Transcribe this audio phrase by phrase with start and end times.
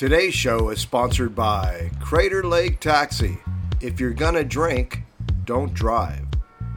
[0.00, 3.36] Today's show is sponsored by Crater Lake Taxi.
[3.82, 5.02] If you're gonna drink,
[5.44, 6.26] don't drive.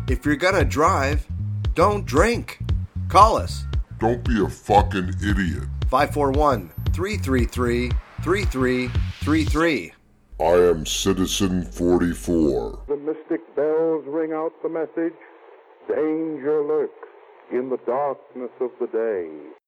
[0.09, 1.25] If you're gonna drive,
[1.73, 2.59] don't drink.
[3.07, 3.63] Call us
[3.97, 5.69] Don't be a fucking idiot.
[5.89, 7.91] 541 333
[8.23, 9.93] 3333.
[10.41, 12.83] I am Citizen 44.
[12.89, 15.17] The mystic bells ring out the message
[15.87, 17.07] Danger lurks
[17.53, 19.62] in the darkness of the day.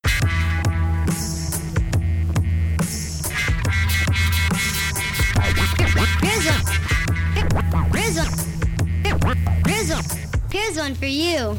[7.55, 10.03] Here's one.
[10.51, 10.93] Here's one.
[10.95, 11.57] For you.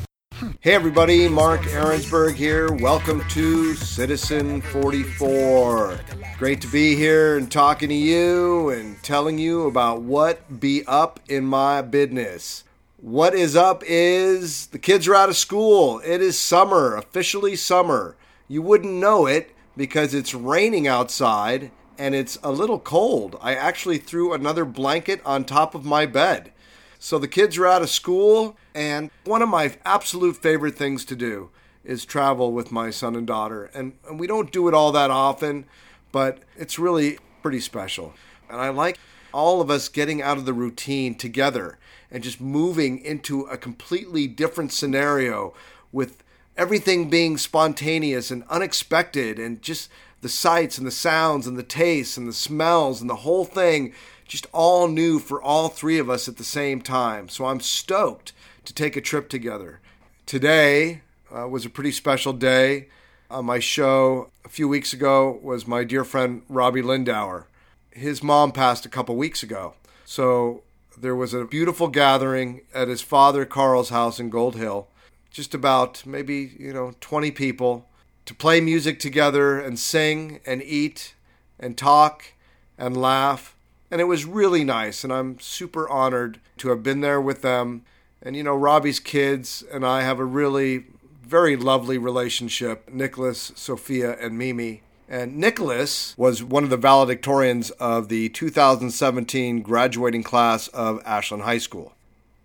[0.61, 2.71] Hey everybody, Mark Aaronsberg here.
[2.71, 5.99] Welcome to Citizen 44.
[6.37, 11.19] Great to be here and talking to you and telling you about what be up
[11.31, 12.65] in my business.
[12.99, 16.03] What is up is the kids are out of school.
[16.05, 18.17] It is summer, officially summer.
[18.49, 23.37] You wouldn't know it because it's raining outside and it's a little cold.
[23.41, 26.53] I actually threw another blanket on top of my bed.
[26.99, 31.17] So the kids are out of school, and one of my absolute favorite things to
[31.17, 31.51] do
[31.85, 33.71] is travel with my son and daughter.
[33.75, 35.67] And, and we don't do it all that often,
[36.11, 38.15] but it's really pretty special.
[38.51, 38.99] And I like
[39.33, 41.79] all of us getting out of the routine together
[42.11, 45.55] and just moving into a completely different scenario
[45.93, 46.23] with
[46.57, 49.91] everything being spontaneous and unexpected and just
[50.27, 53.93] the sights and the sounds and the tastes and the smells and the whole thing
[54.27, 57.29] just all new for all three of us at the same time.
[57.29, 58.33] So I'm stoked
[58.65, 59.79] to take a trip together.
[60.27, 62.89] Today uh, was a pretty special day.
[63.31, 67.45] On my show a few weeks ago was my dear friend Robbie Lindauer.
[67.93, 69.75] His mom passed a couple weeks ago.
[70.05, 70.65] So
[70.99, 74.89] there was a beautiful gathering at his father Carl's house in Gold Hill.
[75.31, 77.87] Just about maybe, you know, 20 people
[78.27, 81.15] to play music together and sing and eat
[81.59, 82.33] and talk
[82.77, 83.57] and laugh.
[83.91, 87.83] And it was really nice, and I'm super honored to have been there with them.
[88.21, 90.87] And you know, Robbie's kids and I have a really
[91.23, 94.83] very lovely relationship Nicholas, Sophia, and Mimi.
[95.09, 101.59] And Nicholas was one of the valedictorians of the 2017 graduating class of Ashland High
[101.59, 101.93] School.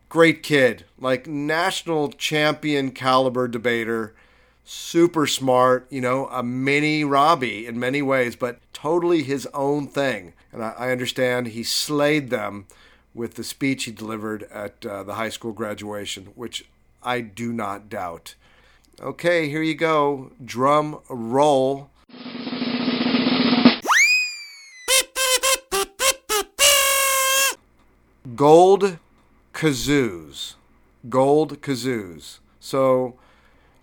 [0.10, 4.14] Great kid, like national champion caliber debater
[4.64, 10.34] super smart, you know, a mini Robbie in many ways, but totally his own thing.
[10.52, 12.68] And I, I understand he slayed them
[13.14, 16.66] with the speech he delivered at uh, the high school graduation, which
[17.04, 18.36] I do not doubt.
[19.00, 20.32] Okay, here you go.
[20.44, 21.90] Drum roll.
[28.36, 28.98] Gold
[29.54, 30.54] kazoos.
[31.10, 32.40] Gold kazoos.
[32.60, 33.16] So,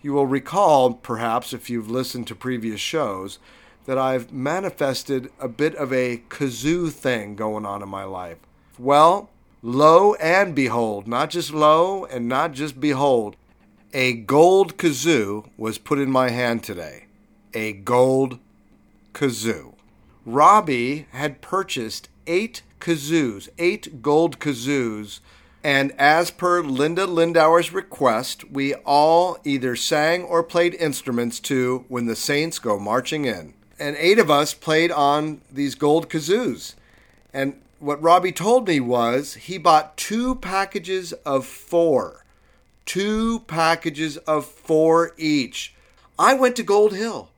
[0.01, 3.39] you will recall, perhaps, if you've listened to previous shows,
[3.87, 8.39] that I've manifested a bit of a kazoo thing going on in my life.
[8.79, 9.31] Well,
[9.63, 13.37] lo and behold, not just lo and not just behold,
[13.95, 17.07] a gold kazoo was put in my hand today.
[17.55, 18.39] A gold
[19.15, 19.75] kazoo.
[20.27, 25.21] Robbie had purchased eight kazoos, eight gold kazoos
[25.65, 32.07] and as per Linda Lindauer's request, we all either sang or played instruments to When
[32.07, 33.55] the Saints Go Marching In.
[33.79, 36.75] And eight of us played on these gold kazoos.
[37.33, 42.25] And what Robbie told me was he bought two packages of four.
[42.87, 45.75] Two packages of four each.
[46.19, 47.31] I went to Gold Hill.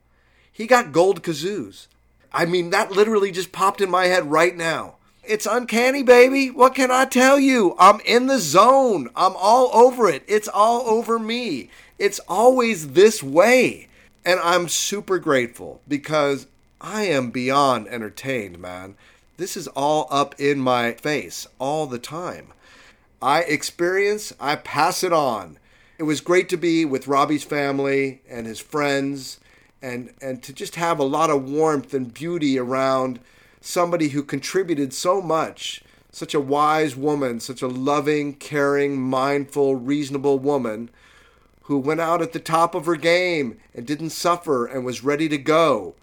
[0.50, 1.86] He got gold kazoos.
[2.32, 4.96] I mean, that literally just popped in my head right now.
[5.24, 6.50] It's uncanny, baby.
[6.50, 7.76] What can I tell you?
[7.78, 9.10] I'm in the zone.
[9.14, 10.24] I'm all over it.
[10.26, 11.70] It's all over me.
[11.98, 13.88] It's always this way.
[14.24, 16.46] And I'm super grateful because
[16.80, 18.96] I am beyond entertained, man.
[19.36, 22.52] This is all up in my face all the time.
[23.22, 25.58] I experience, I pass it on.
[25.98, 29.38] It was great to be with Robbie's family and his friends
[29.82, 33.20] and and to just have a lot of warmth and beauty around
[33.60, 40.38] somebody who contributed so much, such a wise woman, such a loving, caring, mindful, reasonable
[40.38, 40.90] woman
[41.62, 45.28] who went out at the top of her game and didn't suffer and was ready
[45.28, 45.94] to go.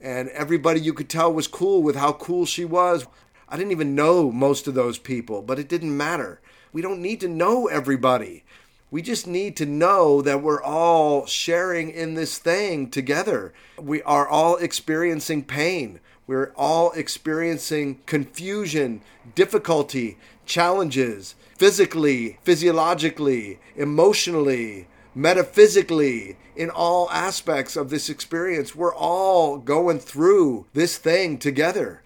[0.00, 3.06] And everybody you could tell was cool with how cool she was.
[3.48, 6.40] I didn't even know most of those people, but it didn't matter.
[6.72, 8.44] We don't need to know everybody.
[8.90, 13.54] We just need to know that we're all sharing in this thing together.
[13.80, 16.00] We are all experiencing pain.
[16.26, 19.02] We're all experiencing confusion,
[19.34, 20.16] difficulty,
[20.46, 28.74] challenges, physically, physiologically, emotionally, metaphysically, in all aspects of this experience.
[28.74, 32.02] We're all going through this thing together.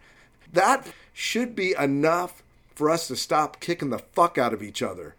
[0.53, 2.43] That should be enough
[2.75, 5.15] for us to stop kicking the fuck out of each other.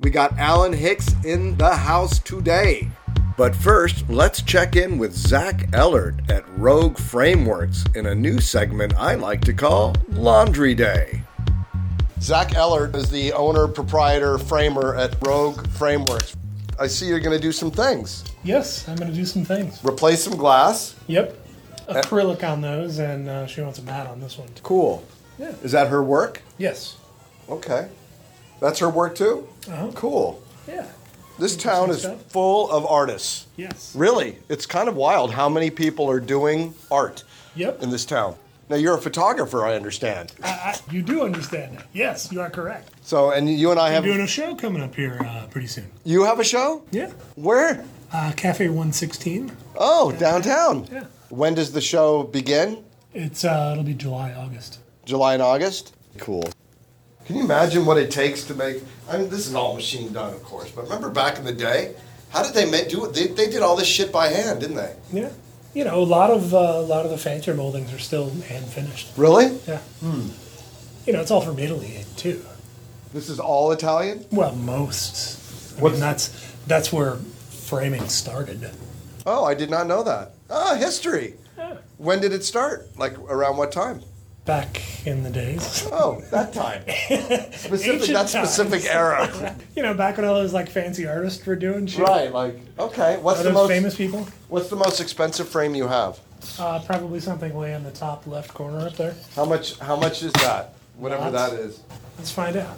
[0.00, 2.88] We got Alan Hicks in the house today.
[3.36, 8.94] But first, let's check in with Zach Ellert at Rogue Frameworks in a new segment
[8.96, 11.20] I like to call Laundry Day.
[12.20, 16.36] Zach Ellert is the owner, proprietor, framer at Rogue Frameworks.
[16.78, 18.24] I see you're going to do some things.
[18.44, 19.84] Yes, I'm going to do some things.
[19.84, 20.94] Replace some glass.
[21.08, 21.36] Yep.
[21.88, 24.48] Acrylic on those, and uh, she wants a matte on this one.
[24.62, 25.04] Cool.
[25.38, 25.54] Yeah.
[25.62, 26.40] Is that her work?
[26.56, 26.96] Yes.
[27.48, 27.88] Okay.
[28.60, 29.48] That's her work too?
[29.68, 29.90] Uh-huh.
[29.94, 30.42] Cool.
[30.68, 30.86] Yeah.
[31.38, 32.22] This town is stuff.
[32.26, 33.46] full of artists.
[33.56, 33.94] Yes.
[33.96, 37.24] Really, it's kind of wild how many people are doing art
[37.56, 37.82] Yep.
[37.82, 38.36] in this town.
[38.70, 40.32] Now, you're a photographer, I understand.
[40.42, 41.86] I, I, you do understand that.
[41.92, 42.90] Yes, you are correct.
[43.02, 44.04] So, and you and I have.
[44.04, 45.90] doing a show coming up here uh, pretty soon.
[46.04, 46.82] You have a show?
[46.90, 47.10] Yeah.
[47.34, 47.84] Where?
[48.12, 49.52] Uh, Cafe 116.
[49.76, 50.88] Oh, downtown.
[50.90, 51.04] Yeah.
[51.28, 52.82] When does the show begin?
[53.12, 54.78] It's uh, it'll be July, August.
[55.04, 55.94] July and August?
[56.18, 56.44] Cool.
[57.26, 58.82] Can you imagine what it takes to make?
[59.08, 60.70] I mean, this is all machine done, of course.
[60.70, 61.94] But remember back in the day,
[62.30, 63.14] how did they make, do it?
[63.14, 64.94] They, they did all this shit by hand, didn't they?
[65.12, 65.30] Yeah.
[65.72, 68.66] You know, a lot of uh, a lot of the fancier moldings are still hand
[68.66, 69.08] finished.
[69.16, 69.58] Really?
[69.66, 69.80] Yeah.
[70.02, 72.44] You know, it's all from Italy too.
[73.12, 74.24] This is all Italian?
[74.30, 75.76] Well, most.
[75.76, 77.16] I What's- mean, that's that's where
[77.50, 78.70] framing started.
[79.26, 80.32] Oh, I did not know that.
[80.50, 81.34] Ah, history.
[81.58, 81.78] Yeah.
[81.98, 82.88] When did it start?
[82.98, 84.00] Like around what time?
[84.44, 85.88] Back in the days.
[85.90, 86.82] Oh, that time.
[87.52, 88.08] specific.
[88.12, 89.56] That specific era.
[89.74, 92.00] You know, back when all those like fancy artists were doing shit.
[92.02, 92.32] right.
[92.32, 93.16] Like okay.
[93.20, 94.28] What's the most famous people.
[94.48, 96.20] What's the most expensive frame you have?
[96.58, 99.14] Uh, probably something way in the top left corner up there.
[99.34, 99.78] How much?
[99.78, 100.74] How much is that?
[100.96, 101.50] Whatever Lots.
[101.52, 101.80] that is.
[102.18, 102.76] Let's find out.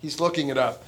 [0.00, 0.82] He's looking it up.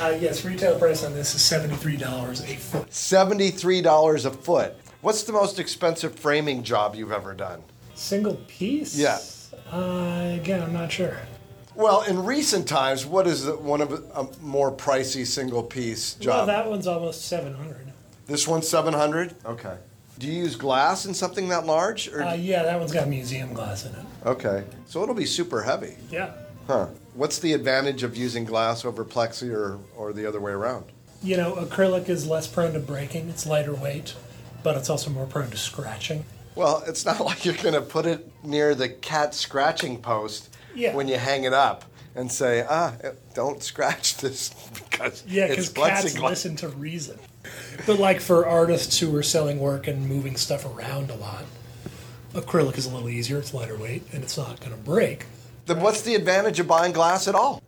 [0.00, 2.92] Uh, yes, retail price on this is seventy-three dollars a foot.
[2.92, 4.74] Seventy-three dollars a foot.
[5.02, 7.62] What's the most expensive framing job you've ever done?
[7.94, 8.96] Single piece.
[8.98, 9.18] Yeah.
[9.72, 11.16] Uh, again, I'm not sure.
[11.74, 16.36] Well, in recent times, what is the- one of a more pricey single piece job?
[16.36, 17.92] Well, that one's almost seven hundred.
[18.26, 19.34] this one's seven hundred.
[19.44, 19.74] Okay.
[20.18, 22.08] Do you use glass in something that large?
[22.08, 24.04] Or Uh, yeah, that one's got museum glass in it.
[24.24, 26.30] okay, so it'll be super heavy, Yeah.
[26.68, 26.86] huh?
[27.14, 30.84] What's the advantage of using glass over plexi, or or the other way around?
[31.24, 33.28] You know, acrylic is less prone to breaking.
[33.28, 34.14] It's lighter weight,
[34.62, 36.24] but it's also more prone to scratching.
[36.54, 40.94] Well, it's not like you're going to put it near the cat scratching post Yeah.
[40.94, 41.84] when you hang it up
[42.16, 42.94] and say, ah,
[43.34, 44.50] don't scratch this
[44.90, 47.18] because Yeah, it's because cats listen to reason.
[47.86, 51.44] But like for artists who are selling work and moving stuff around a lot,
[52.32, 53.38] acrylic is a little easier.
[53.38, 55.26] It's lighter weight and it's not going to break.
[55.66, 57.62] Then what's the advantage of buying glass at all?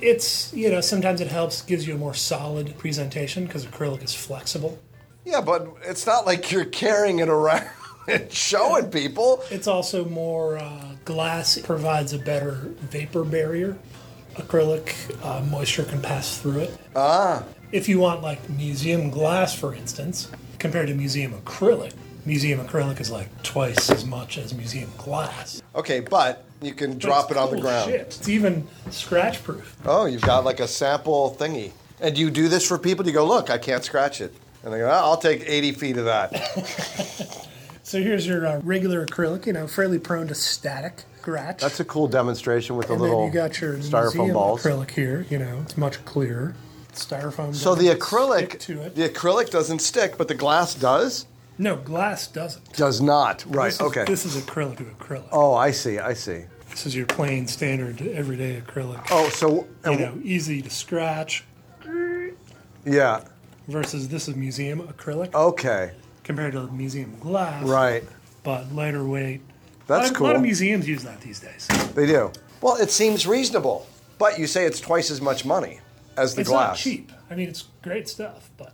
[0.00, 4.14] It's you know sometimes it helps, gives you a more solid presentation because acrylic is
[4.14, 4.78] flexible.
[5.26, 7.68] Yeah, but it's not like you're carrying it around
[8.08, 9.42] and showing people.
[9.50, 12.52] It's also more uh, glass provides a better
[12.90, 13.76] vapor barrier.
[14.36, 14.94] Acrylic
[15.24, 16.78] uh, moisture can pass through it.
[16.96, 21.92] Ah, If you want like museum glass, for instance, compared to museum acrylic,
[22.24, 25.60] museum acrylic is like twice as much as museum glass.
[25.74, 27.90] okay, but you can drop it on the ground.
[27.90, 28.00] shit.
[28.02, 29.76] It's even scratch proof.
[29.84, 31.72] Oh, you've got like a sample thingy.
[32.00, 33.02] And do you do this for people?
[33.04, 34.32] Do you go, look, I can't scratch it?
[34.62, 36.30] And they go, "Ah, I'll take 80 feet of that.
[37.90, 41.60] So here's your uh, regular acrylic, you know, fairly prone to static scratch.
[41.60, 44.62] That's a cool demonstration with the and little then you got your styrofoam museum balls.
[44.62, 46.54] acrylic here, you know, it's much clearer.
[46.92, 47.52] Styrofoam.
[47.52, 48.94] So the doesn't acrylic, stick to it.
[48.94, 51.26] the acrylic doesn't stick, but the glass does.
[51.58, 52.74] no, glass doesn't.
[52.74, 53.44] Does not.
[53.48, 53.70] Right.
[53.70, 54.04] This is, okay.
[54.04, 55.28] This is acrylic to acrylic.
[55.32, 55.98] oh, I see.
[55.98, 56.44] I see.
[56.70, 59.04] This is your plain standard everyday acrylic.
[59.10, 61.42] Oh, so you know, easy to scratch
[62.84, 63.24] yeah.
[63.66, 65.90] versus this is museum acrylic Okay.
[66.30, 67.62] Compared to museum glass.
[67.64, 68.04] Right.
[68.44, 69.40] But lighter weight.
[69.86, 70.26] That's a lot, cool.
[70.26, 71.66] A lot of museums use that these days.
[71.94, 72.30] They do.
[72.60, 73.86] Well, it seems reasonable,
[74.18, 75.80] but you say it's twice as much money
[76.16, 76.68] as the it's glass.
[76.70, 77.12] not cheap.
[77.30, 78.72] I mean, it's great stuff, but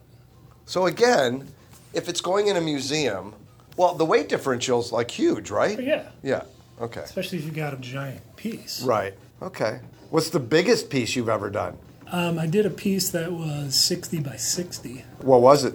[0.66, 1.48] So again,
[1.94, 3.34] if it's going in a museum,
[3.78, 5.80] well, the weight differential is like huge, right?
[5.82, 6.42] yeah, Yeah.
[6.80, 7.00] Okay.
[7.00, 8.82] especially if you got a giant piece.
[8.82, 9.14] Right.
[9.40, 9.80] Okay.
[10.10, 11.78] What's the biggest piece you've ever done?
[12.12, 15.04] Um, I did a piece that was 60 by 60.
[15.22, 15.74] What was it?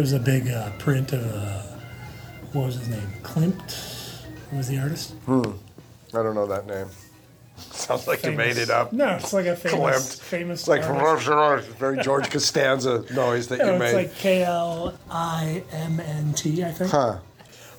[0.00, 1.60] Was a big uh, print of, uh,
[2.54, 3.06] what was his name?
[3.22, 5.12] Klimt Who was the artist.
[5.26, 5.42] Hmm.
[6.14, 6.86] I don't know that name.
[7.58, 8.94] Sounds like you made it up.
[8.94, 10.20] No, it's like a famous, Klimt.
[10.22, 11.68] famous It's like artist.
[11.78, 13.84] very George Costanza noise that No, you made.
[13.88, 16.90] it's like K L I M N T, I think.
[16.90, 17.18] Huh.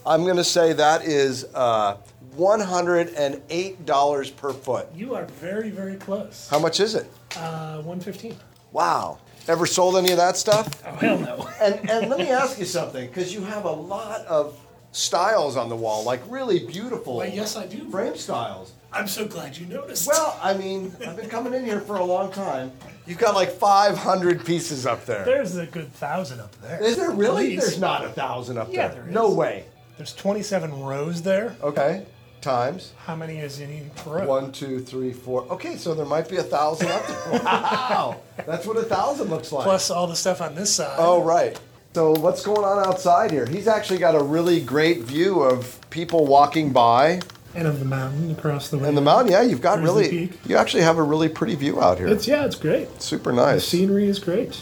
[0.05, 1.97] I'm going to say that is uh,
[2.37, 4.87] $108 per foot.
[4.95, 6.47] You are very, very close.
[6.51, 7.07] How much is it?
[7.35, 8.35] Uh, 115.
[8.73, 9.17] Wow.
[9.47, 10.83] Ever sold any of that stuff?
[10.85, 11.49] Oh hell no.
[11.61, 14.59] And and let me ask you something, because you have a lot of
[14.91, 17.89] styles on the wall, like really beautiful Why, yes, I do.
[17.89, 18.73] frame styles.
[18.93, 20.05] I'm so glad you noticed.
[20.07, 22.73] Well, I mean, I've been coming in here for a long time.
[23.07, 25.23] You've got like 500 pieces up there.
[25.23, 26.83] there's a good thousand up there.
[26.83, 27.55] Is there really?
[27.55, 27.59] Please.
[27.61, 29.03] There's not a thousand up Yeah, there.
[29.03, 29.63] there No way.
[29.97, 31.55] There's 27 rows there.
[31.63, 32.05] Okay.
[32.41, 32.93] Times.
[33.05, 34.25] How many is in each row?
[34.25, 35.43] One, two, three, four.
[35.51, 37.39] Okay, so there might be a thousand up there.
[37.43, 38.21] Wow.
[38.47, 39.63] That's what a thousand looks like.
[39.63, 40.95] Plus all the stuff on this side.
[40.97, 41.59] Oh, right.
[41.93, 43.45] So what's going on outside here?
[43.45, 47.21] He's actually got a really great view of people walking by.
[47.53, 48.87] And of the mountain across the way.
[48.87, 51.81] And the mountain, yeah, you've got There's really, you actually have a really pretty view
[51.81, 52.07] out here.
[52.07, 53.01] It's yeah, it's great.
[53.01, 53.55] super nice.
[53.55, 54.59] The scenery is great.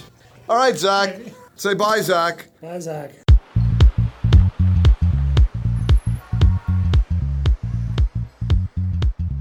[0.50, 1.20] All right, Zach.
[1.56, 2.48] Say bye, Zach.
[2.62, 3.12] Bye, Zach.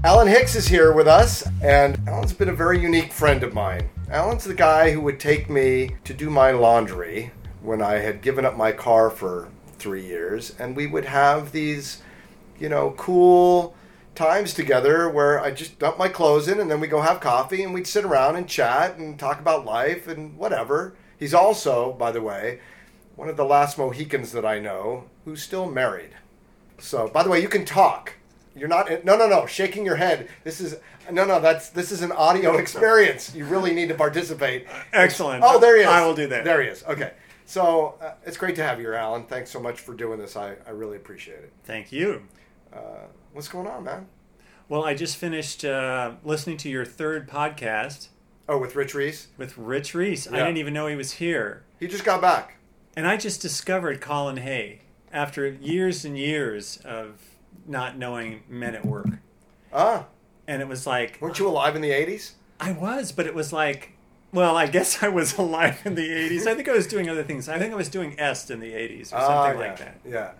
[0.01, 3.89] Alan Hicks is here with us, and Alan's been a very unique friend of mine.
[4.09, 8.45] Alan's the guy who would take me to do my laundry when I had given
[8.45, 12.01] up my car for three years, and we would have these,
[12.57, 13.75] you know, cool
[14.15, 17.61] times together where I just dump my clothes in and then we go have coffee
[17.61, 20.95] and we'd sit around and chat and talk about life and whatever.
[21.17, 22.61] He's also, by the way,
[23.17, 26.11] one of the last Mohicans that I know who's still married.
[26.77, 28.13] So, by the way, you can talk.
[28.59, 29.03] You're not.
[29.05, 29.45] No, no, no.
[29.45, 30.27] Shaking your head.
[30.43, 30.77] This is
[31.11, 31.39] no, no.
[31.39, 33.33] That's this is an audio experience.
[33.33, 34.67] You really need to participate.
[34.93, 35.43] Excellent.
[35.45, 35.87] Oh, there he is.
[35.87, 36.43] I will do that.
[36.43, 36.83] There he is.
[36.83, 37.13] Okay.
[37.45, 39.23] So uh, it's great to have you, here, Alan.
[39.23, 40.35] Thanks so much for doing this.
[40.35, 41.51] I, I really appreciate it.
[41.63, 42.21] Thank you.
[43.33, 44.07] What's going on, man?
[44.67, 48.09] Well, I just finished uh, listening to your third podcast
[48.47, 49.27] Oh, with Rich Reese.
[49.37, 50.27] with Rich Reese.
[50.27, 51.63] I didn't even know he was here.
[51.79, 52.57] He just got back.
[52.95, 57.28] And I just discovered Colin Hay after years and years of
[57.69, 59.07] not knowing men at work.
[59.71, 60.07] Ah,
[60.47, 62.31] And it was like, weren't you alive in the '80s?
[62.59, 63.93] I was, but it was like,
[64.33, 66.45] well, I guess I was alive in the 80s.
[66.45, 67.47] I think I was doing other things.
[67.47, 69.97] I think I was doing Est in the 80s or Ah, something yeah, like that.
[70.05, 70.31] Yeah.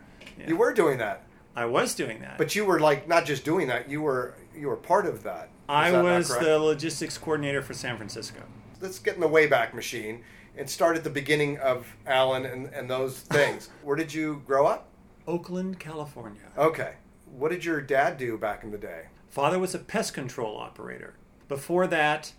[0.48, 1.24] You were doing that,
[1.55, 2.38] I was doing that.
[2.38, 3.89] but you were like not just doing that.
[3.89, 5.43] You were you were part of that.
[5.45, 8.41] Is I that was the logistics coordinator for San Francisco.
[8.81, 10.24] let's get in the Wayback Machine
[10.57, 13.69] and start at the beginning of Alan and, and those things.
[13.83, 14.88] Where did you grow up?
[15.27, 16.41] Oakland, California.
[16.57, 16.93] Okay.
[17.39, 19.03] What did your dad do back in the day?
[19.29, 21.13] Father was a pest control operator.
[21.48, 22.34] Before that,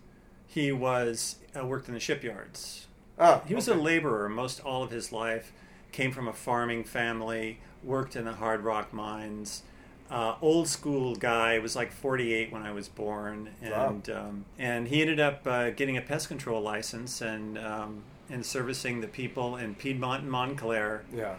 [0.47, 2.87] he was uh, worked in the shipyards.
[3.19, 3.79] Oh, He was okay.
[3.79, 5.53] a laborer most all of his life.
[5.93, 7.61] Came from a farming family.
[7.83, 9.63] Worked in the hard rock mines.
[10.11, 11.59] Uh, old school guy.
[11.59, 15.97] Was like 48 when I was born, and um, and he ended up uh, getting
[15.97, 21.37] a pest control license and um, and servicing the people in Piedmont and Montclair Yeah.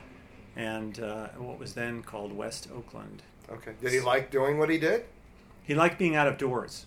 [0.56, 3.24] and uh, what was then called West Oakland.
[3.52, 3.72] Okay.
[3.82, 5.06] Did he like doing what he did?
[5.64, 6.86] He liked being out of doors.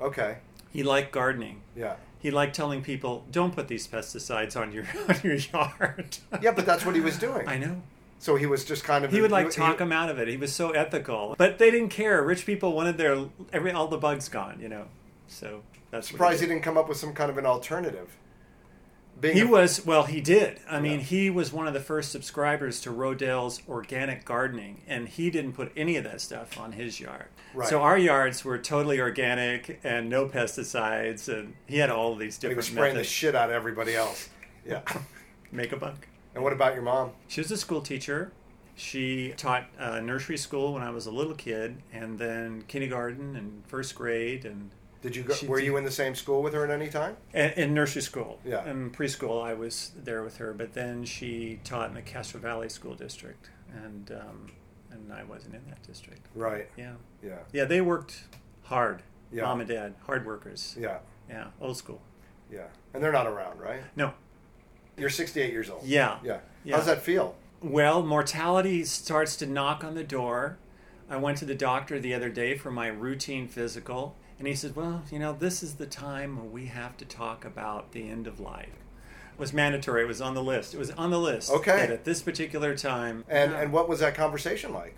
[0.00, 0.38] Okay.
[0.72, 1.62] He liked gardening.
[1.76, 1.96] Yeah.
[2.18, 6.66] He liked telling people, "Don't put these pesticides on your on your yard." Yeah, but
[6.66, 7.46] that's what he was doing.
[7.54, 7.82] I know.
[8.18, 10.26] So he was just kind of He would like he- talk them out of it.
[10.26, 12.22] He was so ethical, but they didn't care.
[12.22, 14.86] Rich people wanted their every all the bugs gone, you know.
[15.28, 16.54] So that's what Surprised he did.
[16.54, 18.16] didn't come up with some kind of an alternative.
[19.18, 20.02] Being He a- was well.
[20.04, 20.60] He did.
[20.68, 25.30] I mean, he was one of the first subscribers to rodale's organic gardening, and he
[25.30, 27.26] didn't put any of that stuff on his yard.
[27.54, 27.68] Right.
[27.68, 32.38] So our yards were totally organic and no pesticides, and he had all of these
[32.40, 34.28] he was spraying the shit out of everybody else.
[34.66, 34.82] Yeah.
[35.52, 36.06] Make a buck.
[36.34, 37.12] and what about your mom?
[37.28, 38.32] She was a school teacher.
[38.74, 43.62] She taught uh, nursery school when I was a little kid, and then kindergarten and
[43.66, 44.70] first grade, and
[45.02, 46.88] Did you go, She were did- you in the same school with her at any
[46.88, 47.16] time?
[47.34, 48.40] In, and nursery school.
[48.44, 48.68] Yeah.
[48.68, 52.68] In preschool, I was there with her, but then she taught in the Castro Valley
[52.68, 53.50] School District,
[53.84, 54.46] and um,
[54.90, 56.26] and I wasn't in that district.
[56.34, 56.68] Right.
[56.76, 57.38] Yeah, Yeah.
[57.52, 58.24] yeah, they worked
[58.64, 59.02] hard.
[59.30, 59.42] Yeah.
[59.42, 60.74] Mom and dad, hard workers.
[60.78, 60.98] Yeah.
[61.28, 62.00] Yeah, old school.
[62.50, 62.66] Yeah.
[62.94, 63.82] And they're not around, right?
[63.96, 64.14] No,
[64.96, 65.82] You're 68 years old.
[65.84, 66.38] yeah, Yeah.
[66.64, 66.76] Yeah.
[66.76, 67.36] How's that feel?
[67.60, 70.56] Well, mortality starts to knock on the door.
[71.10, 74.76] I went to the doctor the other day for my routine physical, and he said,
[74.76, 78.26] Well, you know, this is the time when we have to talk about the end
[78.26, 78.68] of life.
[79.32, 80.74] It was mandatory, it was on the list.
[80.74, 81.50] It was on the list.
[81.50, 81.76] Okay.
[81.76, 84.94] That at this particular time, And and what was that conversation like?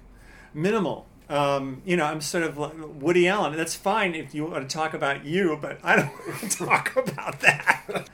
[0.55, 1.07] minimal.
[1.29, 3.55] Um, you know, I'm sort of like Woody Allen.
[3.55, 6.97] That's fine if you want to talk about you, but I don't want to talk
[6.97, 8.09] about that.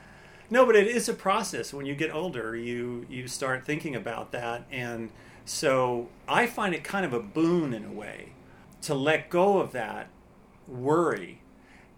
[0.49, 1.73] No, but it is a process.
[1.73, 5.11] When you get older, you you start thinking about that, and
[5.45, 8.33] so I find it kind of a boon in a way
[8.81, 10.07] to let go of that
[10.67, 11.41] worry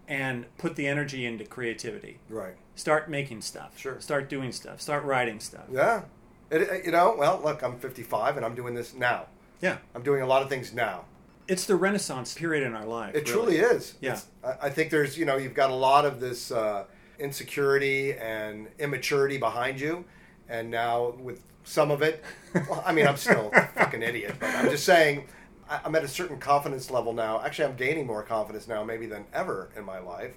[0.06, 2.18] and put the energy into creativity.
[2.28, 2.54] Right.
[2.74, 3.78] Start making stuff.
[3.78, 4.00] Sure.
[4.00, 4.80] Start doing stuff.
[4.80, 5.64] Start writing stuff.
[5.70, 6.02] Yeah.
[6.50, 9.26] It, it- you know, well, look, I'm 55 and I'm doing this now.
[9.60, 9.78] Yeah.
[9.94, 11.04] I'm doing a lot of things now.
[11.46, 13.14] It's the Renaissance period in our life.
[13.14, 13.56] It really.
[13.56, 13.94] truly is.
[14.00, 14.20] Yeah.
[14.44, 16.84] I, I think there's, you know, you've got a lot of this uh,
[17.18, 20.04] insecurity and immaturity behind you,
[20.48, 22.22] and now with some of it,
[22.68, 25.26] well, I mean, I'm still a fucking idiot, but I'm just saying.
[25.68, 27.40] I- I'm at a certain confidence level now.
[27.44, 30.34] Actually, I'm gaining more confidence now, maybe than ever in my life,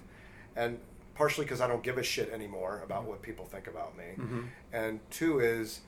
[0.56, 0.78] and
[1.14, 4.04] partially because I don't give a shit anymore about what people think about me,
[4.72, 5.80] and two is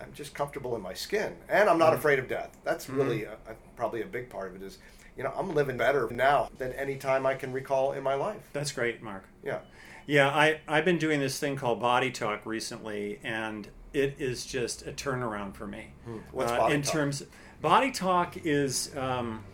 [0.00, 2.56] I'm just comfortable in my skin, and I'm not afraid of death.
[2.64, 4.64] That's really a, a, probably a big part of it.
[4.64, 4.78] Is
[5.16, 8.48] you know I'm living better now than any time I can recall in my life.
[8.52, 9.24] That's great, Mark.
[9.44, 9.58] Yeah,
[10.06, 14.86] Yeah, I, I've been doing this thing called Body Talk recently, and it is just
[14.86, 15.92] a turnaround for me.
[16.06, 16.18] Hmm.
[16.32, 16.92] What's Uh, Body in Talk?
[16.92, 17.22] terms,
[17.60, 19.44] Body Talk is um,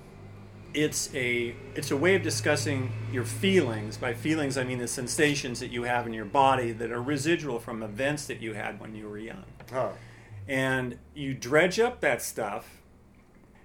[0.75, 3.97] it's a it's a way of discussing your feelings.
[3.97, 7.59] By feelings, I mean the sensations that you have in your body that are residual
[7.59, 9.91] from events that you had when you were young huh?
[10.49, 12.83] and you dredge up that stuff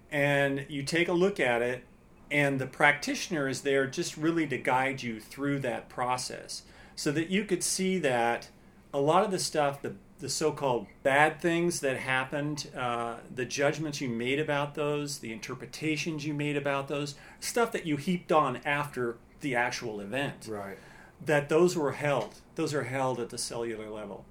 [0.10, 1.84] and you take a look at it
[2.30, 6.64] and the practitioner is there just really to guide you through that process
[6.96, 8.50] so that you could see that
[8.94, 14.00] a lot of the stuff the, the so-called bad things that happened uh, the judgments
[14.00, 18.58] you made about those the interpretations you made about those stuff that you heaped on
[18.66, 20.78] after the actual event Right.
[21.26, 24.24] that those were held those are held at the cellular level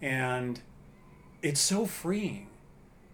[0.00, 0.60] and
[1.42, 2.48] it's so freeing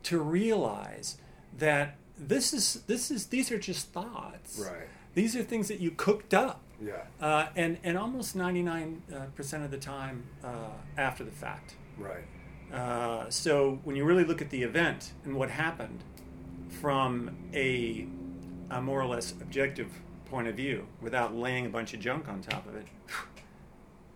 [0.04, 1.18] to realize
[1.56, 4.88] that this is this is these are just thoughts Right.
[5.14, 7.02] these are things that you cooked up Yeah.
[7.20, 10.48] uh, and and almost 99 uh, percent of the time uh,
[10.96, 12.24] after the fact Right.
[12.72, 16.04] uh, so when you really look at the event and what happened
[16.80, 18.06] from a,
[18.70, 19.90] a more or less objective
[20.30, 22.86] point of view, without laying a bunch of junk on top of it,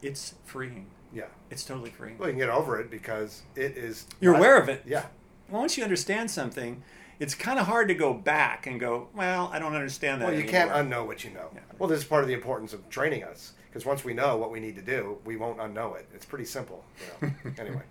[0.03, 0.87] it's freeing.
[1.13, 1.25] Yeah.
[1.51, 2.19] It's totally freeing.
[2.19, 4.07] Well, you can get over it because it is.
[4.21, 4.83] You're aware of it.
[4.87, 5.07] Yeah.
[5.51, 6.83] Once you understand something,
[7.23, 10.27] it's kind of hard to go back and go, well, I don't understand that.
[10.27, 11.51] Well, you anymore." can't unknow what you know.
[11.79, 14.51] Well, this is part of the importance of training us because once we know what
[14.51, 16.09] we need to do, we won't unknow it.
[16.13, 16.85] It's pretty simple.
[17.23, 17.53] You know?
[17.59, 17.83] anyway,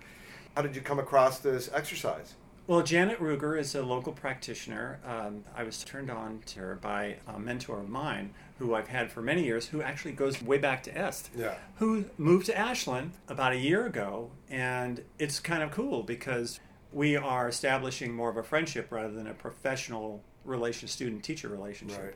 [0.54, 2.34] how did you come across this exercise?
[2.68, 5.00] Well, Janet Ruger is a local practitioner.
[5.06, 9.12] Um, I was turned on to her by a mentor of mine who I've had
[9.12, 11.30] for many years, who actually goes way back to Est.
[11.38, 11.56] Yeah.
[11.78, 16.60] Who moved to Ashland about a year ago, and it's kind of cool because
[16.92, 22.02] we are establishing more of a friendship rather than a professional relation, student-teacher relationship.
[22.02, 22.16] Right.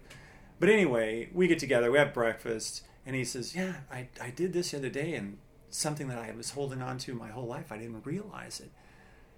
[0.60, 4.54] But anyway, we get together, we have breakfast, and he says, "Yeah, I, I did
[4.54, 5.38] this the other day, and
[5.70, 8.72] something that I was holding on to my whole life, I didn't realize it."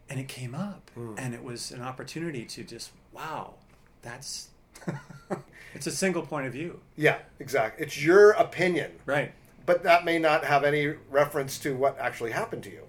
[0.10, 1.16] and it came up hmm.
[1.18, 3.56] and it was an opportunity to just wow
[4.02, 4.50] that's
[5.74, 7.86] it's a single point of view Yeah, exactly.
[7.86, 9.34] It's your opinion, right
[9.68, 12.87] but that may not have any reference to what actually happened to you.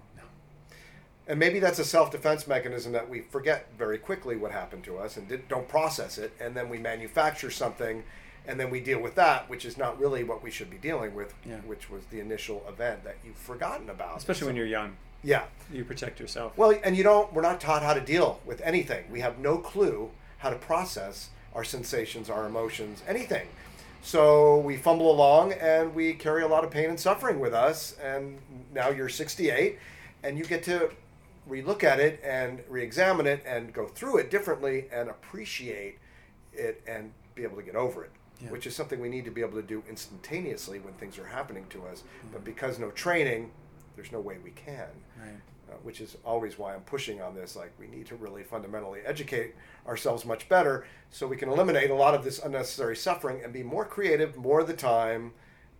[1.29, 5.15] And maybe that's a self-defense mechanism that we forget very quickly what happened to us
[5.15, 8.03] and did, don't process it, and then we manufacture something,
[8.47, 11.13] and then we deal with that, which is not really what we should be dealing
[11.13, 11.57] with, Yeah.
[11.57, 14.17] which was the initial event that you've forgotten about.
[14.17, 15.43] especially when you're young yeah.
[15.71, 17.31] you protect yourself Well, and you don't.
[17.31, 19.05] We're not taught how to deal with anything.
[19.11, 23.47] We have no clue how to process our sensations, our emotions, anything.
[24.01, 27.97] So we fumble along and we carry a lot of pain and suffering with us.
[28.01, 28.39] And
[28.73, 29.77] now you're 68,
[30.23, 30.89] and you get to
[31.49, 35.99] relook at it and re-examine it and go through it differently and appreciate
[36.53, 38.11] it and be able to get over it.
[38.41, 38.51] Yeah.
[38.51, 41.65] Which is something we need to be able to do instantaneously when things are happening
[41.71, 42.03] to us.
[42.31, 43.51] But because no training,
[43.95, 44.87] there's no way we can
[45.19, 47.55] right uh, which is always why I'm pushing on this.
[47.55, 49.55] Like, we need to really fundamentally educate
[49.87, 53.63] ourselves much better so we can eliminate a lot of this unnecessary suffering and be
[53.63, 55.33] more creative more of the time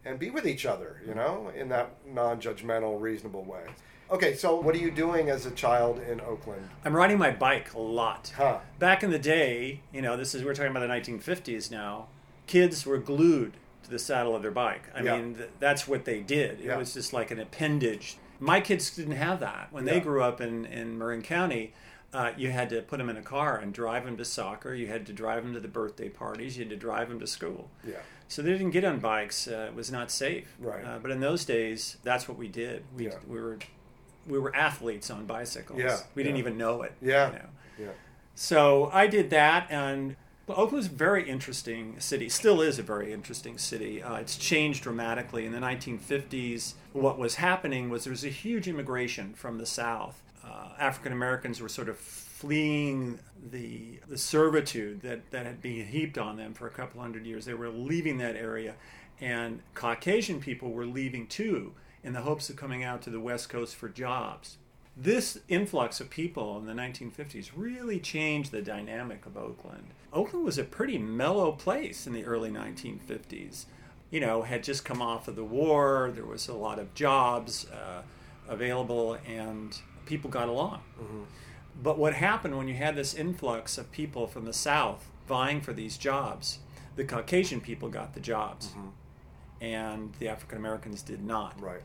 [0.05, 3.63] and be with each other, you know, in that non judgmental, reasonable way.
[4.11, 6.67] Okay, so what are you doing as a child in Oakland?
[6.85, 8.59] i'm riding my bike a lot Huh.
[8.79, 12.07] back in the day you know this is we're talking about the 1950s now
[12.47, 15.17] kids were glued to the saddle of their bike i Yeah.
[15.17, 16.77] mean th- that's what they did it Yeah.
[16.77, 20.65] was just like an appendage my kids didn't have that when they grew up in,
[20.65, 21.73] in marin county
[22.11, 24.87] uh, you had to put them in a car and drive them to soccer you
[24.87, 27.69] had to drive them to the birthday parties you had to drive them to school
[27.85, 27.97] Yeah.
[28.27, 30.83] so they didn't get on bikes uh, it was not safe Right.
[30.83, 33.15] uh, but in those days that's what we did we, Yeah.
[33.27, 33.59] we were
[34.29, 36.41] we were athletes on bicycles Yeah, we didn't yeah.
[36.41, 37.27] even know it Yeah.
[37.27, 37.49] you know?
[37.79, 37.87] Yeah.
[38.35, 40.15] So I did that, and
[40.47, 42.29] well, Oakland's a very interesting city.
[42.29, 44.01] Still is a very interesting city.
[44.01, 46.73] Uh, it's changed dramatically in the 1950s.
[46.93, 50.21] What was happening was there was a huge immigration from the South.
[50.43, 53.19] Uh, African Americans were sort of fleeing
[53.51, 57.45] the the servitude that that had been heaped on them for a couple hundred years.
[57.45, 58.75] They were leaving that area,
[59.19, 63.49] and Caucasian people were leaving too, in the hopes of coming out to the West
[63.49, 64.57] Coast for jobs
[65.01, 69.87] this influx of people in the 1950s really changed the dynamic of Oakland.
[70.11, 73.65] Oakland was a pretty mellow place in the early 1950s.
[74.11, 76.11] you know, had just come off of the war.
[76.15, 78.01] There was a lot of jobs uh,
[78.47, 80.81] available, and people got along.
[81.81, 85.73] But what happened when you had this influx of people from the South vying for
[85.73, 86.57] these jobs?
[86.95, 88.73] The Caucasian people got the jobs,
[89.61, 91.59] and the African Americans did not.
[91.61, 91.81] Right.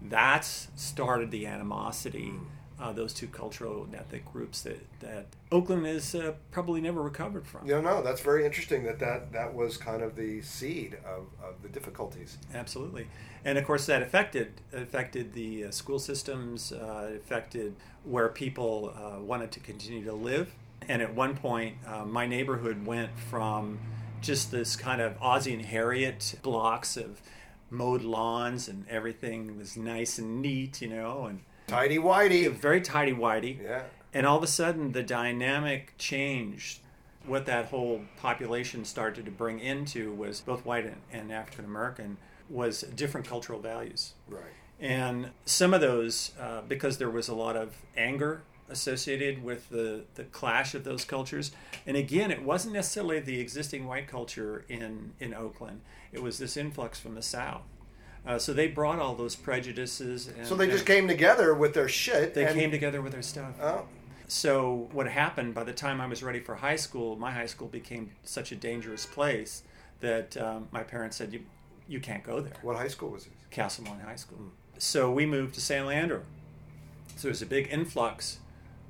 [0.00, 2.32] That's started the animosity.
[2.80, 7.44] Uh, those two cultural and ethnic groups that, that Oakland has uh, probably never recovered
[7.44, 7.66] from.
[7.66, 11.60] Know, no, that's very interesting that that, that was kind of the seed of, of
[11.60, 12.38] the difficulties.
[12.54, 13.08] Absolutely,
[13.44, 16.70] and of course that affected affected the uh, school systems.
[16.70, 20.54] Uh, affected where people uh, wanted to continue to live.
[20.88, 23.78] And at one point, uh, my neighborhood went from
[24.20, 27.20] just this kind of Ozzie and Harriet blocks of
[27.70, 32.50] mowed lawns and everything was nice and neat, you know, and Tidy whitey.
[32.50, 33.62] very tidy whitey.
[33.62, 33.82] Yeah.
[34.14, 36.80] And all of a sudden, the dynamic changed.
[37.26, 42.16] What that whole population started to bring into was both white and, and African American
[42.48, 44.14] was different cultural values.
[44.28, 44.42] Right.
[44.80, 50.02] And some of those, uh, because there was a lot of anger associated with the,
[50.14, 51.52] the clash of those cultures.
[51.86, 55.80] And again, it wasn't necessarily the existing white culture in, in Oakland,
[56.12, 57.62] it was this influx from the South.
[58.26, 60.28] Uh, so they brought all those prejudices.
[60.28, 62.34] And, So they just came together with their shit.
[62.34, 63.54] They came together with their stuff.
[63.60, 63.86] Oh,
[64.26, 67.68] So what happened by the time I was ready for high school, my high school
[67.68, 69.62] became such a dangerous place
[70.00, 71.40] that um, my parents said you
[71.88, 72.52] you can't go there.
[72.60, 73.32] what high school was this?
[73.50, 74.38] Castlemont High School.
[74.76, 76.20] So we moved to San Leandro.
[77.16, 78.40] So there's a big influx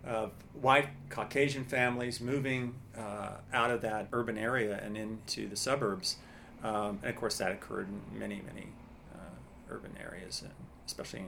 [0.08, 6.16] of white Caucasian families moving uh, out of that urban area and into the suburbs.
[6.64, 8.68] Um, and of course, that occurred in many, many
[9.14, 10.52] uh, urban areas, and
[10.86, 11.24] especially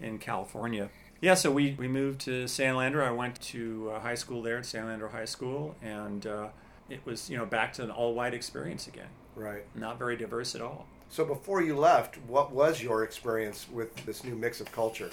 [0.00, 0.90] in, in California.
[1.20, 3.04] Yeah, so we, we moved to San Leandro.
[3.04, 6.48] I went to uh, high school there at San Leandro High School, and uh,
[6.88, 9.08] it was you know back to an all white experience again.
[9.34, 9.64] Right.
[9.74, 10.86] Not very diverse at all.
[11.08, 15.10] So before you left, what was your experience with this new mix of culture?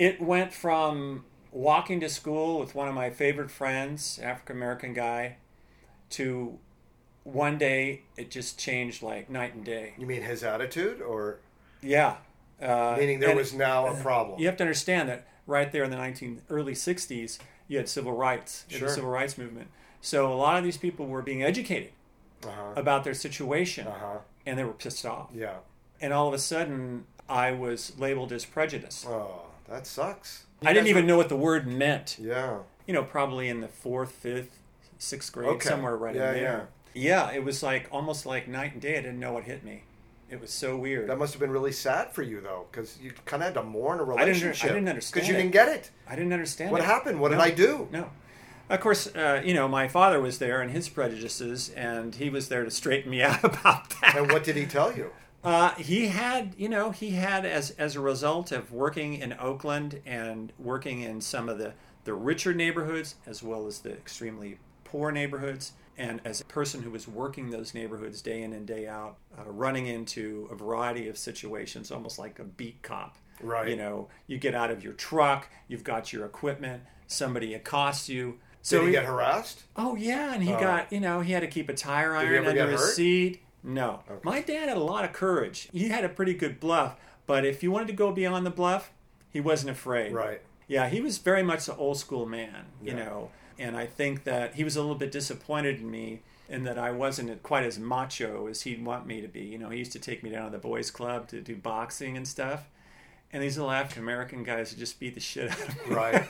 [0.00, 5.36] it went from walking to school with one of my favorite friends, African American guy,
[6.10, 6.58] to
[7.24, 9.94] one day it just changed like night and day.
[9.98, 11.38] You mean his attitude, or
[11.82, 12.16] Yeah.
[12.60, 14.38] Uh, meaning there was now a problem?
[14.38, 18.12] You have to understand that right there in the 19 early 60s, you had civil
[18.12, 18.88] rights, Sure.
[18.88, 19.68] the civil rights movement.
[20.02, 21.92] So a lot of these people were being educated
[22.44, 22.72] Uh-huh.
[22.76, 24.18] about their situation, Uh-huh.
[24.46, 25.30] and they were pissed off.
[25.34, 25.58] Yeah.
[26.00, 29.06] And all of a sudden, I was labeled as prejudiced.
[29.06, 30.44] Oh, that sucks.
[30.62, 32.16] I didn't even know what the word meant.
[32.20, 32.58] Yeah.
[32.86, 34.58] you know, probably in the fourth, fifth,
[34.98, 35.68] sixth grade, Okay.
[35.68, 36.68] somewhere right Yeah, in there.
[36.92, 37.30] Yeah.
[37.30, 38.98] it was like almost like night and day.
[38.98, 39.84] I didn't know what hit me.
[40.28, 41.08] It was so weird.
[41.08, 43.62] That must have been really sad for you, though, because you kind of had to
[43.62, 44.68] mourn a I didn't- I relationship.
[44.70, 45.90] didn't understand because you didn't get it.
[46.08, 46.84] I didn't understand What it.
[46.84, 47.20] happened?
[47.20, 47.88] What did I do?
[47.90, 48.10] No.
[48.68, 52.48] Of course, uh, you know, my father was there and his prejudices, and he was
[52.48, 54.16] there to straighten me out about that.
[54.16, 55.10] And what did he tell you?
[55.42, 60.00] Uh, he had, you know, he had as as a result of working in Oakland
[60.04, 61.72] and working in some of the
[62.04, 66.90] the richer neighborhoods as well as the extremely poor neighborhoods, and as a person who
[66.90, 71.16] was working those neighborhoods day in and day out, uh, running into a variety of
[71.16, 73.16] situations, almost like a beat cop.
[73.40, 73.68] Right.
[73.68, 78.38] You know, you get out of your truck, you've got your equipment, somebody accosts you.
[78.68, 79.62] Did he he- get harassed?
[79.76, 82.70] Oh yeah, and he got you know he had to keep a tire iron under
[82.70, 82.94] his hurt?
[82.94, 83.42] seat.
[83.62, 85.68] No, my dad had a lot of courage.
[85.72, 86.96] He had a pretty good bluff,
[87.26, 88.90] but if you wanted to go beyond the bluff,
[89.30, 90.12] he wasn't afraid.
[90.12, 90.40] Right.
[90.66, 93.04] Yeah, he was very much an old school man, you Yeah.
[93.04, 96.78] know, and I think that he was a little bit disappointed in me in that
[96.78, 99.40] I wasn't quite as macho as he'd want me to be.
[99.42, 102.16] You know, he used to take me down to the boys' club to do boxing
[102.16, 102.68] and stuff.
[103.32, 105.94] And these little African American guys would just beat the shit out of me.
[105.94, 106.24] Right.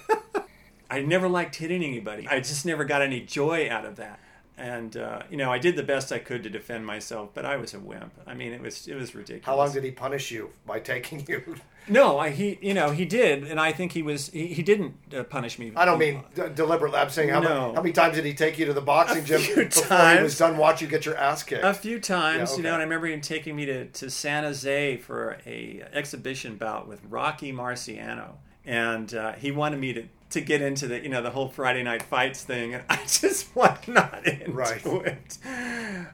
[0.91, 2.27] I never liked hitting anybody.
[2.29, 4.19] I just never got any joy out of that.
[4.61, 7.57] And uh, you know, I did the best I could to defend myself, but I
[7.57, 8.13] was a wimp.
[8.27, 9.47] I mean, it was it was ridiculous.
[9.47, 11.57] How long did he punish you by taking you?
[11.89, 14.95] No, I, he you know he did, and I think he was he, he didn't
[15.17, 15.73] uh, punish me.
[15.75, 16.99] I don't mean d- deliberately.
[16.99, 17.49] I'm saying how, No.
[17.49, 20.37] many, how many times did he take you to the boxing gym before he was
[20.39, 21.65] done watch you get your ass kicked?
[21.65, 24.45] a few times, Yeah, you know, and I remember him taking me to, to San
[24.45, 28.35] Jose for a exhibition bout with Rocky Marciano,
[28.67, 31.83] and uh, he wanted me to, to get into the you know the whole Friday
[31.83, 34.83] night fights thing, and I just was not into Right.
[34.85, 35.39] it.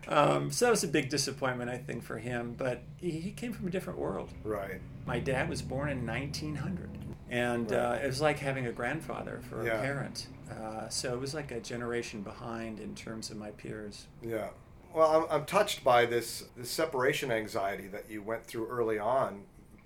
[0.09, 2.55] Um, so that was a big disappointment, I think, for him.
[2.57, 4.31] But he, he came from a different world.
[4.45, 4.81] right.
[5.07, 6.89] My dad was born in 1900,
[7.31, 9.79] and uh, it was like having a grandfather for Yeah.
[9.79, 10.27] a parent.
[10.51, 14.07] Uh, so it was like a generation behind in terms of my peers.
[14.23, 14.49] Yeah.
[14.95, 19.43] Well, I'm, I'm touched by this, this separation anxiety that you went through early on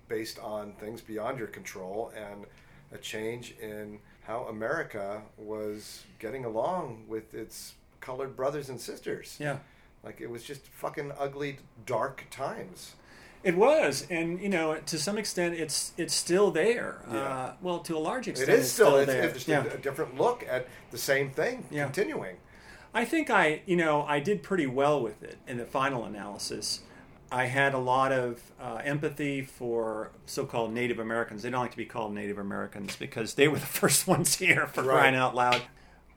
[0.07, 2.45] based on things beyond your control and
[2.93, 9.37] a change in how America was getting along with its colored brothers and sisters.
[9.39, 9.59] Yeah.
[10.03, 12.95] Like it was just fucking ugly, dark times.
[13.43, 17.03] It was, and you know, to some extent, it's it's still there.
[17.11, 17.17] Yeah.
[17.19, 19.23] Uh, well, to a large extent, is it's still, still it's, there.
[19.23, 19.63] it's just yeah.
[19.63, 21.85] a, a different look at the same thing Yeah.
[21.85, 22.37] continuing.
[22.93, 26.81] I think I, you know, I did pretty well with it in the final analysis.
[27.31, 31.43] I had a lot of uh, empathy for so-called Native Americans.
[31.43, 34.67] They don't like to be called Native Americans because they were the first ones here
[34.67, 34.99] for Right.
[34.99, 35.61] crying out loud,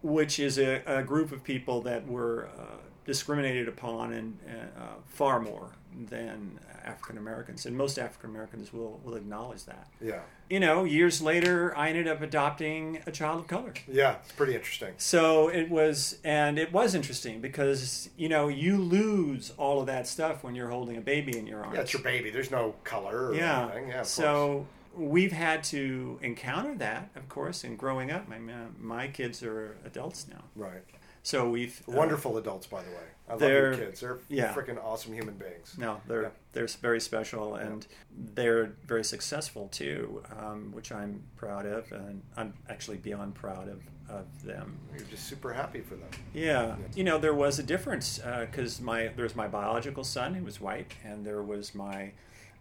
[0.02, 2.62] which is a, a group of people that were uh,
[3.04, 5.70] discriminated upon and uh, far more
[6.08, 9.86] than African Americans, and most African Americans will will acknowledge that.
[10.02, 13.72] Yeah, You know, years later, I ended up adopting a child of color.
[13.88, 14.92] yeah, it's pretty interesting.
[14.98, 20.06] So it was, and it was interesting because you know you lose all of that
[20.06, 21.76] stuff when you're holding a baby in your arms.
[21.76, 22.30] Yeah, your baby.
[22.30, 23.62] There's no color or Yeah.
[23.64, 23.88] anything.
[23.88, 24.10] Yeah, of course.
[24.10, 28.28] so we've had to encounter that, of course, in growing up.
[28.28, 28.38] My
[28.80, 30.82] my kids are adults now, right.
[31.24, 32.96] So we've uh, Wonderful adults, by the way.
[33.26, 34.00] I love your kids.
[34.00, 34.52] They're yeah.
[34.52, 35.74] freaking awesome human beings.
[35.78, 36.28] No, they're Yeah.
[36.52, 37.86] they're very special and
[38.34, 43.82] they're very successful too, um, which I'm proud of, and I'm actually beyond proud of,
[44.10, 44.78] of them.
[44.94, 46.10] You're just super happy for them.
[46.34, 50.60] Yeah, you know there was a difference because my there's my biological son who was
[50.60, 52.12] white, and there was my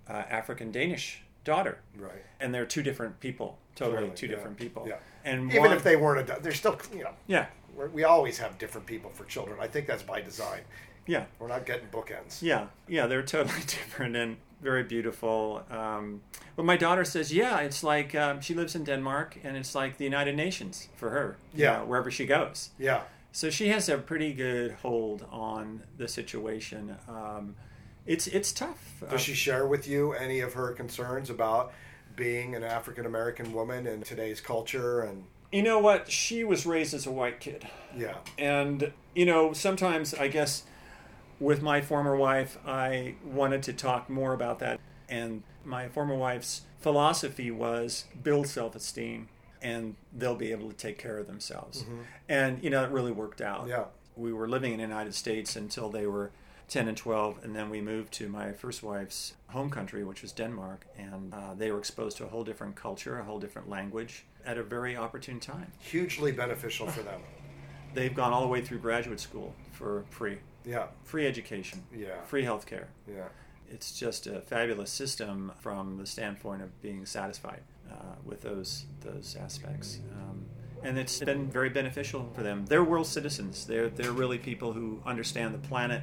[0.10, 2.24] uh, African Danish daughter, Right.
[2.40, 4.86] and they're two different people, totally two yeah, different people.
[4.88, 4.96] yeah.
[5.26, 7.48] and Even one- if they weren't, adu- they're still, you know, yeah,
[7.94, 9.58] we always have different people for children.
[9.60, 10.62] I think that's by design.
[11.08, 12.42] yeah, We're not getting bookends.
[12.42, 15.64] yeah, yeah, they're totally different and very beautiful.
[15.70, 16.22] Um,
[16.56, 19.98] but my daughter says, yeah, it's like um, she lives in Denmark, and it's like
[19.98, 21.38] the United Nations for her.
[21.54, 21.78] you Yeah.
[21.80, 22.70] know, wherever she goes.
[22.80, 23.02] Yeah.
[23.32, 26.96] So she has a pretty good hold on the situation.
[27.10, 27.56] Um,
[28.06, 29.04] it's it's tough.
[29.10, 31.74] Does she share with you any of her concerns about
[32.16, 35.02] being an African American woman in today's culture?
[35.02, 35.24] And
[35.54, 36.12] you know what?
[36.12, 40.64] She was raised as a white kid, yeah, and you know sometimes I guess
[41.40, 44.80] with my former wife, I wanted to talk more about that.
[45.10, 49.30] And my former wife's philosophy was build self esteem,
[49.62, 51.86] and they'll be able to take care of themselves.
[52.28, 53.68] And you know it really worked out.
[53.68, 53.86] Yeah.
[54.16, 56.32] we were living in the United States until they were
[56.70, 60.32] 10 and 12, and then we moved to my first wife's home country, which was
[60.32, 64.26] Denmark, and uh, they were exposed to a whole different culture, a whole different language
[64.46, 65.72] at a very opportune time.
[65.80, 67.22] hugely beneficial for them.
[67.94, 70.88] They've gone all the way through graduate school for free, Yeah.
[71.04, 72.22] free education, Yeah.
[72.26, 72.86] free healthcare.
[73.08, 73.28] Yeah.
[73.70, 79.36] It's just a fabulous system from the standpoint of being satisfied uh, with those those
[79.40, 80.00] aspects.
[80.14, 80.46] Um,
[80.84, 82.66] and it's been very beneficial for them.
[82.66, 83.66] They're world citizens.
[83.66, 86.02] They're they're really people who understand the planet,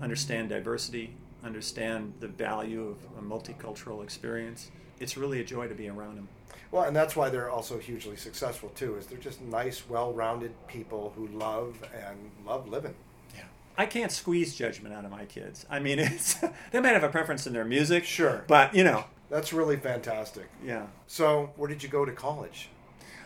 [0.00, 4.70] understand diversity, understand the value of a multicultural experience.
[4.98, 6.28] It's really a joy to be around them.
[6.70, 8.96] Well, and that's why they're also hugely successful too.
[8.96, 12.94] Is they're just nice, well-rounded people who love and love living.
[13.34, 13.44] Yeah.
[13.78, 15.64] I can't squeeze judgment out of my kids.
[15.70, 16.34] I mean, it's
[16.72, 18.44] they might have a preference in their music, Sure.
[18.48, 20.48] but you know, That's really fantastic.
[20.64, 20.86] yeah.
[21.06, 22.68] So, where did you go to college?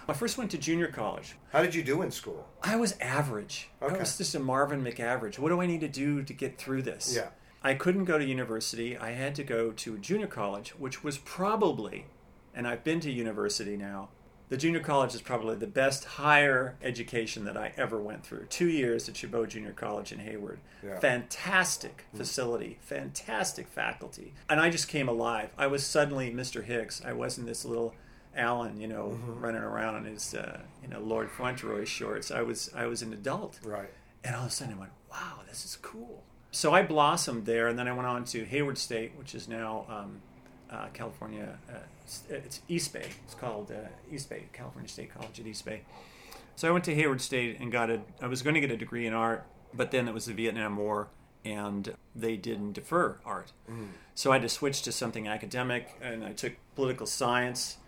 [0.08, 1.36] I first went to junior college.
[1.52, 2.48] How did you do in school?
[2.64, 3.68] I was average.
[3.80, 3.94] Okay.
[3.94, 5.38] I was just a Marvin McAverage.
[5.38, 7.14] What do I need to do to get through this?
[7.14, 7.28] Yeah.
[7.62, 8.96] I couldn't go to university.
[8.96, 12.06] I had to go to junior college, which was probably,
[12.54, 14.08] and I've been to university now.
[14.48, 18.46] The junior college is probably the best higher education that I ever went through.
[18.46, 20.58] Two years at Chabot Junior College in Hayward.
[20.84, 20.98] Yeah.
[20.98, 24.34] Fantastic facility, fantastic faculty.
[24.48, 25.50] And I just came alive.
[25.56, 26.64] I was suddenly Mr.
[26.64, 27.00] Hicks.
[27.04, 27.94] I wasn't this little
[28.34, 32.32] Alan, you know, running around in his, uh, you know, Lord Fauntleroy shorts.
[32.32, 33.60] I was, I was an adult.
[33.64, 33.90] Right.
[34.24, 36.24] And all of a sudden I went, wow, this is cool.
[36.50, 39.86] So I blossomed there, and then I went on to Hayward State, which is now
[39.88, 40.20] um,
[40.68, 41.56] uh, California.
[41.68, 41.78] Uh,
[42.28, 43.08] it's- it's East Bay.
[43.24, 45.82] It's called uh, East Bay, California State College at East Bay.
[46.56, 48.00] So I went to Hayward State and got a.
[48.20, 50.76] I was going to get a degree in art, but then it was the Vietnam
[50.76, 51.08] War,
[51.44, 53.52] and they didn't defer art.
[54.14, 57.78] So I had to switch to something academic, and I took political science.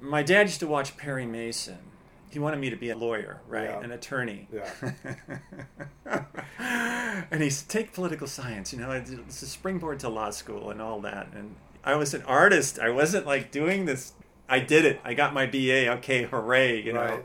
[0.00, 1.78] My dad used to watch Perry Mason.
[2.30, 3.70] He wanted me to be a lawyer, right?
[3.70, 3.80] Yeah.
[3.80, 4.48] An attorney.
[4.52, 4.68] Yeah.
[7.30, 10.82] and he said, take political science, you know, it's a springboard to law school and
[10.82, 11.28] all that.
[11.34, 11.54] And
[11.88, 12.78] I was an artist.
[12.78, 14.12] I wasn't like doing this.
[14.46, 15.00] I did it.
[15.04, 15.90] I got my BA.
[15.94, 17.00] Okay, hooray, you know.
[17.00, 17.24] Right.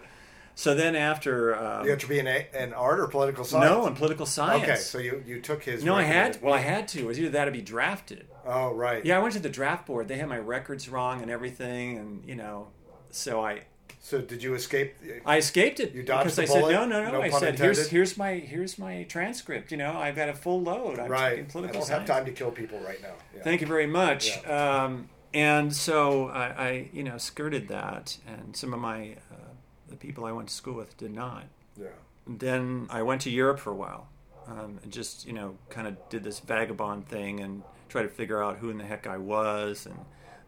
[0.56, 3.69] So then after, um, You got to be in, a, in art or political science?
[3.69, 4.63] no, in political science.
[4.63, 5.84] Okay, so you, you took his.
[5.84, 6.41] no, I had.
[6.41, 6.99] Well, I had to.
[6.99, 8.28] It was either that or be drafted.
[8.45, 9.04] Oh, right.
[9.04, 10.08] Yeah, I went to the draft board.
[10.08, 12.67] They had my records wrong and everything, and you know,
[13.10, 13.63] so I
[14.05, 14.95] So did you escape?
[15.25, 17.11] I escaped it You dodged because the I said no, no, no.
[17.13, 17.91] No I said here's intended?
[17.91, 19.71] here's my here's my transcript.
[19.71, 20.99] You know, I've got a full load.
[20.99, 21.29] I'm right.
[21.29, 22.09] taking I political don't science.
[22.09, 23.13] have time to kill people right now.
[23.33, 23.43] Yeah.
[23.43, 24.27] Thank you very much.
[24.43, 24.83] Yeah.
[24.83, 29.53] Um, and so I, I, you know, skirted that, and some of my uh,
[29.87, 31.45] the people I went to school with did not.
[31.79, 31.87] Yeah.
[32.27, 34.09] Then I went to Europe for a while,
[34.47, 38.43] um, and just you know kind of did this vagabond thing and tried to figure
[38.43, 39.97] out who in the heck I was, and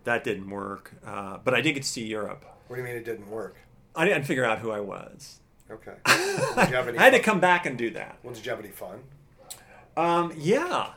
[0.04, 0.92] that didn't work.
[1.06, 2.44] Uh, but I did get to see Europe.
[2.68, 3.58] What do you mean it didn't work?
[3.96, 5.40] I didn't figure out who I was.
[5.70, 5.94] Okay.
[6.06, 8.18] Did you have any I had to come back and do that.
[8.24, 9.00] Well, did you have any fun?
[9.98, 10.90] Um, yeah,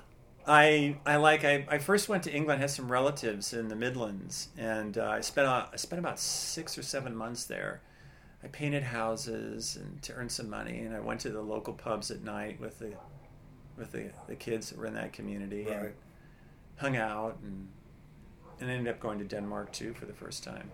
[0.47, 4.49] I I like I, I first went to England, had some relatives in the Midlands,
[4.59, 7.83] and uh, I spent uh, I spent about six or seven months there.
[8.43, 12.11] I painted houses and to earn some money, and I went to the local pubs
[12.11, 12.93] at night with the
[13.77, 15.93] with the, the kids that were in that community and
[16.77, 17.69] hung out and
[18.61, 20.71] and ended up going to Denmark too for the first time.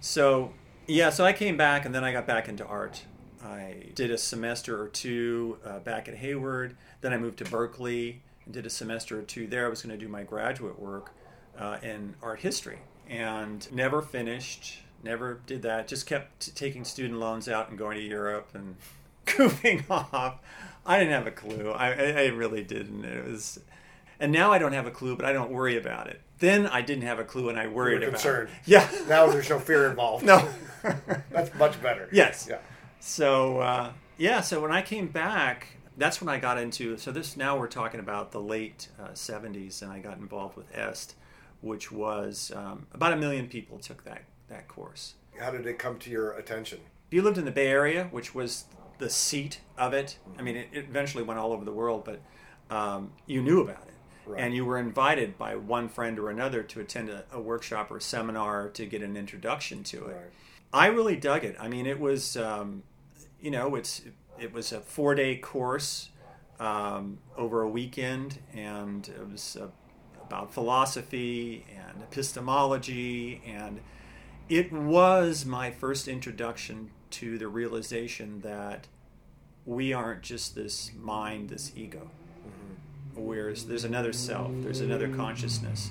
[0.00, 0.52] So
[0.86, 3.04] yeah, so I came back and then I got back into art.
[3.44, 6.76] I did a semester or two uh, back at Hayward.
[7.00, 9.66] Then I moved to Berkeley and did a semester or two there.
[9.66, 11.12] I was going to do my graduate work
[11.58, 14.80] uh, in art history and never finished.
[15.02, 15.88] Never did that.
[15.88, 18.76] Just kept taking student loans out and going to Europe and
[19.26, 20.40] goofing off.
[20.84, 21.70] I didn't have a clue.
[21.70, 23.04] I, I really didn't.
[23.04, 23.60] It was,
[24.18, 26.20] and now I don't have a clue, but I don't worry about it.
[26.38, 28.48] Then I didn't have a clue, and I worried about concerned.
[28.50, 28.54] it.
[28.70, 28.88] Yeah.
[29.08, 30.24] Now there's no fear involved.
[30.24, 30.48] no.
[31.30, 32.08] That's much better.
[32.12, 32.46] Yes.
[32.48, 32.58] Yeah.
[33.00, 36.96] So uh, yeah, so when I came back, that's when I got into.
[36.96, 40.76] So this now we're talking about the late uh, '70s, and I got involved with
[40.76, 41.14] EST,
[41.60, 45.14] which was um, about a million people took that that course.
[45.38, 46.80] How did it come to your attention?
[47.10, 48.64] You lived in the Bay Area, which was
[48.98, 52.20] the seat of it, I mean, it, it eventually went all over the world, but
[52.74, 53.94] um, you knew about it.
[54.28, 54.40] Right.
[54.40, 57.96] And you were invited by one friend or another to attend a, a workshop or
[57.96, 60.14] a seminar to get an introduction to it.
[60.14, 60.32] Right.
[60.72, 61.56] I really dug it.
[61.58, 62.82] I mean, it was, um,
[63.40, 64.02] you know, it's
[64.38, 66.10] it was a four day course
[66.60, 69.68] um, over a weekend, and it was uh,
[70.26, 73.80] about philosophy and epistemology, and
[74.48, 78.88] it was my first introduction to the realization that
[79.64, 82.10] we aren't just this mind, this ego.
[83.18, 85.90] Whereas there's another self, there's another consciousness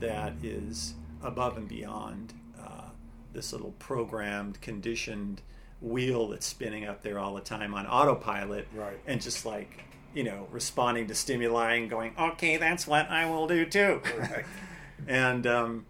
[0.00, 2.90] that is above and beyond uh,
[3.32, 5.40] this little programmed, conditioned
[5.80, 8.98] wheel that's spinning up there all the time on autopilot, Right.
[9.06, 9.84] and just like
[10.14, 14.46] you know, responding to stimuli and going, "Okay, that's what I will do too." Right.
[15.06, 15.84] and um,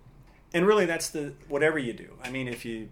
[0.52, 2.08] and really, that's the whatever you do.
[2.24, 2.88] I mean, if you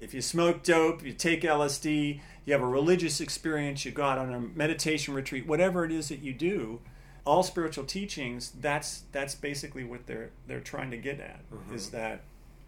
[0.00, 4.18] if you smoke dope, you take LSD, you have a religious experience, you go out
[4.18, 6.80] on a meditation retreat, whatever it is that you do,
[7.26, 11.40] all spiritual teachings, that's that's basically what they're they're trying to get at
[11.74, 12.22] is that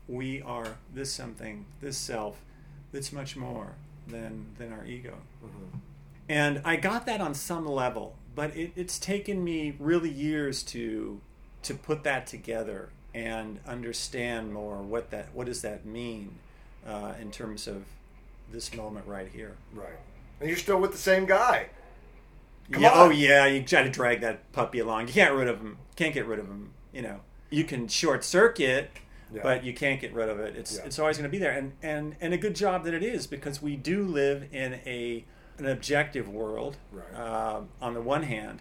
[0.09, 2.41] we are this something, this self,
[2.93, 3.75] that's much more
[4.07, 5.15] than than our ego.
[6.29, 11.21] And I got that on some level, but it, it's taken me really years to
[11.63, 16.39] to put that together and understand more what that what does that mean
[16.87, 17.85] uh, in terms of
[18.51, 19.57] this moment right here.
[19.75, 19.99] Right.
[20.41, 21.69] And you're still with the same guy.
[22.71, 23.07] Yeah, on.
[23.09, 25.09] oh yeah, you try to drag that puppy along.
[25.09, 25.79] You can't rid of him.
[25.97, 26.73] Can't get rid of him.
[26.93, 28.91] You know, you can short circuit,
[29.33, 29.41] Yeah.
[29.43, 30.57] but you can't get rid of it.
[30.57, 30.85] It's Yeah.
[30.85, 33.27] it's always going to be there, and and and a good job that it is
[33.27, 35.25] because we do live in a
[35.59, 37.15] an objective world Right.
[37.15, 38.61] uh, on the one hand,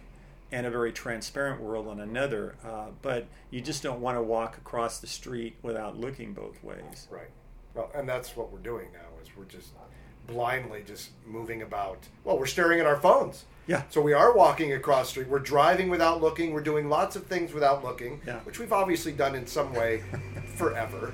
[0.50, 2.56] and a very transparent world on another.
[2.64, 7.06] Uh, but you just don't want to walk across the street without looking both ways.
[7.10, 7.30] Right.
[7.74, 9.72] Well, and that's what we're doing now is we're just
[10.26, 12.08] blindly just moving about.
[12.24, 13.44] Well, we're staring at our phones.
[13.68, 13.82] Yeah.
[13.90, 15.28] So we are walking across the street.
[15.28, 16.52] We're driving without looking.
[16.52, 18.40] We're doing lots of things without looking, Yeah.
[18.40, 20.02] which we've obviously done in some way
[20.56, 21.12] forever.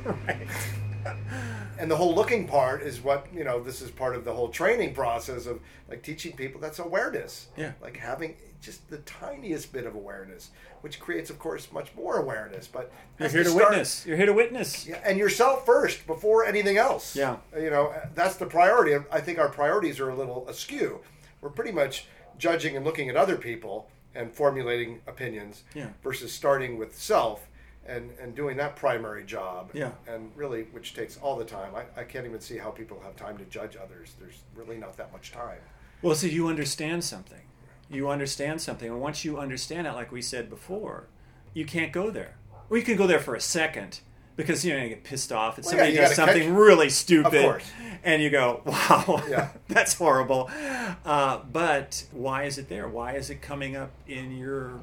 [1.78, 4.48] And the whole looking part is what, you know, this is part of the whole
[4.48, 7.48] training process of like teaching people that's awareness.
[7.56, 7.72] Yeah.
[7.82, 10.50] Like having just the tiniest bit of awareness,
[10.82, 12.68] which creates, of course, much more awareness.
[12.68, 14.06] But You're here to start- witness.
[14.06, 14.86] You're here to witness.
[14.86, 17.16] yeah, and yourself first before anything else.
[17.16, 17.36] Yeah.
[17.58, 18.94] You know, that's the priority.
[19.10, 21.00] I think our priorities are a little askew.
[21.40, 22.06] We're pretty much
[22.38, 25.88] judging and looking at other people and formulating opinions Yeah.
[26.02, 27.48] versus starting with self
[27.86, 29.70] and, and doing that primary job.
[29.74, 29.90] Yeah.
[30.06, 31.74] And really, which takes all the time.
[31.74, 34.14] I, I can't even see how people have time to judge others.
[34.18, 35.58] There's really not that much time.
[36.00, 37.40] Well, so you understand something.
[37.90, 41.08] You understand something, and once you understand it, like we said before,
[41.52, 42.36] you can't go there.
[42.68, 44.00] Well, you can go there for a second
[44.36, 46.90] because you know you get pissed off and Well, somebody yeah, does something catch- really
[46.90, 47.62] stupid,
[48.02, 49.50] and you go, "Wow, Yeah.
[49.68, 50.50] that's horrible."
[51.04, 52.88] Uh, but why is it there?
[52.88, 54.80] Why is it coming up in your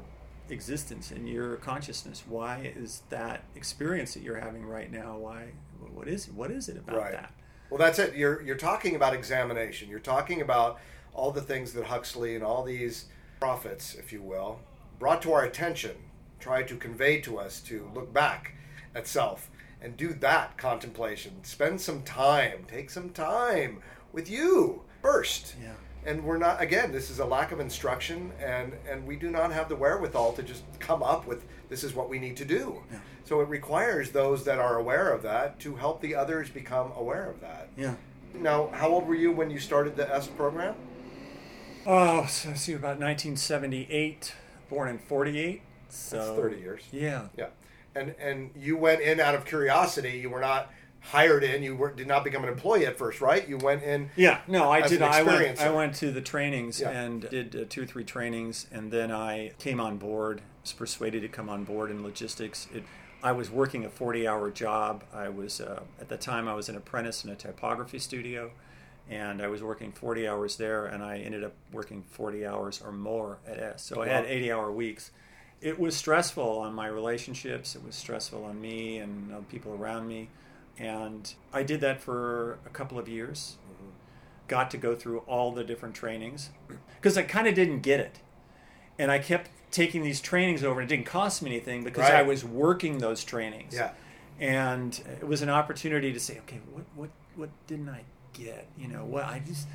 [0.48, 2.24] existence, in your consciousness?
[2.28, 5.16] Why is that experience that you're having right now?
[5.18, 5.52] Why?
[5.94, 7.12] What is what is it about Right.
[7.12, 7.32] that?
[7.70, 8.14] Well, that's it.
[8.14, 9.88] You're you're talking about examination.
[9.88, 10.78] You're talking about
[11.14, 13.06] all the things that Huxley and all these
[13.40, 14.60] prophets, if you will,
[14.98, 15.96] brought to our attention,
[16.38, 18.54] tried to convey to us to look back
[18.94, 21.42] at self and do that contemplation.
[21.44, 23.80] Spend some time, take some time
[24.12, 25.54] with you first.
[25.62, 25.72] Yeah.
[26.04, 29.52] and we're not again this is a lack of instruction and and we do not
[29.52, 32.82] have the wherewithal to just come up with this is what we need to do
[32.92, 32.98] Yeah.
[33.24, 37.30] so it requires those that are aware of that to help the others become aware
[37.30, 37.94] of that Yeah.
[38.34, 40.74] now how old were you when you started the EST program
[41.86, 44.34] Oh, so let's see, about 1978,
[44.70, 45.62] born in 48.
[45.88, 46.82] So That's 30 years.
[46.92, 47.26] Yeah.
[47.36, 47.46] yeah
[47.94, 50.70] and and you went in out of curiosity you were not
[51.00, 54.08] hired in you were, did not become an employee at first right you went in
[54.16, 55.02] Yeah, no, I did.
[55.02, 55.60] I went.
[55.60, 56.90] I went to the trainings Yeah.
[56.90, 60.42] and did uh, two or three trainings, and then I came on board.
[60.62, 62.68] Was persuaded to come on board in logistics.
[62.72, 62.84] It,
[63.20, 65.02] I was working a forty-hour job.
[65.12, 68.52] I was uh, at the time I was an apprentice in a typography studio,
[69.10, 72.92] and I was working forty hours there, and I ended up working forty hours or
[72.92, 73.80] more at EST.
[73.80, 75.10] So I had eighty-hour weeks.
[75.62, 77.76] It was stressful on my relationships.
[77.76, 80.28] It was stressful on me and uh, people around me,
[80.78, 83.56] and I did that for a couple of years
[84.52, 86.50] got to go through all the different trainings
[87.00, 88.18] because I kind of didn't get it.
[88.98, 92.16] And I kept taking these trainings over, and it didn't cost me anything because Right.
[92.16, 93.72] I was working those trainings.
[93.74, 93.92] Yeah.
[94.38, 98.02] And it was an opportunity to say, okay, what what what didn't I
[98.34, 98.66] get?
[98.76, 99.66] You know, what I just,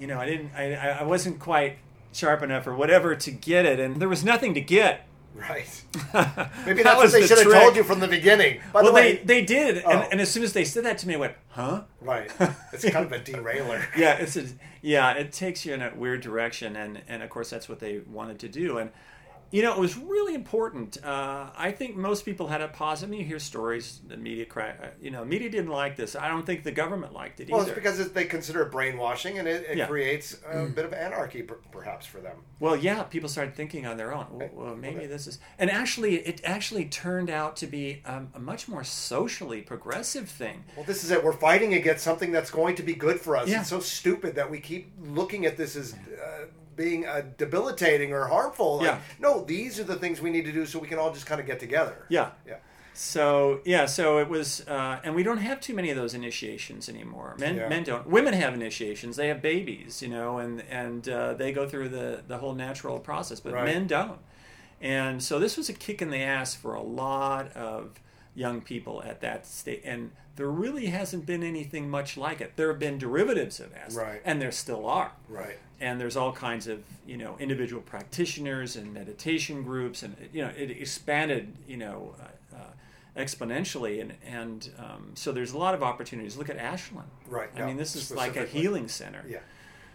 [0.00, 1.78] you know, I didn't, I I wasn't quite
[2.12, 5.06] sharp enough or whatever to get it, and there was nothing to get.
[5.36, 5.82] Right.
[6.66, 8.60] Maybe that's what they should have told you from the beginning.
[8.72, 9.90] By well, the way they they did, Oh.
[9.90, 11.82] and, and as soon as they said that to me, I went, huh?
[12.00, 12.30] right.
[12.72, 13.84] It's kind of a derailer.
[13.96, 14.46] Yeah, it's a,
[14.82, 18.00] yeah, it takes you in a weird direction, and and of course that's what they
[18.10, 18.90] wanted to do, and
[19.50, 21.02] you know it was really important.
[21.04, 23.14] Uh, I think most people had a positive.
[23.14, 26.16] You hear stories, the media crack, uh, you know, media didn't like this.
[26.16, 27.52] I don't think the government liked it either.
[27.52, 27.70] Well, either.
[27.70, 29.84] it's because it, they consider it brainwashing, and it, it Yeah.
[29.86, 29.88] Mm.
[29.88, 32.36] creates a bit of anarchy, per- perhaps, for them.
[32.58, 34.26] Well, yeah, people started thinking on their own.
[34.30, 38.38] Well, well, maybe this is, and actually, it actually turned out to be um, a
[38.40, 40.64] much more socially progressive thing.
[40.76, 41.22] Well, this is it.
[41.22, 43.48] We're fighting against something that's going to be good for us.
[43.48, 43.60] Yeah.
[43.60, 46.46] It's so stupid that we keep looking at this as uh,
[46.76, 48.76] being uh, debilitating or harmful.
[48.78, 49.00] Like, Yeah.
[49.18, 51.40] No, these are the things we need to do so we can all just kind
[51.40, 52.04] of get together.
[52.08, 52.30] Yeah.
[52.46, 52.56] Yeah.
[52.94, 56.88] So yeah, so it was, uh, and we don't have too many of those initiations
[56.88, 57.36] anymore.
[57.38, 57.68] Men, Yeah.
[57.68, 58.06] men don't.
[58.06, 59.16] Women have initiations.
[59.16, 62.98] They have babies, you know, and and uh, they go through the the whole natural
[62.98, 63.64] process, but Right.
[63.66, 64.18] men don't.
[64.80, 67.90] And so this was a kick in the ass for a lot of
[68.34, 72.52] young people at that state, and there really hasn't been anything much like it.
[72.56, 74.22] There have been derivatives of EST, Right.
[74.24, 75.58] and there still are Right.
[75.80, 80.50] And there's all kinds of you know individual practitioners and meditation groups and you know
[80.56, 84.00] it expanded you know uh, uh, exponentially.
[84.00, 86.36] And and um, so there's a lot of opportunities.
[86.36, 87.08] Look at ashland.
[87.28, 89.24] Right, i mean this is like a healing center.
[89.28, 89.38] Yeah.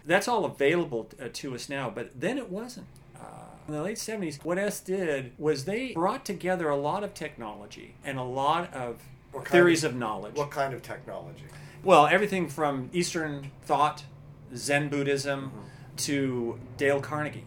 [0.04, 2.86] that's all available uh, to us now but then it wasn't.
[3.16, 3.24] Uh,
[3.68, 7.94] in the late 70s what EST did was they brought together a lot of technology
[8.04, 9.00] and a lot of
[9.46, 10.34] theories of- of knowledge.
[10.34, 11.44] What kind of technology?
[11.84, 14.04] well, everything from Eastern thought,
[14.54, 15.58] Zen Buddhism, Mm-hmm.
[15.98, 17.44] To Dale Carnegie,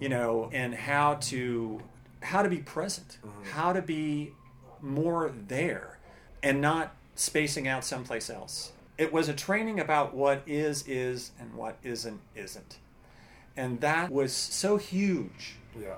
[0.00, 1.80] you know, and how to
[2.22, 3.50] how to be present, Mm-hmm.
[3.50, 4.32] how to be
[4.80, 5.98] more there,
[6.42, 8.72] and not spacing out someplace else.
[8.96, 12.78] It was a training about what is is and what isn't isn't,
[13.56, 15.94] and that was so huge Yeah.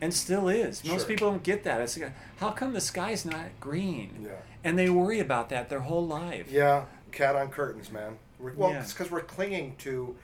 [0.00, 0.84] and still is.
[0.84, 1.08] Most Sure.
[1.08, 1.80] people don't get that.
[1.80, 4.24] It's like, how come the sky's not green?
[4.26, 4.30] Yeah.
[4.64, 6.50] And they worry about that their whole life.
[6.50, 6.84] Yeah.
[7.12, 8.18] Cat on curtains, man.
[8.38, 8.80] We're, well, Yeah.
[8.80, 10.16] it's because we're clinging to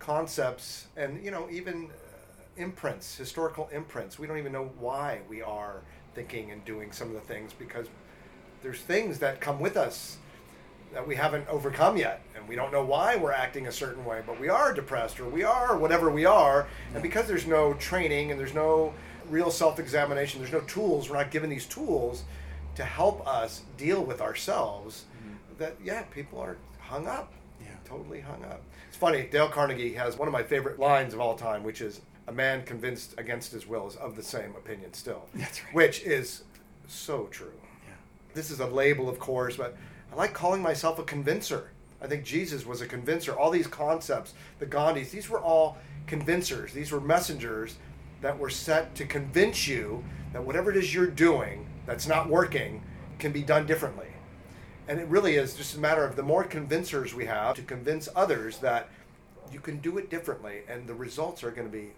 [0.00, 4.18] concepts and, you know, even uh, imprints, historical imprints.
[4.18, 5.82] We don't even know why we are
[6.14, 7.86] thinking and doing some of the things because
[8.62, 10.16] there's things that come with us
[10.92, 12.22] that we haven't overcome yet.
[12.34, 15.28] And we don't know why we're acting a certain way but we are depressed or
[15.28, 16.66] we are whatever we are.
[16.94, 18.92] And because there's no training and there's no
[19.28, 22.24] real self-examination there's no tools we're not given these tools
[22.74, 25.04] to help us deal with ourselves
[25.58, 27.32] that yeah people are hung up.
[27.60, 27.68] Yeah.
[27.84, 28.62] totally hung up
[29.00, 32.32] funny dale carnegie has one of my favorite lines of all time which is a
[32.32, 35.74] man convinced against his will is of the same opinion still That's right.
[35.74, 36.44] which is
[36.86, 37.52] so true
[37.88, 37.94] Yeah.
[38.34, 39.76] this is a label, of course, but
[40.12, 41.70] I like calling myself a convincer.
[42.02, 43.32] I think Jesus was a convincer.
[43.32, 45.78] All these concepts, the Gandhis, these were all
[46.08, 46.72] convincers.
[46.72, 47.76] These were messengers
[48.20, 52.82] that were set to convince you that whatever it is you're doing that's not working
[53.20, 54.08] can be done differently.
[54.90, 58.08] And it really is just a matter of the more convincers we have to convince
[58.16, 58.88] others that
[59.52, 61.90] you can do it differently and the results are going to be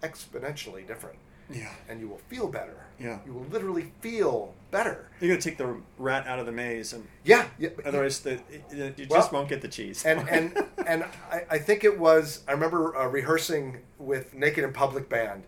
[0.00, 1.18] exponentially different.
[1.52, 1.72] Yeah.
[1.88, 2.86] And you will feel better.
[3.00, 3.18] Yeah.
[3.26, 5.08] You will literally feel better.
[5.20, 7.68] You're gonna take the rat out of the maze, and Yeah, yeah.
[7.84, 8.40] otherwise, the,
[8.72, 10.04] you Well, just won't get the cheese.
[10.04, 12.42] and and and I, I think it was.
[12.48, 15.44] I remember uh, rehearsing with Naked in Public Band,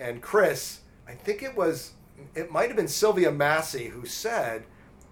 [0.00, 0.80] and Chris.
[1.06, 1.92] I think it was.
[2.34, 4.64] It might have been Sylvia Massy who said,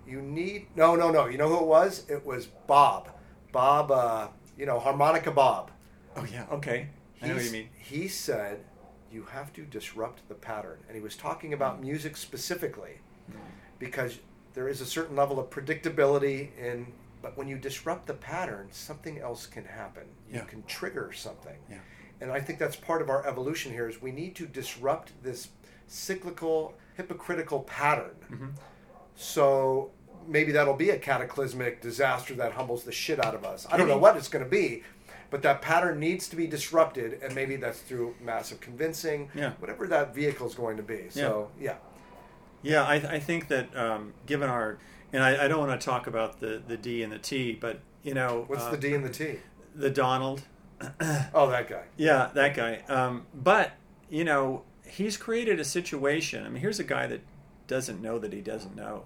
[0.06, 1.26] "You need." No, no, no.
[1.26, 2.04] You know who it was?
[2.08, 3.08] It was Bob.
[3.52, 3.90] Bob.
[3.90, 4.28] Uh,
[4.58, 5.70] you know, harmonica Bob.
[6.16, 6.46] Oh yeah.
[6.52, 6.88] Okay.
[7.22, 7.68] I know what you mean.
[7.74, 8.64] He said
[9.10, 11.82] you have to disrupt the pattern, and he was talking about Mm.
[11.84, 12.98] music specifically
[13.78, 14.18] because
[14.54, 16.92] there is a certain level of predictability in.
[17.22, 20.02] But when you disrupt the pattern, something else can happen.
[20.28, 20.44] You Yeah.
[20.44, 21.56] can trigger something.
[21.70, 21.78] Yeah.
[22.20, 25.48] And I think that's part of our evolution here is we need to disrupt this
[25.86, 28.16] cyclical, hypocritical pattern.
[28.30, 28.46] Mm-hmm.
[29.16, 29.90] So
[30.26, 33.66] maybe that'll be a cataclysmic disaster that humbles the shit out of us.
[33.70, 34.82] I don't know what it's going to be,
[35.30, 39.52] but that pattern needs to be disrupted, and maybe that's through massive convincing, Yeah.
[39.58, 41.06] whatever that vehicle is going to be.
[41.10, 41.74] So yeah,
[42.62, 44.78] Yeah, I, I think that um, given our,
[45.12, 47.80] and I, I don't want to talk about the, the D and the T, but
[48.02, 49.38] you know, what's uh, the D and the T?
[49.74, 50.42] the Donald,
[51.34, 51.84] Oh, that guy.
[51.96, 52.82] yeah, that guy.
[52.88, 53.72] Um, but
[54.10, 56.44] you know, he's created a situation.
[56.44, 57.20] I mean, here's a guy that
[57.72, 59.04] doesn't know that he doesn't know.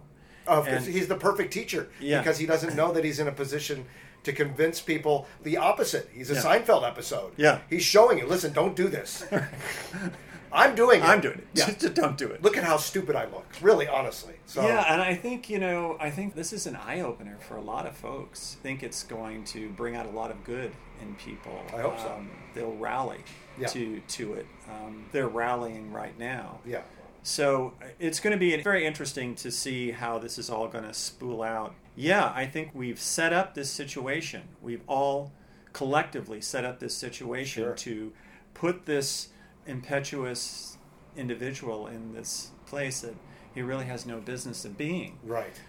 [0.49, 1.89] Oh, And- he's the perfect teacher.
[2.01, 2.19] Yeah.
[2.21, 3.87] Because he doesn't know that he's in a position
[4.25, 6.09] to convince people the opposite.
[6.13, 6.43] He's a Yeah.
[6.43, 7.33] Seinfeld episode.
[7.37, 7.59] Yeah.
[7.71, 9.25] He's showing you, listen, don't do this.
[10.53, 11.05] I'm doing it.
[11.05, 11.47] I'm doing it.
[11.55, 11.67] Yeah.
[11.79, 12.43] Just don't do it.
[12.43, 13.47] Look at how stupid I look.
[13.61, 14.35] Really, honestly.
[14.47, 17.57] So Yeah, and I think you know, I think this is an eye opener for
[17.57, 18.57] a lot of folks.
[18.59, 21.61] I think it's going to bring out a lot of good in people.
[21.77, 22.09] I hope so.
[22.13, 23.19] Um, they'll rally
[23.59, 23.67] Yeah.
[23.69, 24.47] to to it.
[24.71, 26.61] Um, they're rallying right now.
[26.65, 26.83] Yeah.
[27.27, 30.95] So it's going to be very interesting to see how this is all going to
[30.95, 31.75] spool out.
[31.97, 34.43] Yeah, I think we've set up this situation.
[34.63, 35.33] We've all
[35.73, 37.75] collectively set up this situation Sure.
[37.75, 38.13] to
[38.55, 39.31] put this
[39.67, 40.79] impetuous
[41.17, 43.17] individual in this place that
[43.53, 45.19] he really has no business of being.
[45.25, 45.61] Right.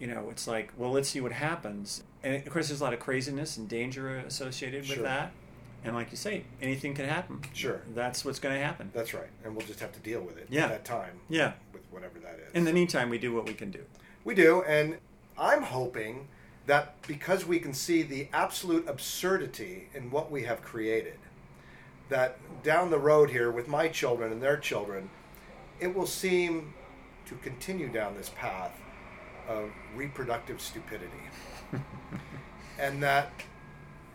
[0.00, 2.02] You know, it's like, well, let's see what happens.
[2.24, 5.04] And of course, there's a lot of craziness and danger associated with Sure.
[5.04, 5.30] that.
[5.84, 7.40] And like you say, anything can happen.
[7.52, 7.82] Sure.
[7.94, 8.90] That's what's going to happen.
[8.94, 9.28] That's right.
[9.44, 10.64] And we'll just have to deal with it Yeah.
[10.64, 11.20] at that time.
[11.28, 11.52] Yeah.
[11.72, 12.52] With whatever that is.
[12.54, 13.80] In the meantime, we do what we can do.
[14.24, 14.96] We do, and
[15.38, 16.28] I'm hoping
[16.66, 21.18] that because we can see the absolute absurdity in what we have created,
[22.08, 25.10] that down the road here with my children and their children,
[25.80, 26.72] it will seem
[27.26, 28.72] to continue down this path
[29.46, 31.10] of reproductive stupidity.
[32.78, 33.30] and that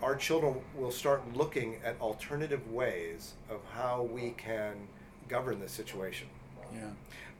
[0.02, 4.88] our children will start looking at alternative ways of how we can
[5.28, 6.28] govern this situation
[6.74, 6.89] Yeah.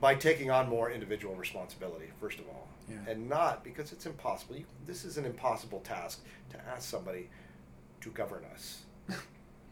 [0.02, 2.98] by taking on more individual responsibility, first of all, Yeah.
[3.08, 4.58] and not because it's impossible.
[4.58, 7.30] You, this is an impossible task to ask somebody
[8.02, 8.82] to govern us.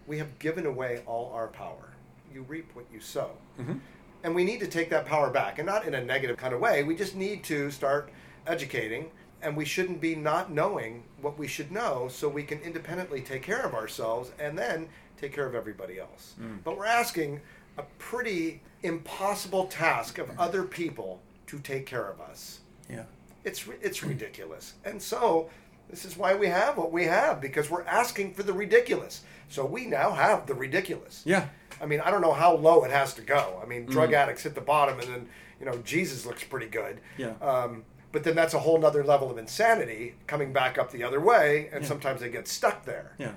[0.08, 1.94] we have given away all our power.
[2.34, 3.32] You reap what you sow.
[3.60, 3.78] Mm-hmm.
[4.24, 6.60] And we need to take that power back, and not in a negative kind of
[6.60, 6.84] way.
[6.84, 8.10] We just need to start
[8.48, 9.12] educating,
[9.42, 13.44] and we shouldn't be not knowing what we should know so we can independently take
[13.44, 16.36] care of ourselves and then take care of everybody else.
[16.64, 17.42] But we're asking
[17.78, 22.60] a pretty impossible task of other people to take care of us.
[22.90, 23.04] Yeah.
[23.44, 24.74] It's it's ridiculous.
[24.84, 25.50] And so
[25.90, 29.24] this is why we have what we have because we're asking for the ridiculous.
[29.50, 31.24] So we now have the ridiculous.
[31.26, 31.48] Yeah.
[31.82, 33.60] I mean, I don't know how low it has to go.
[33.64, 35.30] I mean, drug addicts hit the bottom, and then
[35.60, 37.00] you know Jesus looks pretty good.
[37.18, 37.34] Yeah.
[37.42, 37.84] Um,
[38.18, 41.70] but then that's a whole nother level of insanity coming back up the other way,
[41.72, 43.12] and sometimes they get stuck there.
[43.20, 43.34] Yeah.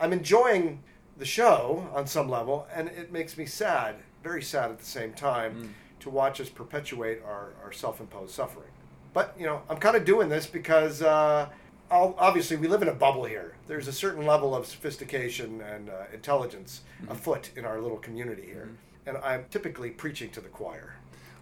[0.00, 0.82] I'm enjoying
[1.18, 5.12] the show on some level, and it makes me sad, very sad at the same
[5.12, 8.70] time, to watch us perpetuate our, our self imposed suffering.
[9.12, 11.50] But, you know, I'm kind of doing this because uh,
[11.90, 13.56] obviously we live in a bubble here.
[13.66, 18.70] There's a certain level of sophistication and uh, intelligence afoot in our little community here.
[19.04, 20.94] And I'm typically preaching to the choir.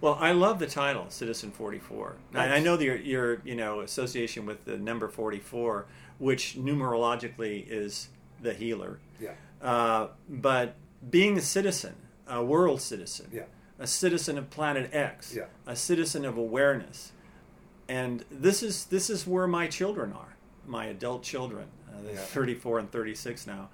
[0.03, 2.16] Well, I love the title, Citizen 44.
[2.34, 5.86] And I know your, your you know association with the number 44,
[6.18, 8.09] which numerologically is
[8.42, 8.98] the healer.
[9.20, 9.30] Yeah.
[9.62, 10.74] Uh, but
[11.09, 11.94] being a citizen,
[12.26, 13.44] a world citizen, Yeah.
[13.78, 15.44] a citizen of Planet X, Yeah.
[15.68, 17.12] a citizen of awareness,
[17.88, 20.34] and this is this is where my children are,
[20.66, 22.20] my adult children, uh, they're Yeah.
[22.22, 23.68] 34 and 36 now.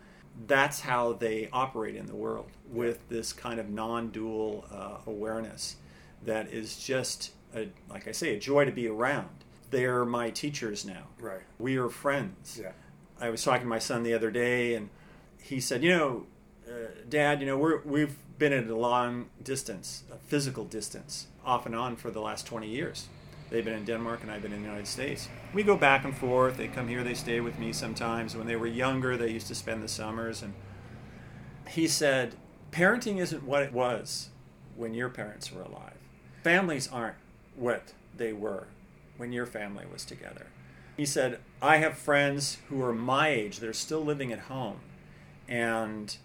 [0.47, 5.76] That's how they operate in the world with this kind of non-dual uh, awareness
[6.25, 9.29] that is just, a, like I say, a joy to be around.
[9.71, 11.09] They're my teachers now.
[11.21, 11.43] Right.
[11.59, 12.59] We are friends.
[12.61, 12.73] Yeah.
[13.21, 14.89] I was talking to my son the other day, and
[15.43, 16.27] he said, "You know,
[16.69, 21.66] uh, Dad, you know, we're we've been at a long distance, a physical distance, off
[21.66, 23.09] and on for the last twenty years.
[23.51, 25.29] They've been in Denmark, and I've been in the United States.
[25.53, 26.57] We go back and forth.
[26.59, 28.37] They come here, they stay with me sometimes.
[28.37, 30.55] When they were younger, they used to spend the summers." And
[31.69, 32.37] he said,
[32.71, 34.31] "Parenting isn't what it was
[34.77, 35.88] when your parents were alive.
[36.49, 37.16] Families aren't
[37.57, 38.66] what they were
[39.16, 40.46] when your family was together."
[40.96, 44.80] He said, I have friends who are my age that are still living at home
[45.49, 46.16] and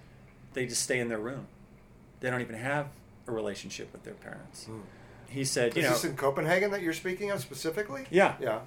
[0.54, 1.46] they just stay in their room.
[2.20, 2.88] They don't even have
[3.28, 4.66] a relationship with their parents.
[4.66, 4.80] Hmm.
[5.30, 8.06] He said, you Is know, this in Copenhagen that you're speaking of specifically?
[8.10, 8.34] Yeah.
[8.42, 8.62] Yeah.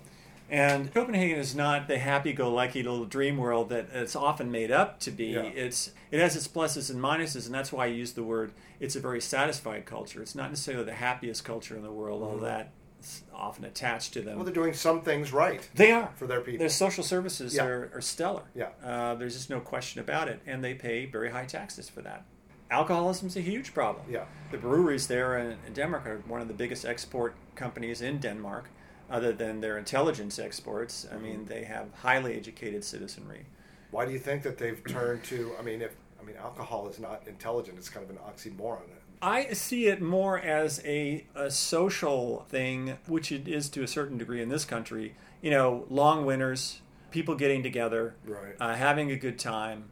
[0.48, 5.10] And Copenhagen is not the happy-go-lucky little dream world that it's often made up to
[5.10, 5.26] be.
[5.26, 5.42] Yeah.
[5.42, 8.52] It's it has its pluses and minuses, and that's why I use the word.
[8.78, 10.22] It's a very satisfied culture.
[10.22, 14.28] It's not necessarily the happiest culture in the world, although that's often attached to them.
[14.28, 14.36] Mm-hmm.
[14.36, 15.68] Well, they're doing some things right.
[15.74, 16.58] They are for their people.
[16.60, 17.64] Their social services Yeah.
[17.64, 18.42] are, are stellar.
[18.54, 18.68] Yeah.
[18.84, 22.24] uh, there's just no question about it, and they pay very high taxes for that.
[22.70, 24.04] Alcoholism is a huge problem.
[24.10, 24.24] Yeah.
[24.50, 28.70] the breweries there in, in Denmark are one of the biggest export companies in Denmark,
[29.10, 31.06] other than their intelligence exports.
[31.12, 33.46] I mean, they have highly educated citizenry.
[33.90, 35.52] Why do you think that they've turned to?
[35.58, 37.78] I mean, if I mean, alcohol is not intelligent.
[37.78, 38.80] It's kind of an oxymoron.
[39.22, 44.18] I see it more as a, a social thing, which it is to a certain
[44.18, 45.14] degree in this country.
[45.40, 46.80] You know, long winters,
[47.10, 48.54] people getting together, Right.
[48.60, 49.84] uh, having a good time,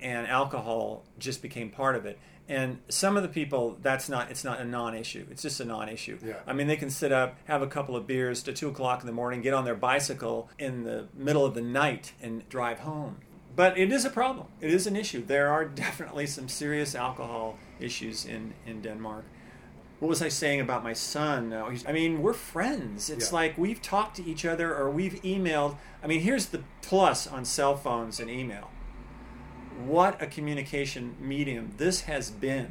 [0.00, 2.18] and alcohol just became part of it.
[2.50, 5.24] And some of the people, that's not, it's not a non issue.
[5.30, 6.18] It's just a non issue.
[6.22, 6.34] Yeah.
[6.48, 9.06] I mean, they can sit up, have a couple of beers to two o'clock in
[9.06, 13.18] the morning, get on their bicycle in the middle of the night, and drive home.
[13.54, 14.48] But it is a problem.
[14.60, 15.24] It is an issue.
[15.24, 19.24] There are definitely some serious alcohol issues in, in Denmark.
[20.00, 21.52] What was I saying about my son?
[21.52, 23.10] Uh, I mean, we're friends.
[23.10, 23.36] It's Yeah.
[23.36, 25.76] like we've talked to each other or we've emailed.
[26.02, 28.70] I mean, here's the plus on cell phones and email.
[29.86, 32.70] What a communication medium this has been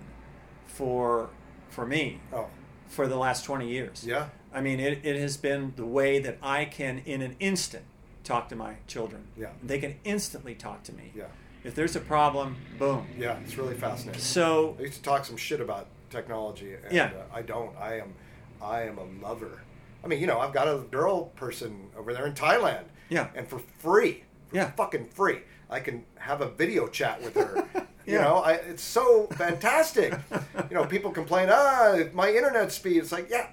[0.67, 1.29] for
[1.69, 2.47] for me Oh,
[2.87, 4.03] for the last 20 years.
[4.05, 4.29] yeah.
[4.53, 7.83] I mean, it, it has been the way that I can, in an instant,
[8.23, 9.27] talk to my children.
[9.37, 9.49] Yeah.
[9.61, 11.11] They can instantly talk to me.
[11.15, 11.25] Yeah.
[11.63, 13.05] If there's a problem, boom.
[13.17, 14.19] Yeah, it's really fascinating.
[14.21, 17.11] So, I used to talk some shit about technology, and Yeah.
[17.31, 17.75] uh, I don't.
[17.77, 18.13] I am,
[18.59, 19.61] I am a lover.
[20.03, 22.85] I mean, you know, I've got a girl person over there in Thailand.
[23.09, 23.27] Yeah.
[23.35, 24.71] And for free, for Yeah.
[24.71, 27.65] fucking free, I can have a video chat with her.
[28.05, 28.23] You Yeah.
[28.23, 30.15] know, I, it's so fantastic.
[30.31, 32.97] you know, people complain, ah, my internet speed.
[32.97, 33.47] It's like, yeah,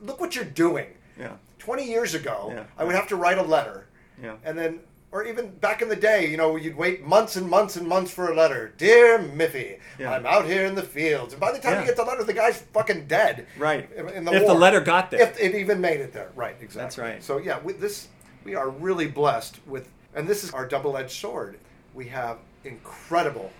[0.00, 0.86] look what you're doing.
[1.18, 1.32] yeah.
[1.58, 2.64] 20 years ago, Yeah.
[2.78, 3.86] I would have to write a letter.
[4.22, 4.34] Yeah.
[4.44, 4.80] And then,
[5.10, 8.12] or even back in the day, you know, you'd wait months and months and months
[8.12, 8.72] for a letter.
[8.76, 10.12] Dear Miffy, Yeah.
[10.12, 11.32] I'm out here in the fields.
[11.32, 13.46] And by the time you get the letter, the guy's fucking dead.
[13.58, 13.90] Right.
[13.96, 15.20] In, the If the letter got there.
[15.22, 16.30] If it even made it there.
[16.36, 16.82] Right, exactly.
[16.82, 17.24] That's right.
[17.24, 18.06] So, yeah, with this,
[18.44, 21.58] we are really blessed with, and this is our double edged sword.
[21.94, 23.50] We have incredible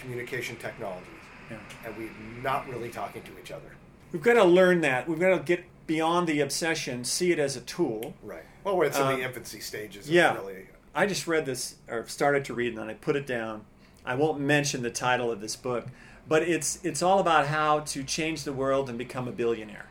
[0.00, 1.06] communication technologies.
[1.50, 1.58] Yeah.
[1.84, 2.10] And we're
[2.42, 3.72] not really talking to each other.
[4.12, 5.08] We've got to learn that.
[5.08, 8.14] We've got to get beyond the obsession, see it as a tool.
[8.22, 8.44] Right.
[8.64, 10.08] Well, it's in Uh, the infancy stages.
[10.08, 10.34] yeah.
[10.34, 13.64] Really, I just read this, or started to read, and then I put it down.
[14.04, 15.86] I won't mention the title of this book,
[16.28, 19.86] but it's it's all about how to change the world and become a billionaire,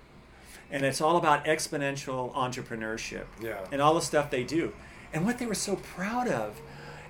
[0.72, 3.66] and it's all about exponential entrepreneurship Yeah.
[3.72, 4.74] and all the stuff they do,
[5.14, 6.60] and what they were so proud of.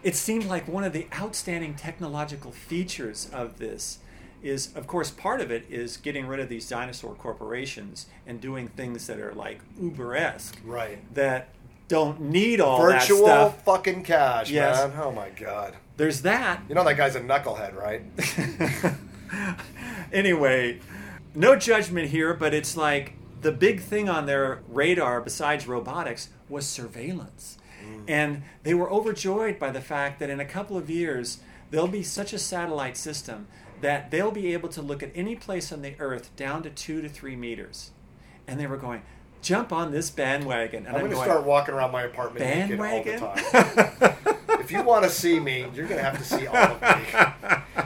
[0.01, 3.99] It seemed like one of the outstanding technological features of this
[4.41, 8.69] is, of course, part of it is getting rid of these dinosaur corporations and doing
[8.69, 10.99] things that are like Uber-esque, Right.
[11.13, 11.49] that
[11.89, 13.63] don't need all Virtual that stuff.
[13.65, 14.77] fucking cash, Yes.
[14.87, 14.97] man.
[15.03, 15.75] Oh my god.
[15.97, 16.61] There's that.
[16.69, 18.01] You know that guy's a knucklehead, right?
[20.13, 20.79] anyway,
[21.35, 26.65] no judgment here, but it's like the big thing on their radar besides robotics was
[26.65, 27.57] surveillance.
[28.09, 32.01] And they were overjoyed by the fact that in a couple of years, there'll be
[32.01, 33.45] such a satellite system
[33.81, 37.03] that they'll be able to look at any place on the earth down to two
[37.03, 37.91] to three meters.
[38.47, 39.03] And they were going,
[39.43, 40.87] jump on this bandwagon.
[40.87, 43.21] And I'm going to start walking around my apartment bandwagon?
[43.21, 44.35] all the time.
[44.59, 47.85] if you want to see me, you're going to have to see all of me.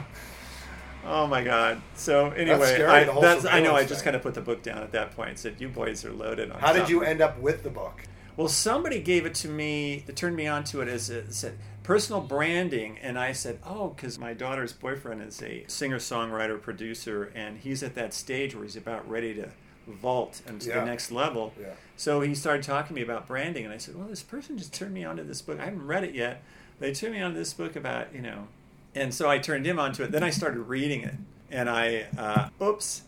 [1.06, 1.82] Oh my God!
[1.94, 3.74] So anyway, scary, I, that's, I know.
[3.76, 5.28] I just kind of put the book down at that point.
[5.28, 6.58] and Said you boys are loaded on.
[6.58, 8.04] How did you end up with the book?
[8.36, 10.02] Well, somebody gave it to me.
[10.06, 13.88] That turned me on to it as it said personal branding, and I said, "Oh,
[13.88, 18.74] because my daughter's boyfriend is a singer-songwriter, producer, and he's at that stage where he's
[18.74, 19.50] about ready to
[19.86, 20.80] vault into Yeah.
[20.80, 21.74] the next level." Yeah.
[21.96, 24.72] So he started talking to me about branding, and I said, "Well, this person just
[24.72, 25.60] turned me on to this book.
[25.60, 26.42] I haven't read it yet.
[26.80, 28.48] They turned me on to this book about you know."
[28.94, 30.10] And so I turned him onto it.
[30.10, 31.14] Then I started reading it,
[31.50, 33.02] and I, uh, oops.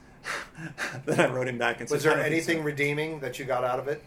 [1.07, 3.79] then I wrote him back and said, Was there anything redeeming that you got out
[3.79, 4.03] of it?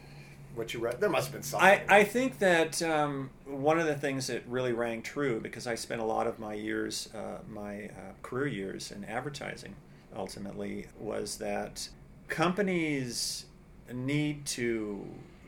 [0.60, 0.99] What you read?
[0.99, 1.70] There must have been something.
[1.88, 5.76] I, I think that um, one of the things that really rang true because I
[5.76, 9.74] spent a lot of my years, uh, my uh, career years in advertising,
[10.14, 11.88] ultimately, was that
[12.28, 13.45] companies
[13.93, 15.07] need to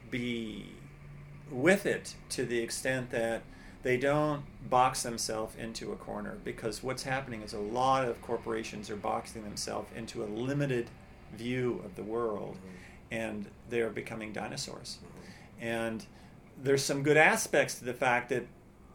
[0.10, 0.68] be
[1.52, 3.42] with it to the extent that
[3.84, 8.90] they don't box themselves into a corner because what's happening is a lot of corporations
[8.90, 10.90] are boxing themselves into a limited
[11.34, 12.58] view of the world
[13.12, 14.98] and they're becoming dinosaurs
[15.60, 16.06] and
[16.64, 18.46] there's some good aspects to the fact that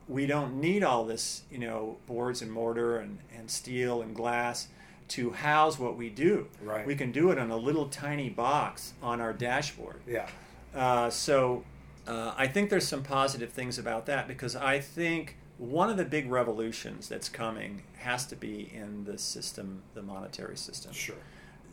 [0.08, 4.68] we don't need all this you know boards and mortar and, and steel and glass
[5.08, 6.86] to house what we do Right.
[6.86, 10.28] we can do it on a little tiny box on our dashboard yeah.
[10.74, 11.64] uh, so
[12.06, 16.04] uh, I think there's some positive things about that because I think one of the
[16.04, 20.92] big revolutions that's coming has to be in the system, the monetary system.
[20.92, 21.16] Sure.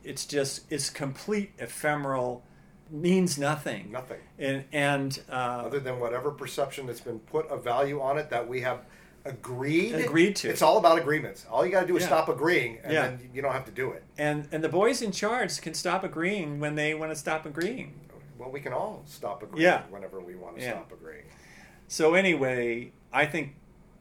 [0.04, 2.44] It's just it's complete ephemeral,
[2.90, 3.92] means nothing.
[3.92, 4.20] Nothing.
[4.38, 8.48] And and uh, Other than whatever perception that's been put a value on it that
[8.48, 8.80] we have
[9.26, 10.50] agreed Agreed to.
[10.50, 11.46] It's all about agreements.
[11.50, 12.08] All you got to do is Yeah.
[12.10, 13.02] stop agreeing, and Yeah.
[13.08, 14.04] then you don't have to do it.
[14.18, 18.00] and and the boys in charge can stop agreeing when they want to stop agreeing.
[18.38, 19.84] Well, we can all stop agreeing Yeah.
[19.90, 20.72] whenever we want to Yeah.
[20.72, 21.24] stop agreeing.
[21.88, 23.56] So anyway, I think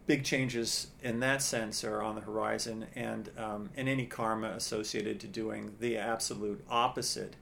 [0.07, 5.21] big changes in that sense are on the horizon, and um, and any karma associated
[5.21, 7.35] to doing the absolute opposite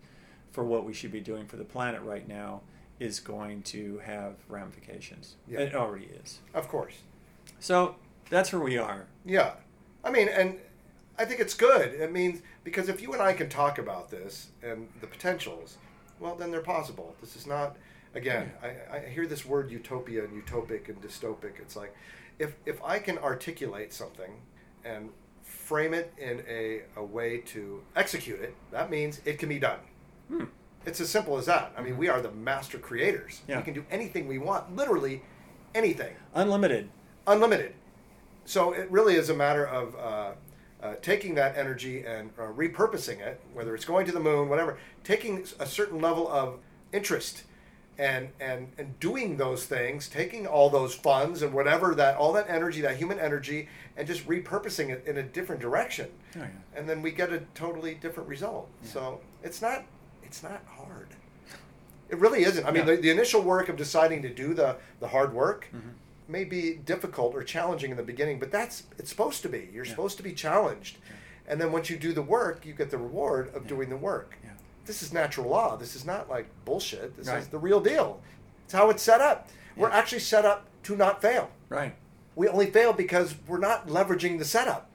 [0.52, 2.60] for what we should be doing for the planet right now
[2.98, 5.36] is going to have ramifications.
[5.48, 5.60] Yeah.
[5.60, 6.40] It already is.
[6.52, 6.94] Of course.
[7.58, 7.96] So
[8.28, 9.06] that's where we are.
[9.24, 9.52] Yeah.
[10.04, 10.58] I mean, and
[11.18, 11.94] I think it's good.
[11.94, 15.78] It means because if you and I can talk about this and the potentials,
[16.18, 17.14] well, then they're possible.
[17.20, 17.76] This is not,
[18.14, 21.58] again, I, I hear this word utopia and utopic and dystopic.
[21.58, 21.94] It's like,
[22.40, 24.32] if, if I can articulate something
[24.84, 25.10] and
[25.44, 29.78] frame it in a, a way to execute it, that means it can be done.
[30.86, 31.72] It's as simple as that.
[31.76, 33.42] I mean, we are the master creators.
[33.46, 33.58] Yeah.
[33.58, 35.22] We can do anything we want, literally
[35.74, 36.88] anything Unlimited.
[37.26, 37.74] unlimited.
[38.46, 40.32] So it really is a matter of uh,
[40.82, 44.78] uh, taking that energy and uh, repurposing it, whether it's going to the moon, whatever,
[45.04, 46.58] taking a certain level of
[46.92, 47.42] interest
[48.00, 52.46] and, and, and doing those things, taking all those funds and whatever that, all that
[52.48, 56.08] energy, that human energy, and just repurposing it in a different direction.
[56.34, 56.46] Oh, yeah.
[56.74, 58.70] And then we get a totally different result.
[58.82, 59.84] So it's not,
[60.22, 61.08] it's not hard.
[62.08, 62.64] It really isn't.
[62.64, 62.94] I mean, Yeah.
[62.96, 65.90] the, the initial work of deciding to do the, the hard work Mm-hmm.
[66.26, 69.68] may be difficult or challenging in the beginning, but that's it's supposed to be.
[69.74, 70.96] You're supposed to be challenged,
[71.46, 74.36] and then once you do the work, you get the reward of doing the work.
[74.90, 74.94] Yeah.
[74.94, 75.76] This is natural law.
[75.76, 77.16] This is not like bullshit.
[77.16, 78.20] This is the real deal.
[78.64, 79.48] It's how it's set up.
[79.76, 81.50] We're actually set up to not fail.
[81.68, 81.94] Right.
[82.34, 84.90] We only fail because we're not leveraging the setup.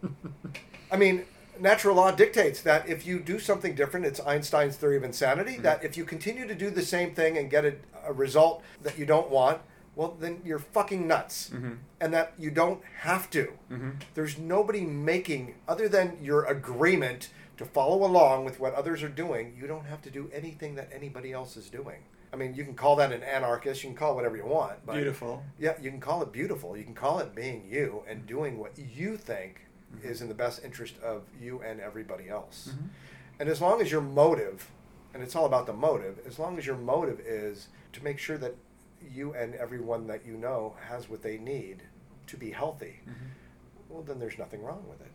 [0.92, 1.24] I mean,
[1.60, 5.62] natural law dictates that if you do something different, it's Einstein's theory of insanity, mm-hmm.
[5.62, 8.98] that if you continue to do the same thing and get a, a result that
[8.98, 9.60] you don't want,
[9.94, 11.50] well, then you're fucking nuts.
[11.52, 11.72] Mm-hmm.
[12.00, 13.52] And that you don't have to.
[13.72, 13.90] Mm-hmm.
[14.14, 19.56] There's nobody making, other than your agreement to follow along with what others are doing,
[19.58, 22.02] you don't have to do anything that anybody else is doing.
[22.32, 24.84] I mean, you can call that an anarchist, you can call it whatever you want.
[24.84, 25.42] But Beautiful.
[25.58, 26.76] yeah, you can call it beautiful.
[26.76, 30.06] You can call it being you and doing what you think mm-hmm.
[30.06, 32.70] is in the best interest of you and everybody else.
[32.72, 32.86] Mm-hmm.
[33.40, 34.70] And as long as your motive,
[35.14, 38.38] and it's all about the motive, as long as your motive is to make sure
[38.38, 38.54] that
[39.10, 41.82] you and everyone that you know has what they need
[42.26, 43.26] to be healthy, mm-hmm.
[43.88, 45.12] well, then there's nothing wrong with it.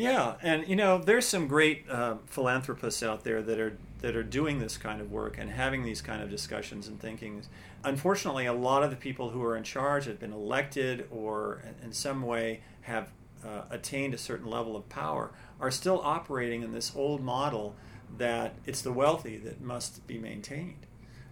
[0.00, 4.22] Yeah, and you know, there's some great uh, philanthropists out there that are that are
[4.22, 7.42] doing this kind of work and having these kind of discussions and thinking.
[7.84, 11.92] Unfortunately, a lot of the people who are in charge have been elected or in-
[11.92, 13.08] some way have
[13.44, 17.76] uh, attained a certain level of power are still operating in this old model
[18.16, 20.86] that it's the wealthy that must be maintained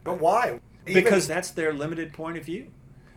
[0.05, 0.61] But why?
[0.87, 2.71] Even- because that's their limited point of view.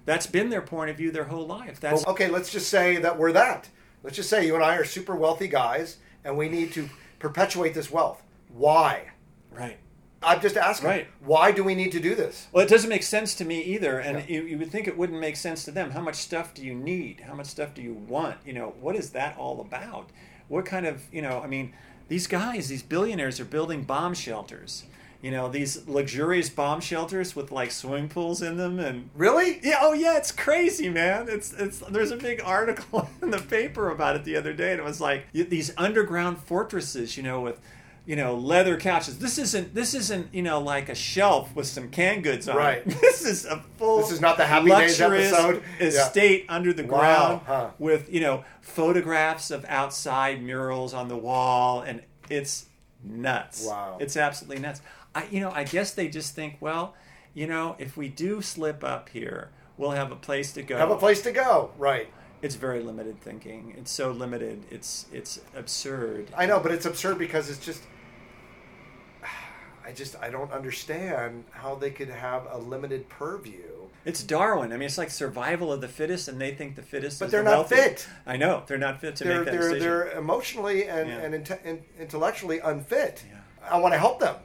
[0.05, 1.79] That's been their point of view their whole life.
[1.79, 3.69] That's Well, okay, let's just say that we're that.
[4.03, 6.89] Let's just say you and I are super wealthy guys, and we need to
[7.19, 8.21] perpetuate this wealth.
[8.53, 9.11] Why?
[9.51, 9.77] right.
[10.23, 10.87] I'm just asking.
[10.87, 11.07] Right.
[11.25, 12.47] Why do we need to do this?
[12.51, 14.25] Well, it doesn't make sense to me either, and Yeah.
[14.35, 15.89] you, you would think it wouldn't make sense to them.
[15.91, 17.21] How much stuff do you need?
[17.21, 18.37] How much stuff do you want?
[18.45, 20.11] You know, what is that all about?
[20.47, 21.73] What kind of, you know, I mean,
[22.07, 24.83] these guys, these billionaires are building bomb shelters.
[25.21, 29.59] You know, these luxurious bomb shelters with like swimming pools in them, and Really?
[29.61, 31.27] yeah, oh yeah, it's crazy, man.
[31.29, 31.77] It's it's.
[31.79, 34.99] There's a big article in the paper about it the other day, and it was
[34.99, 37.59] like these underground fortresses, you know, with
[38.03, 39.19] you know leather couches.
[39.19, 42.81] This isn't this isn't you know like a shelf with some canned goods on Right.
[42.83, 42.97] it.
[43.01, 43.99] This is a full.
[43.99, 45.63] This is not the Happy Days luxurious episode?
[45.79, 45.85] Yeah.
[45.87, 47.69] Estate under the Wow, ground huh.
[47.77, 52.65] with you know photographs of outside murals on the wall, and it's
[53.03, 53.65] nuts.
[53.67, 53.97] Wow.
[53.99, 54.81] It's absolutely nuts.
[55.13, 56.93] I, you know, I guess they just think, well,
[57.33, 60.77] you know, if we do slip up here, we'll have a place to go.
[60.77, 61.71] Have a place to go.
[61.77, 62.07] Right.
[62.41, 63.75] It's very limited thinking.
[63.77, 64.63] It's so limited.
[64.71, 66.27] It's it's absurd.
[66.35, 67.83] I know, but it's absurd because it's just.
[69.85, 73.63] I just I don't understand how they could have a limited purview.
[74.05, 74.71] It's Darwin.
[74.71, 77.19] I mean, it's like survival of the fittest, and they think the fittest.
[77.19, 78.07] But they're the not fit.
[78.25, 79.79] I know they're not fit to They're make that they're decision.
[79.87, 81.17] they're emotionally and Yeah.
[81.17, 83.23] and inte- in- intellectually unfit.
[83.29, 83.37] Yeah.
[83.69, 84.35] I want to help them.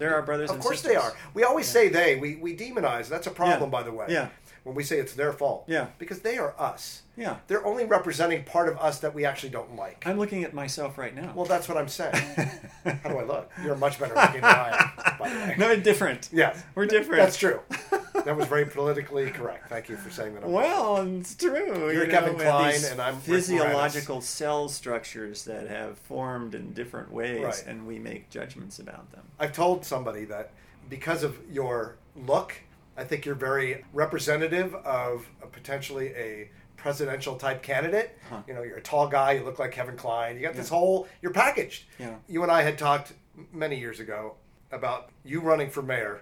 [0.00, 0.50] Yeah, they're our brothers.
[0.50, 0.90] Of course sisters.
[0.92, 1.14] they are.
[1.34, 2.16] We always say they.
[2.16, 3.08] We we demonize.
[3.08, 3.78] That's a problem, Yeah.
[3.78, 4.06] by the way.
[4.08, 4.28] Yeah.
[4.64, 5.64] When we say it's their fault.
[5.66, 5.88] Yeah.
[5.98, 7.02] Because they are us.
[7.16, 7.36] Yeah.
[7.46, 10.02] They're only representing part of us that we actually don't like.
[10.06, 11.32] I'm looking at myself right now.
[11.34, 12.14] Well, that's what I'm saying.
[12.84, 13.50] How do I look?
[13.64, 15.54] You're much better looking than I am, by the way.
[15.58, 16.28] no, different.
[16.32, 16.62] Yes.
[16.74, 17.22] We're different.
[17.22, 17.60] That's true.
[18.24, 19.70] That was very politically correct.
[19.70, 20.46] Thank you for saying that.
[20.46, 21.90] Well, it's true.
[21.90, 26.74] You're you Kevin Kline these and I'm Rick physiological cell structures that have formed in
[26.74, 27.64] different ways, Right.
[27.66, 29.22] and we make judgments about them.
[29.38, 30.50] I've told somebody that
[30.90, 32.54] because of your look,
[33.00, 38.16] I think you're very representative of a potentially a presidential type candidate.
[38.46, 40.36] You know, you're a tall guy, you look like Kevin Kline.
[40.36, 41.84] You got this whole, you're packaged.
[41.98, 42.14] Yeah.
[42.28, 43.12] You and I had talked
[43.52, 44.34] many years ago
[44.70, 46.20] about you running for mayor.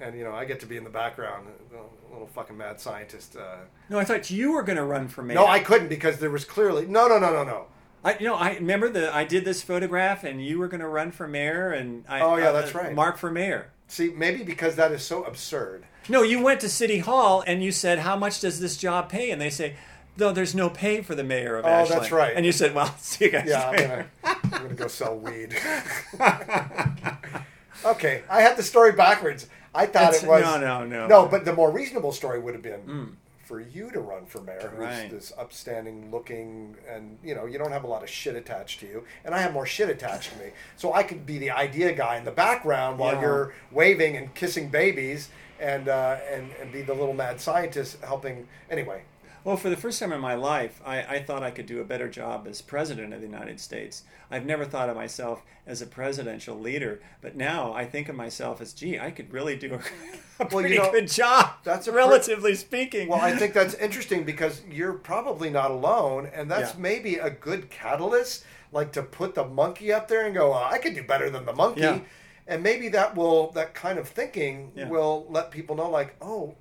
[0.00, 3.36] And, you know, I get to be in the background, a little fucking mad scientist.
[3.36, 3.56] Uh,
[3.90, 5.36] No, I thought you were going to run for mayor.
[5.36, 7.66] no, I couldn't because there was clearly, no, no, no, no, no.
[8.04, 10.86] I, you know, I remember the I did this photograph, and you were going to
[10.88, 12.94] run for mayor, and I, Oh, yeah, uh, that's right.
[12.94, 13.70] Mark for mayor.
[13.88, 15.86] See, maybe because that is so absurd.
[16.08, 19.30] No, you went to City Hall and you said, "How much does this job pay?"
[19.30, 19.74] And they say,
[20.16, 22.32] "No, there's no pay for the mayor of Oh, Ashland." that's right.
[22.36, 25.16] And you said, "Well, see you guys Yeah, I'm later." gonna, I'm gonna go sell
[25.16, 25.56] weed.
[27.84, 29.48] okay, I had the story backwards.
[29.74, 31.06] I thought It's- it was no, no, no.
[31.06, 31.26] no.
[31.26, 33.04] But the more reasonable story would have been hmm.
[33.44, 35.10] for you to run for mayor, who's Right.
[35.10, 38.86] this upstanding looking, and you know you don't have a lot of shit attached to
[38.86, 41.92] you, and I have more shit attached to me, so I could be the idea
[41.92, 43.20] guy in the background while Yeah.
[43.20, 45.28] you're waving and kissing babies.
[45.60, 48.46] And, uh, and and be the little mad scientist helping.
[48.70, 49.02] Anyway,
[49.44, 51.84] Well, for the first time in my life, I, I thought I could do a
[51.84, 54.02] better job as president of the United States.
[54.30, 58.60] I've never thought of myself as a presidential leader, but now I think of myself
[58.60, 59.76] as, gee, I could really do a,
[60.44, 63.08] a Well, you pretty know, good job, that's relatively speaking.
[63.08, 66.80] Well, I think that's interesting because you're probably not alone, and that's Yeah.
[66.80, 70.78] maybe a good catalyst, like to put the monkey up there and go, oh, "I
[70.78, 72.00] could do better than the monkey," Yeah.
[72.48, 74.88] And maybe that will that kind of thinking Yeah.
[74.88, 76.54] will let people know, like, oh,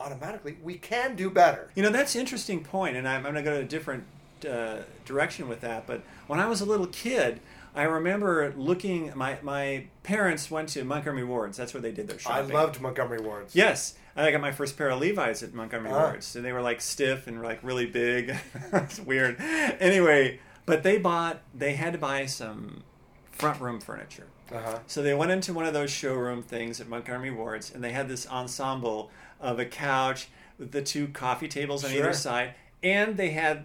[0.00, 1.70] automatically we can do better.
[1.74, 4.04] You know, that's an interesting point, and I'm, I'm going to go to a different
[4.48, 5.86] uh, direction with that.
[5.86, 7.40] But when I was a little kid,
[7.74, 9.12] I remember looking.
[9.14, 11.56] My my parents went to Montgomery Ward's.
[11.58, 13.54] That's where they did their shopping I loved Montgomery Wards.
[13.54, 15.98] Yes, I got my first pair of Levi's at Montgomery Ah.
[16.08, 18.34] Ward's, and they were like stiff and like really big.
[18.72, 19.36] it's weird.
[19.40, 21.40] Anyway, but they bought.
[21.54, 22.82] They had to buy some
[23.30, 24.26] front room furniture.
[24.52, 24.78] Uh-huh.
[24.86, 28.08] So they went into one of those showroom things at Montgomery Ward's, and they had
[28.08, 30.28] this ensemble of a couch
[30.58, 32.00] with the two coffee tables on Sure.
[32.04, 33.64] either side, and they had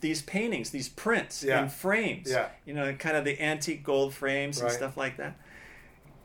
[0.00, 1.62] these paintings, these prints Yeah.
[1.62, 2.30] in frames.
[2.30, 2.48] Yeah.
[2.66, 5.36] You know, kind of the antique gold frames and stuff like that.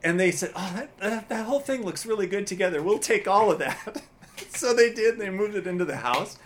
[0.03, 2.81] And they said, "Oh, that, that, that whole thing looks really good together.
[2.83, 4.01] We'll take all of that."
[4.49, 5.17] so they did.
[5.17, 6.37] They moved it into the house,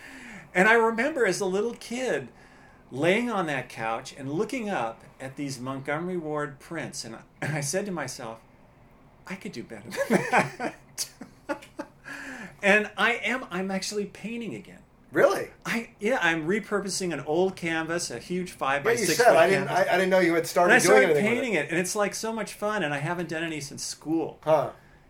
[0.54, 2.30] and I remember as a little kid
[2.92, 7.56] laying on that couch and looking up at these Montgomery Ward prints, and I, and
[7.56, 8.40] I said to myself,
[9.28, 10.76] "I could do better than that."
[12.62, 13.46] and I am.
[13.50, 14.80] I'm actually painting again.
[15.12, 15.50] Really?
[15.66, 16.20] I yeah.
[16.22, 19.68] I'm repurposing an old canvas, a huge five by Yeah, you six said I didn't.
[19.70, 21.70] I, I didn't know you had started and I doing started painting with it.
[21.70, 22.84] and it's like so much fun.
[22.84, 24.40] And I haven't done any since school.
[24.44, 24.70] Huh?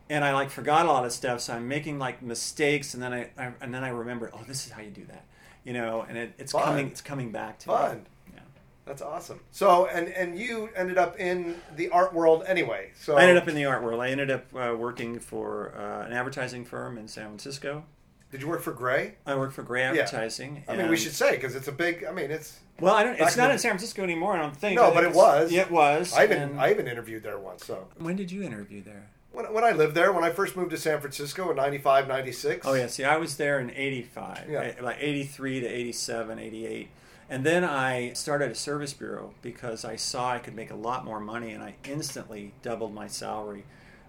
[0.09, 3.13] And I like forgot a lot of stuff, so I'm making like mistakes, and then
[3.13, 5.23] I, I and then I remember, oh, this is how you do that,
[5.63, 6.05] you know.
[6.07, 6.63] And it, it's Fun.
[6.63, 7.75] coming, it's coming back to me.
[7.75, 8.07] Fun.
[8.33, 8.39] Yeah.
[8.85, 9.39] That's awesome.
[9.51, 12.91] So, and and you ended up in the art world anyway.
[12.99, 14.01] So I ended up in the art world.
[14.01, 17.83] I ended up uh, working for uh, an advertising firm in San Francisco.
[18.31, 19.15] Did you work for Grey?
[19.25, 20.63] I worked for Grey Advertising.
[20.69, 22.05] I mean, we should say because it's a big.
[22.05, 22.59] I mean, it's.
[22.79, 23.19] Well, I don't.
[23.19, 24.37] It's not in- in San Francisco anymore.
[24.37, 24.77] I don't think.
[24.77, 25.51] No, I but it was.
[25.51, 26.13] It was.
[26.13, 27.65] I even and- I even interviewed there once.
[27.65, 29.09] So when did you interview there?
[29.31, 32.65] When, when I lived there, when I first moved to San Francisco in 95, 96.
[32.67, 34.59] Oh yeah, see, I was there in '85, Yeah.
[34.61, 36.89] eh, like '83 to '87, '88,
[37.29, 41.05] and then I started a service bureau because I saw I could make a lot
[41.05, 43.63] more money, and I instantly doubled my salary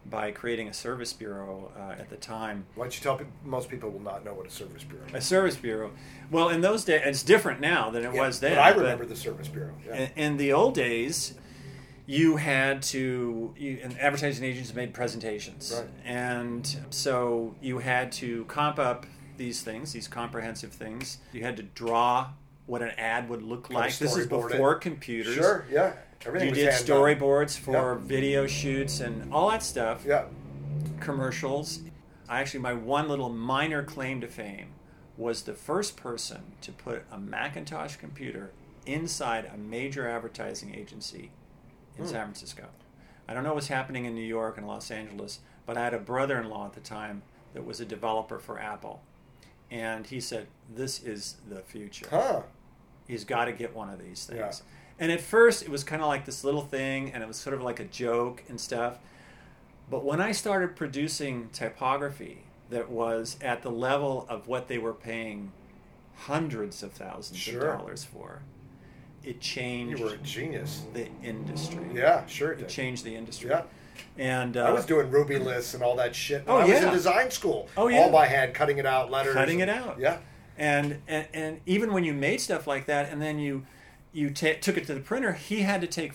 [0.05, 2.67] by creating a service bureau uh, at the time.
[2.75, 3.33] Why don't you tell people?
[3.45, 5.05] Most people will not know what a service bureau.
[5.07, 5.15] is.
[5.15, 5.93] A service bureau.
[6.29, 8.57] Well, in those days, it's different now than it Yeah, was then.
[8.57, 9.75] But I remember the service bureau.
[9.87, 9.95] Yeah.
[9.95, 11.35] in, in the old days,
[12.07, 15.73] you had to, you, and advertising agents made presentations.
[15.77, 15.89] Right.
[16.05, 21.19] And so you had to comp up these things, these comprehensive things.
[21.33, 22.31] You had to draw
[22.67, 23.97] what an ad would look like.
[23.99, 24.53] This is storyboard it.
[24.53, 25.35] before computers.
[25.35, 25.65] Sure.
[25.71, 25.95] Yeah.
[26.25, 30.27] Everything You did storyboards for video shoots and all that stuff, Yeah.
[31.01, 31.81] commercials.
[32.29, 34.75] I actually, my one little minor claim to fame
[35.17, 38.53] was the first person to put a Macintosh computer
[38.87, 41.31] inside a major advertising agency
[41.99, 42.11] In hmm.
[42.11, 42.67] San Francisco.
[43.29, 45.99] I don't know what's happening in New York and Los Angeles, but I had a
[45.99, 47.23] brother in law at the time
[47.55, 49.03] that was a developer for Apple.
[49.71, 52.43] And he said, This is the future Huh.
[53.07, 54.39] he's got to get one of these things.
[54.39, 54.75] Yeah.
[54.99, 57.55] And at first, it was kind of like this little thing, and it was sort
[57.55, 58.99] of like a joke and stuff.
[59.91, 64.95] But when I started producing typography, that was at the level of what they were
[64.95, 65.53] paying
[66.17, 67.73] hundreds of thousands Sure.
[67.73, 68.43] of dollars for.
[69.25, 70.83] It changed You were a genius.
[70.93, 71.85] the industry.
[71.95, 73.51] Yeah, sure it It changed the industry.
[73.51, 73.63] Yeah.
[74.19, 76.45] And uh, I was doing Rubyliths and all that shit.
[76.47, 76.87] Oh, I was yeah.
[76.87, 77.69] in design school.
[77.77, 78.01] Oh, yeah.
[78.01, 79.35] All by hand, cutting it out, letters.
[79.35, 79.99] cutting it out.
[79.99, 80.19] Yeah.
[80.59, 83.65] And, and and even when you made stuff like that, and then you
[84.13, 86.13] you ta- took it to the printer, he had to take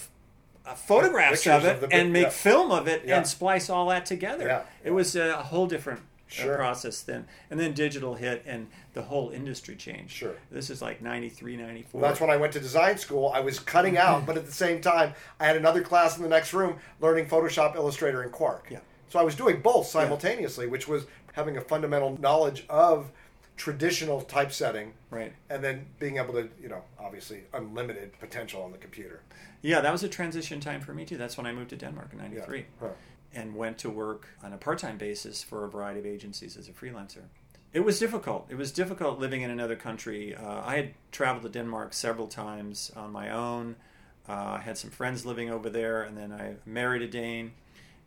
[0.66, 2.30] uh, photographs of it of the and make yeah.
[2.30, 3.18] film of it Yeah.
[3.18, 4.45] and splice all that together.
[4.45, 6.55] Yeah, It was a whole different uh, Sure.
[6.57, 7.25] process then.
[7.49, 10.11] And then digital hit, and the whole industry changed.
[10.11, 10.36] Sure.
[10.51, 12.01] This is like 93, 94.
[12.01, 13.32] Well, that's when I went to design school.
[13.34, 14.07] I was cutting mm-hmm.
[14.07, 17.28] out, but at the same time, I had another class in the next room learning
[17.28, 18.67] Photoshop, Illustrator, and Quark.
[18.69, 18.80] Yeah.
[19.09, 23.11] So I was doing both simultaneously, which was having a fundamental knowledge of
[23.55, 25.34] traditional typesetting, Right.
[25.49, 29.21] and then being able to, you know, obviously unlimited potential on the computer.
[29.61, 31.17] Yeah, that was a transition time for me too.
[31.17, 32.25] That's when I moved to Denmark in Yeah.
[32.25, 32.89] '93 Huh.
[33.38, 36.72] And went to work on a part-time basis for a variety of agencies as a
[36.72, 37.24] freelancer.
[37.72, 38.48] It was difficult.
[38.50, 40.36] It was difficult living in another country.
[40.36, 43.76] Uh, I had traveled to Denmark several times on my own.
[44.28, 47.52] Uh, I had some friends living over there, and then I married a Dane,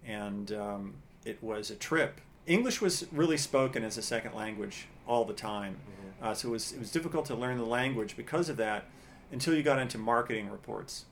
[0.05, 2.21] and um, it was a trip.
[2.47, 5.77] English was really spoken as a second language all the time,
[6.21, 8.85] uh, so it was it was difficult to learn the language because of that
[9.31, 11.05] until you got into marketing reports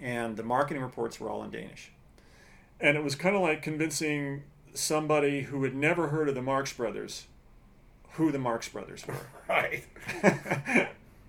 [0.00, 1.92] and the marketing reports were all in Danish.
[2.80, 4.42] And it was kind of like convincing
[4.74, 7.26] somebody who had never heard of the Marx Brothers
[8.14, 9.14] who the Marx Brothers were.
[9.48, 9.84] Right.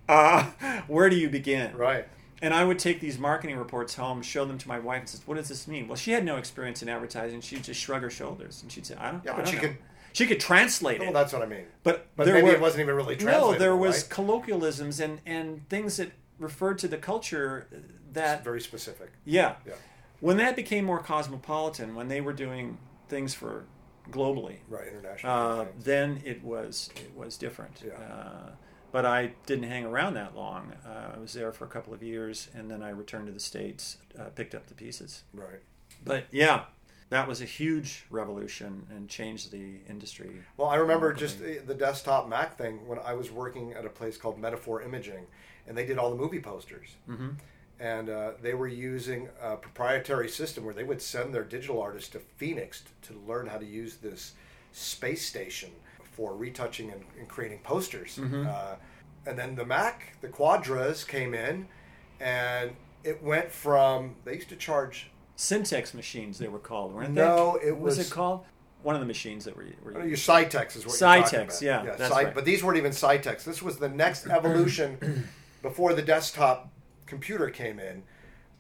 [0.10, 0.44] uh,
[0.88, 1.76] where do you begin?
[1.76, 2.08] Right.
[2.42, 5.22] And I would take these marketing reports home, show them to my wife, and says,
[5.26, 7.42] "What does this mean?" Well, she had no experience in advertising.
[7.42, 9.62] She'd just shrug her shoulders, and she'd say, "I don't." Yeah, but don't she know."
[9.64, 9.78] could-
[10.14, 11.66] She could translate Well, it, Well, that's what I mean.
[11.84, 13.60] but But there maybe were, it wasn't even really No, translatable.
[13.60, 14.10] there was right?
[14.10, 17.68] colloquialisms and and things that referred to the culture
[18.14, 19.12] that very specific.
[19.26, 19.56] Yeah.
[19.66, 19.74] Yeah.
[20.22, 22.78] When that became more cosmopolitan, when they were doing
[23.10, 23.66] things for
[24.10, 24.88] globally, Right.
[24.88, 25.32] International.
[25.62, 27.84] uh, then it was it was different.
[27.86, 27.94] Yeah.
[27.94, 28.50] Uh,
[28.92, 30.74] but I didn't hang around that long.
[30.86, 33.40] Uh, I was there for a couple of years, and then I returned to the
[33.40, 35.24] states, uh, picked up the pieces.
[35.34, 35.62] right.
[36.04, 36.66] But yeah,
[37.10, 40.32] that was a huge revolution and changed the industry.
[40.58, 43.90] Well, I remember just the the desktop Mac thing when I was working at a
[43.90, 45.26] place called Metaphor Imaging,
[45.68, 46.96] and they did all the movie posters.
[47.10, 47.30] Mm-hmm.
[47.82, 52.10] And uh, they were using a proprietary system where they would send their digital artists
[52.12, 54.34] to Phoenix to learn how to use this
[54.72, 55.72] space station
[56.04, 58.20] for retouching and, and creating posters.
[58.20, 58.76] Uh,
[59.26, 61.68] and then the Mac, the Quadras came in,
[62.20, 62.72] and
[63.04, 67.70] it went from they used to charge Syntex machines, they were called, weren't No, they?
[67.70, 68.42] it was was- it called?
[68.84, 71.84] One of the machines that were, were Your Scitex is what you're talking Scitex, yeah,
[71.96, 72.34] that's Cy- right.
[72.36, 73.44] But these weren't even Scitex.
[73.44, 75.28] This was the next evolution
[75.62, 76.71] before the desktop
[77.12, 78.02] computer came in,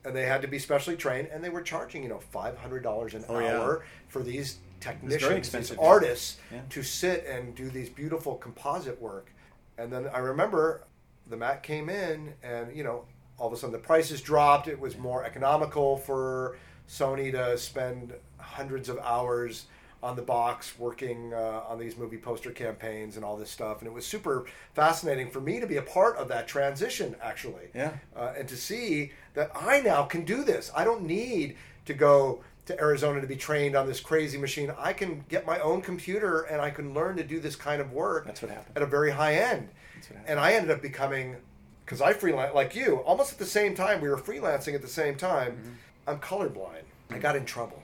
[0.03, 2.83] and they had to be specially trained, and they were charging you know five hundred
[2.83, 3.57] dollars an Oh, yeah.
[3.57, 6.61] hour for these technicians, these artists Yeah.
[6.69, 9.31] to sit and do these beautiful composite work.
[9.77, 10.83] And then I remember
[11.27, 13.05] the Mac came in, and you know
[13.37, 14.67] all of a sudden the prices dropped.
[14.67, 16.57] It was more economical for
[16.89, 19.65] Sony to spend hundreds of hours
[20.03, 23.79] on the box working uh, on these movie poster campaigns and all this stuff.
[23.79, 27.69] And it was super fascinating for me to be a part of that transition, actually.
[27.75, 27.93] Yeah.
[28.15, 30.71] Uh, and to see that I now can do this.
[30.75, 34.73] I don't need to go to Arizona to be trained on this crazy machine.
[34.77, 37.91] I can get my own computer and I can learn to do this kind of
[37.91, 38.75] work That's what happened.
[38.75, 39.69] at a very high end.
[39.95, 40.29] That's what happened.
[40.29, 41.35] And I ended up becoming,
[41.85, 44.87] because I freelance like you, almost at the same time, we were freelancing at the
[44.87, 45.53] same time.
[45.53, 45.69] Mm-hmm.
[46.07, 46.83] I'm colorblind.
[47.11, 47.81] I got in trouble.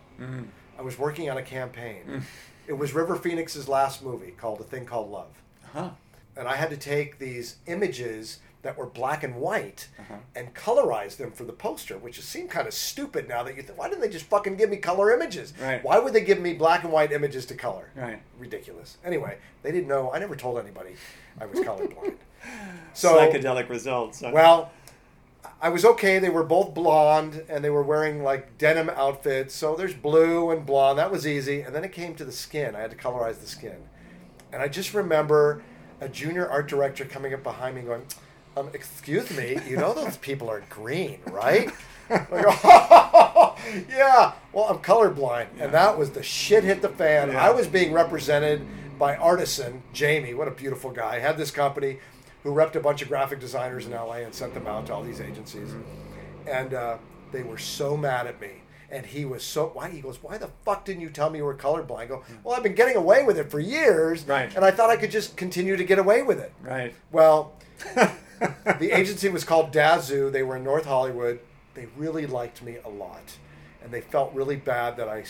[0.78, 2.02] I was working on a campaign.
[2.08, 2.22] Mm.
[2.68, 5.42] It was River Phoenix's last movie called A Thing Called Love.
[5.74, 5.90] Huh.
[6.36, 10.16] And I had to take these images that were black and white Uh-huh.
[10.36, 13.78] and colorize them for the poster, which seemed kind of stupid now that you think,
[13.80, 15.54] why didn't they just fucking give me color images?
[15.62, 15.84] Right.
[15.84, 17.90] Why would they give me black and white images to color?
[17.96, 18.22] Right.
[18.38, 18.98] Ridiculous.
[19.06, 20.12] Anyway, they didn't know.
[20.12, 20.96] I never told anybody
[21.40, 22.16] I was colorblind.
[22.94, 24.22] So, Psychedelic results.
[24.22, 24.72] well,
[25.60, 26.20] I was okay.
[26.20, 29.55] They were both blonde and they were wearing like denim outfits.
[29.55, 30.99] So there's blue and blonde.
[30.99, 31.62] That was easy.
[31.62, 32.76] And then it came to the skin.
[32.76, 33.78] I had to colorize the skin.
[34.51, 35.64] And I just remember
[35.99, 38.03] a junior art director coming up behind me going,
[38.55, 41.72] um, excuse me, you know those people are green, right?
[42.10, 43.55] I go,
[43.89, 45.47] yeah, well, I'm colorblind.
[45.60, 47.30] And that was the shit hit the fan.
[47.30, 47.45] Yeah.
[47.45, 48.66] I was being represented
[48.97, 51.20] by Artisan, Jamie, what a beautiful guy.
[51.20, 51.99] Had this company
[52.48, 55.04] who repped a bunch of graphic designers in LA and sent them out to all
[55.04, 55.76] these agencies.
[56.50, 56.98] And uh,
[57.34, 58.62] they were so mad at me.
[58.89, 61.43] And he was so why he goes, Why the fuck didn't you tell me you
[61.43, 61.98] were colorblind?
[61.98, 64.26] I go, Well, I've been getting away with it for years.
[64.26, 64.56] Right.
[64.56, 66.54] And I thought I could just continue to get away with it.
[66.62, 66.95] Right.
[67.12, 67.52] Well,
[67.95, 70.32] the agency was called Dazoo.
[70.32, 71.41] They were in North Hollywood.
[71.74, 73.38] They really liked me a lot,
[73.84, 75.26] and they felt really bad that I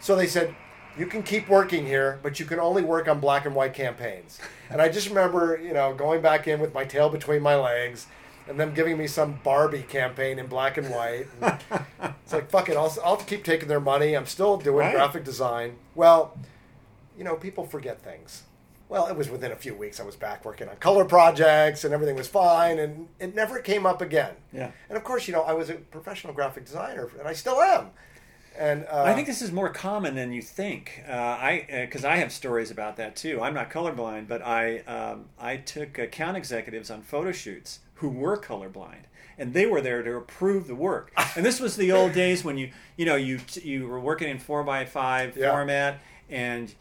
[0.00, 0.54] So they said,
[0.98, 4.38] you can keep working here, but you can only work on black and white campaigns.
[4.70, 8.06] And I just remember, you know, going back in with my tail between my legs
[8.48, 11.26] and them giving me some Barbie campaign in black and white.
[11.40, 11.60] And
[12.24, 14.14] it's like, fuck it, I'll, I'll keep taking their money.
[14.16, 14.94] I'm still doing Right.
[14.94, 15.76] graphic design.
[15.94, 16.36] Well,
[17.16, 18.42] you know, people forget things.
[18.88, 21.92] Well, it was within a few weeks I was back working on color projects and
[21.92, 24.32] everything was fine and it never came up again.
[24.50, 24.70] Yeah.
[24.88, 27.90] And of course, you know, I was a professional graphic designer and I still am.
[28.58, 31.04] And uh, I think this is more common than you think.
[31.08, 33.40] Uh, I because I have stories about that too.
[33.40, 38.36] I'm not colorblind, but I um, I took account executives on photo shoots who were
[38.36, 39.04] colorblind,
[39.38, 41.12] and they were there to approve the work.
[41.36, 44.40] And this was the old days when you you know you you were working in
[44.40, 46.74] four by five format, and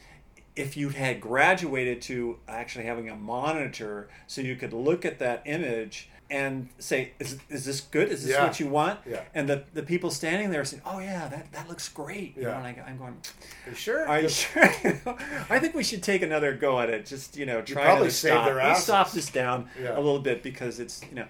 [0.55, 5.43] if you had graduated to actually having a monitor so you could look at that
[5.45, 8.45] image and say is, is this good is this Yeah.
[8.45, 9.21] what you want Yeah.
[9.33, 12.49] and the, the people standing there saying oh yeah that, that looks great you know,
[12.49, 12.57] Yeah.
[12.65, 13.13] and I, i'm going
[13.65, 14.07] Are you sure?
[14.07, 14.63] are you sure
[15.49, 18.13] i think we should take another go at it just you know try probably to
[18.13, 19.95] stop, their let's stop this down Yeah.
[19.95, 21.25] a little bit because it's you know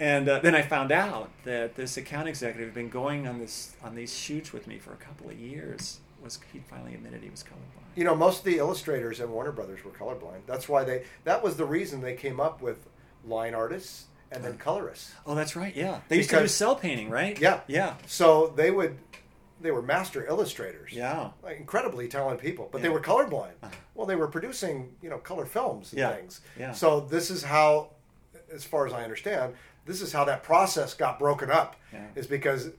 [0.00, 3.76] and uh, then I found out that this account executive had been going on this
[3.84, 6.00] on these shoots with me for a couple of years.
[6.20, 7.84] Was he finally admitted he was colorblind?
[7.94, 10.40] you know, most of the illustrators at Warner Brothers were colorblind.
[10.48, 11.04] That's why they.
[11.22, 12.88] That was the reason they came up with
[13.24, 15.12] line artists and then colorists.
[15.26, 15.74] Oh, that's right.
[15.74, 17.38] Yeah, they used to do cel painting, right?
[17.40, 17.60] Yeah.
[17.66, 18.98] yeah, So they would.
[19.60, 20.92] They were master illustrators.
[20.92, 21.30] yeah.
[21.42, 22.94] Like incredibly talented people, but they Yeah.
[22.94, 23.52] were colorblind.
[23.94, 26.12] Well, they were producing, you know, color films and Yeah.
[26.14, 26.40] things.
[26.58, 26.72] Yeah.
[26.72, 27.90] So this is how,
[28.52, 29.54] as far as I understand,
[29.86, 31.76] this is how that process got broken up.
[31.94, 32.04] Yeah.
[32.14, 32.72] Is because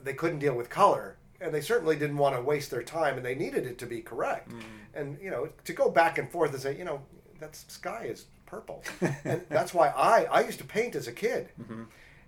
[0.00, 3.26] they couldn't deal with color, and they certainly didn't want to waste their time, and
[3.26, 4.50] they needed it to be correct.
[4.50, 4.62] Mm.
[4.94, 7.00] And you know, to go back and forth and say, you know,
[7.40, 8.82] that sky is purple,
[9.24, 11.50] and that's why I I used to paint as a kid.
[11.60, 11.82] Mm-hmm.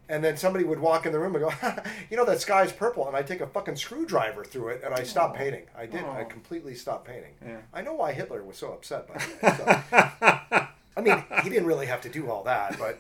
[0.08, 1.52] And then somebody would walk in the room and go,
[2.10, 3.06] you know, that sky's purple.
[3.06, 5.66] And I take a fucking screwdriver through it and I stop painting.
[5.78, 6.02] I did.
[6.02, 7.34] I completely stopped painting.
[7.46, 7.58] Yeah.
[7.72, 9.86] I know why Hitler was so upset by that.
[9.92, 10.66] So.
[10.96, 12.76] I mean, he didn't really have to do all that.
[12.76, 12.98] But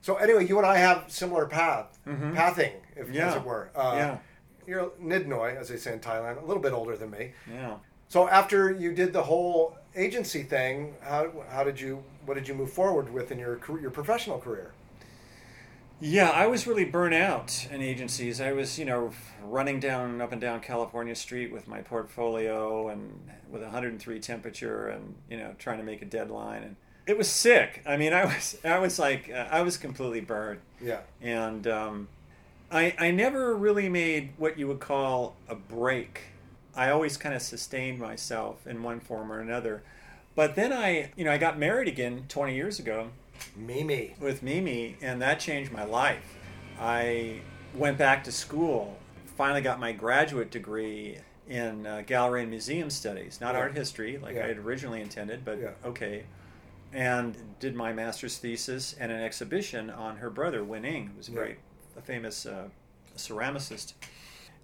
[0.00, 3.14] so anyway, you and I have similar path, pathing, if, as Mm-hmm.
[3.14, 3.34] Yeah.
[3.36, 3.70] it were.
[3.74, 4.18] Uh, Yeah.
[4.64, 7.32] You're Nidnoy, as they say in Thailand, a little bit older than me.
[7.52, 7.78] Yeah.
[8.08, 12.54] So after you did the whole agency thing, how, how did you, what did you
[12.54, 14.72] move forward with in your career, your professional career?
[16.00, 18.40] Yeah, I was really burnt out in agencies.
[18.40, 19.12] I was, you know,
[19.44, 25.14] running down up and down California Street with my portfolio and with 103 temperature and,
[25.30, 26.76] you know, trying to make a deadline and
[27.06, 27.82] it was sick.
[27.86, 30.60] I mean, I was I was like uh, I was completely burned.
[30.80, 31.00] Yeah.
[31.20, 32.08] And um,
[32.70, 36.22] I I never really made what you would call a break.
[36.74, 39.82] I always kind of sustained myself in one form or another.
[40.34, 43.08] But then I, you know, I got married again 20 years ago
[43.56, 44.14] Mimi.
[44.18, 46.36] with Mimi, and that changed my life.
[46.80, 47.40] I
[47.74, 48.98] went back to school,
[49.36, 51.18] finally got my graduate degree
[51.48, 53.60] in uh, gallery and museum studies, not Yeah.
[53.60, 54.44] art history like Yeah.
[54.44, 55.70] I had originally intended, but Yeah.
[55.84, 56.24] okay.
[56.94, 61.28] And did my master's thesis and an exhibition on her brother, Wen Ing, who was
[61.28, 61.56] a very
[61.96, 62.68] a famous uh,
[63.16, 63.92] ceramicist.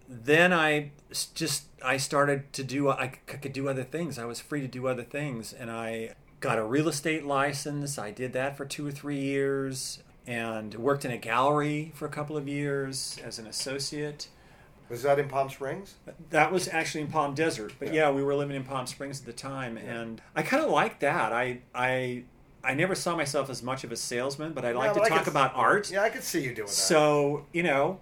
[0.08, 0.92] Then I
[1.34, 4.18] just I started to do I could do other things.
[4.18, 7.98] I was free to do other things, and I got a real estate license.
[7.98, 12.10] I did that for two or three years, and worked in a gallery for a
[12.10, 14.28] couple of years as an associate.
[14.88, 15.96] Was that in Palm Springs?
[16.30, 18.08] That was actually in Palm Desert, but Yeah.
[18.08, 21.00] yeah, we were living in Palm Springs at the time, and I kind of liked
[21.00, 21.32] that.
[21.32, 22.24] I I
[22.64, 25.08] I never saw myself as much of a salesman, but I like but to I
[25.10, 25.90] talk could- about art.
[25.90, 26.72] Yeah, I could see you doing that.
[26.72, 28.00] So you know,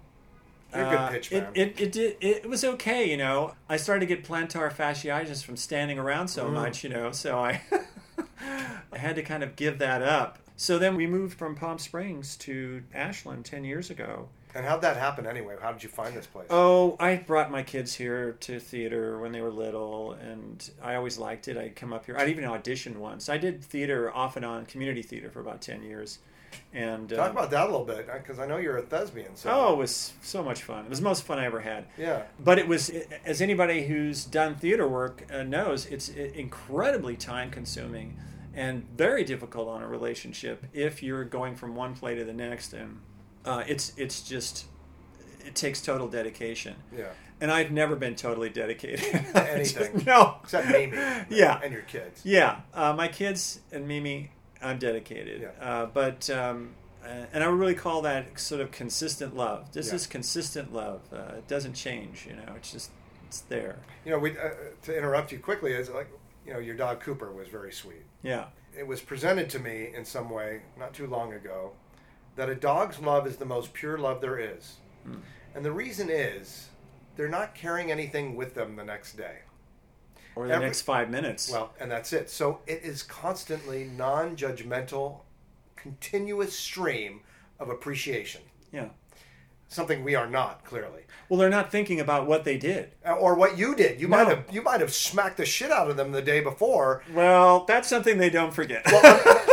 [0.75, 1.51] You're a good uh, pitch it, man.
[1.55, 3.09] it, it did it was okay.
[3.09, 6.29] You know, I started to get plantar fasciitis from standing around Mm.
[6.29, 6.83] so much.
[6.83, 7.61] You know, so I
[8.91, 10.39] I had to kind of give that up.
[10.55, 14.27] So then we moved from Palm Springs to Ashland ten years ago.
[14.55, 15.55] and how'd that happen anyway?
[15.61, 16.47] How did you find this place?
[16.49, 21.19] Oh, I brought my kids here to theater when they were little, and I always
[21.19, 21.57] liked it.
[21.57, 22.17] I'd come up here.
[22.17, 23.29] I'd even auditioned once.
[23.29, 26.17] I did theater off and on, community theater for about ten years,
[26.73, 29.35] and Talk um, about that a little bit, because I know you're a thespian.
[29.35, 29.49] So.
[29.51, 30.85] Oh, it was so much fun.
[30.85, 31.85] It was the most fun I ever had.
[31.97, 32.23] Yeah.
[32.39, 32.91] But it was,
[33.25, 38.17] as anybody who's done theater work uh, knows, it's incredibly time consuming
[38.53, 42.73] and very difficult on a relationship if you're going from one play to the next.
[42.73, 42.99] And
[43.45, 44.65] uh, it's, it's just,
[45.45, 46.75] it takes total dedication.
[46.95, 47.09] Yeah.
[47.39, 48.99] And I've never been totally dedicated.
[49.33, 50.03] To anything.
[50.05, 50.37] no.
[50.43, 50.97] Except Mimi.
[51.29, 51.59] Yeah.
[51.63, 52.21] And your kids.
[52.23, 54.31] Yeah, uh, my kids and Mimi,
[54.61, 55.41] I'm dedicated.
[55.41, 55.65] Yeah.
[55.65, 56.71] Uh, but um,
[57.03, 59.71] uh, and I would really call that sort of consistent love.
[59.71, 59.95] This Yeah.
[59.95, 61.01] is consistent love.
[61.11, 62.25] Uh, it doesn't change.
[62.27, 62.91] You know, it's just
[63.27, 63.77] it's there.
[64.05, 64.49] You know, we uh,
[64.83, 66.09] to interrupt you quickly is like,
[66.45, 68.03] you know, your dog Cooper was very sweet.
[68.23, 68.45] Yeah.
[68.77, 71.73] It was presented to me in some way not too long ago
[72.35, 74.75] that a dog's love is the most pure love there is.
[75.03, 75.15] Hmm.
[75.55, 76.69] And the reason is
[77.15, 79.39] they're not carrying anything with them the next day.
[80.37, 81.51] Or the Every- next five minutes.
[81.51, 82.29] Well, and that's it.
[82.29, 85.19] So it is constantly non-judgmental,
[85.75, 87.21] continuous stream
[87.59, 88.41] of appreciation.
[88.71, 88.89] yeah.
[89.69, 92.91] Something we are not clearly, Well, they're not thinking about what they did.
[93.05, 93.99] Uh, or what you did.
[93.99, 97.03] You might have you might have smacked the shit out of them the day before.
[97.13, 98.85] Well, that's something they don't forget.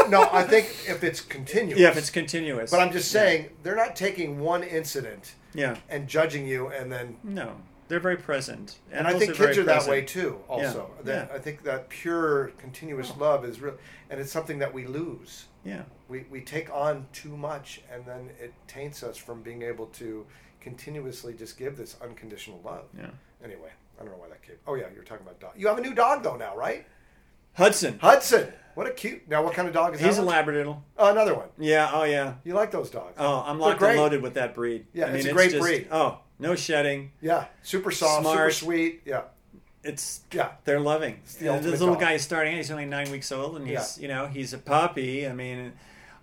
[0.09, 1.81] no, I think if it's continuous.
[1.81, 2.71] yeah, if it's continuous.
[2.71, 5.79] But I'm just saying they're not taking one incident Yeah.
[5.89, 7.17] and judging you, and then.
[7.25, 7.57] No,
[7.89, 9.91] they're very present, And I think kids are that present.
[9.91, 10.41] way too.
[10.49, 11.35] Also, Yeah, that yeah.
[11.35, 13.77] I think that pure, continuous love is real,
[14.11, 15.45] and it's something that we lose.
[15.65, 15.83] Yeah.
[16.09, 20.27] we, we take on too much and then it taints us from being able to
[20.61, 22.85] continuously just give this unconditional love.
[22.97, 23.07] Yeah.
[23.43, 24.57] Anyway, I don't know why that came.
[24.67, 25.53] Oh yeah, you're talking about dog.
[25.57, 26.87] You have a new dog though now, right?
[27.55, 27.99] Hudson.
[28.01, 28.53] Hudson.
[28.75, 29.29] What a cute.
[29.29, 30.23] Now, what kind of dog is He's that?
[30.25, 30.37] He's a?
[30.37, 30.81] Labradoodle.
[30.99, 31.49] Oh, another one.
[31.59, 31.89] Yeah.
[31.93, 32.35] Oh, yeah.
[32.45, 33.15] You like those dogs?
[33.17, 33.91] Oh, I'm They're locked great.
[33.93, 34.87] and loaded with that breed.
[34.93, 35.87] Yeah, I mean, it's a great just, breed.
[35.93, 37.13] Oh, no shedding.
[37.21, 38.37] Yeah, super soft, Smart.
[38.37, 39.03] super sweet.
[39.05, 39.23] Yeah,
[39.83, 40.53] It's yeah.
[40.65, 41.21] they're loving.
[41.39, 42.01] the this little dog.
[42.01, 42.57] guy is starting.
[42.57, 44.03] He's only nine weeks old, and he's Yeah.
[44.03, 45.27] you know he's a puppy.
[45.29, 45.73] I mean,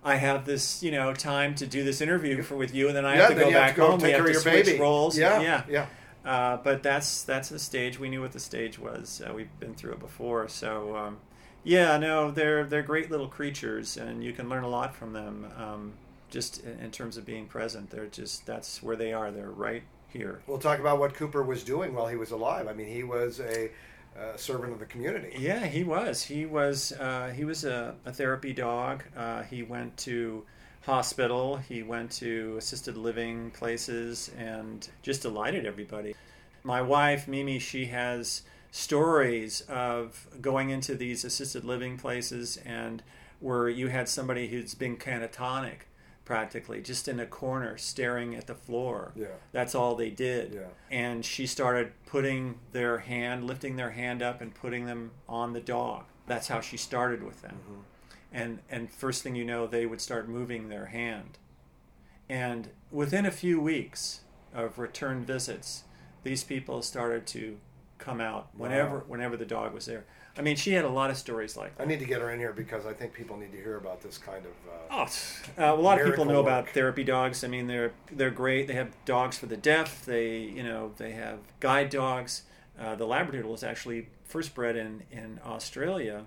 [0.04, 3.06] I have this you know time to do this interview for with you, and then
[3.06, 4.00] I yeah, have to go back have to go home.
[4.00, 4.80] take we have care to of your switch baby.
[4.80, 5.18] roles.
[5.18, 5.64] Yeah, yeah.
[5.70, 5.86] yeah.
[6.24, 8.00] Uh, but that's that's the stage.
[8.00, 9.22] We knew what the stage was.
[9.28, 10.48] Uh, we've been through it before.
[10.50, 11.18] So um,
[11.64, 15.48] yeah, no, they're they're great little creatures, and you can learn a lot from them.
[15.58, 15.94] Um,
[16.30, 19.32] just in terms of being present, they're just that's where they are.
[19.32, 20.42] They're right here.
[20.48, 22.68] We'll talk about what Cooper was doing while he was alive.
[22.68, 23.72] I mean, he was a
[24.18, 25.36] uh, servant of the community.
[25.38, 26.24] Yeah, he was.
[26.24, 26.92] He was.
[26.94, 29.04] Uh, he was a, a therapy dog.
[29.16, 30.44] Uh, he went to
[30.82, 31.58] hospital.
[31.58, 36.16] He went to assisted living places and just delighted everybody.
[36.64, 43.04] My wife Mimi, she has stories of going into these assisted living places and
[43.40, 45.82] where you had somebody who's been catatonic
[46.26, 49.12] practically just in a corner staring at the floor.
[49.16, 49.28] Yeah.
[49.52, 50.54] that's all they did.
[50.54, 50.62] Yeah.
[50.90, 55.60] and she started putting their hand lifting their hand up and putting them on the
[55.62, 56.06] dog.
[56.28, 57.58] That's how she started with them.
[57.64, 57.82] Mm-hmm.
[58.34, 61.38] And and first thing you know they would start moving their hand.
[62.30, 64.22] And within a few weeks
[64.54, 65.84] of return visits
[66.24, 67.58] these people started to
[67.98, 69.04] come out whenever Wow.
[69.08, 70.06] whenever the dog was there
[70.38, 72.32] i mean she had a lot of stories like that I need to get her
[72.32, 74.52] in here because I think people need to hear about this kind of.
[74.52, 75.08] Uh, Oh,
[75.58, 77.44] uh, a lot of people know about therapy dogs.
[77.46, 78.68] I mean, they're they're great.
[78.68, 80.04] They have dogs for the deaf.
[80.06, 82.44] They you know they have guide dogs.
[82.78, 86.26] Uh, the Labradoodle was actually first bred in in Australia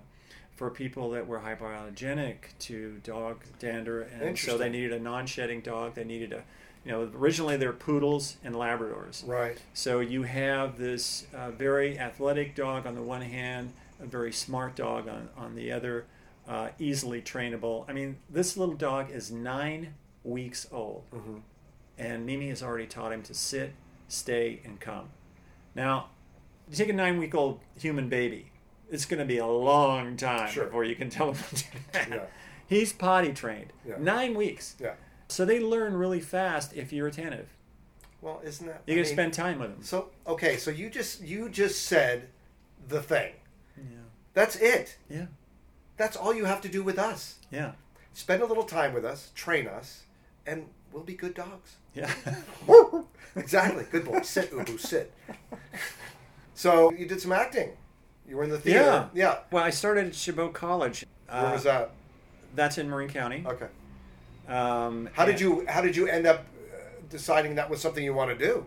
[0.55, 5.93] for people that were hypoallergenic to dog dander, and so they needed a non-shedding dog.
[5.95, 6.43] They needed a
[6.83, 9.27] you know originally they're poodles and Labradors.
[9.27, 9.59] Right.
[9.73, 13.73] So you have this uh, very athletic dog on the one hand,
[14.05, 16.05] a very smart dog on, on the other,
[16.47, 17.85] uh, easily trainable.
[17.89, 21.03] I mean, this little dog is nine weeks old,
[21.97, 23.73] and Mimi has already taught him to sit,
[24.07, 25.09] stay, and come.
[25.75, 26.09] Now,
[26.69, 28.51] you take a nine week old human baby,
[28.89, 30.65] it's going to be a long time Sure.
[30.65, 32.09] before you can tell him to do that.
[32.09, 32.19] Yeah.
[32.67, 33.73] He's potty trained.
[33.87, 33.95] Yeah.
[33.99, 34.75] Nine weeks.
[34.79, 34.93] Yeah.
[35.27, 37.47] So they learn really fast if you're attentive.
[38.21, 38.81] Well, isn't that?
[38.87, 39.83] You're going to spend time with them.
[39.83, 42.29] So okay, so you just you just said
[42.87, 43.33] the thing.
[44.35, 44.97] That's it.
[45.09, 45.25] Yeah.
[45.97, 47.35] That's all you have to do with us.
[47.51, 47.71] Yeah.
[48.13, 50.03] Spend a little time with us, train us,
[50.45, 51.77] and we'll be good dogs.
[51.95, 52.11] Yeah.
[53.37, 53.83] Exactly.
[53.91, 54.21] Good boy.
[54.21, 55.11] Sit, Ubu, sit.
[56.53, 57.71] So you did some acting.
[58.27, 58.79] You were in the theater.
[58.79, 59.07] Yeah.
[59.13, 59.37] Yeah.
[59.51, 61.05] well, I started at Chabot College.
[61.27, 61.91] Where Uh, was that?
[62.55, 63.43] That's in Marin County.
[63.45, 63.67] Okay.
[64.47, 66.77] Um, How did you How did you end up uh,
[67.09, 68.65] deciding that was something you want to do?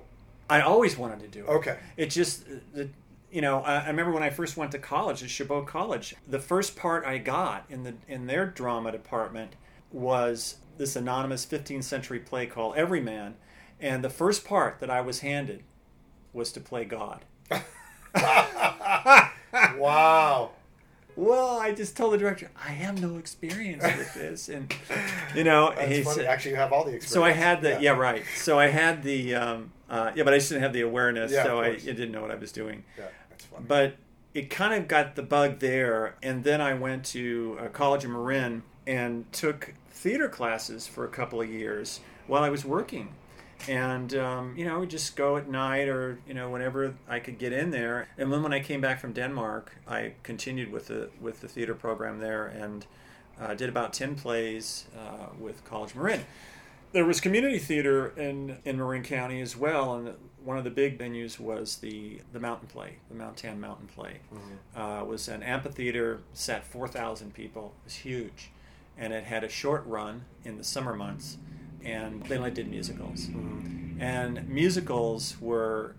[0.50, 1.48] I always wanted to do it.
[1.48, 1.78] Okay.
[1.96, 2.90] It just, the,
[3.30, 6.14] you know, I, I remember when I first went to college at Chabot College.
[6.26, 9.54] The first part I got in the in their drama department
[9.92, 13.34] was this anonymous 15th century play called Everyman,
[13.80, 15.62] and the first part that I was handed
[16.32, 17.24] was to play God.
[19.76, 20.50] Wow.
[21.16, 24.72] Well, I just told the director, I have no experience with this, and
[25.34, 26.16] you know, That's he funny.
[26.16, 27.12] said- Actually, you have all the experience.
[27.12, 27.90] So I had the yeah.
[27.92, 28.22] right.
[28.36, 31.42] So I had the um, uh, yeah, but I just didn't have the awareness, Yeah,
[31.42, 32.84] so I, I didn't know what I was doing.
[32.96, 33.06] Yeah,
[33.38, 33.64] that's funny.
[33.66, 33.96] But
[34.34, 38.12] it kind of got the bug there, and then I went to uh, college in
[38.12, 43.14] Marin and took theater classes for a couple of years while I was working.
[43.68, 47.18] And um, you know, I would just go at night or you know whenever I
[47.18, 48.08] could get in there.
[48.16, 51.74] And then when I came back from Denmark, I continued with the with the theater
[51.74, 52.86] program there and
[53.40, 56.24] uh, did about ten plays uh, with College Marin
[56.92, 60.14] there was community theater in in Marin County as well, and
[60.48, 64.20] one of the big venues was the the Mountain Play, the Mount Tam Mountain Play.
[64.74, 67.74] Uh, it was an amphitheater, sat four thousand people.
[67.82, 68.48] It was huge,
[68.96, 71.36] and it had a short run in the summer months,
[71.84, 73.28] and they only did musicals,
[74.00, 75.96] and musicals were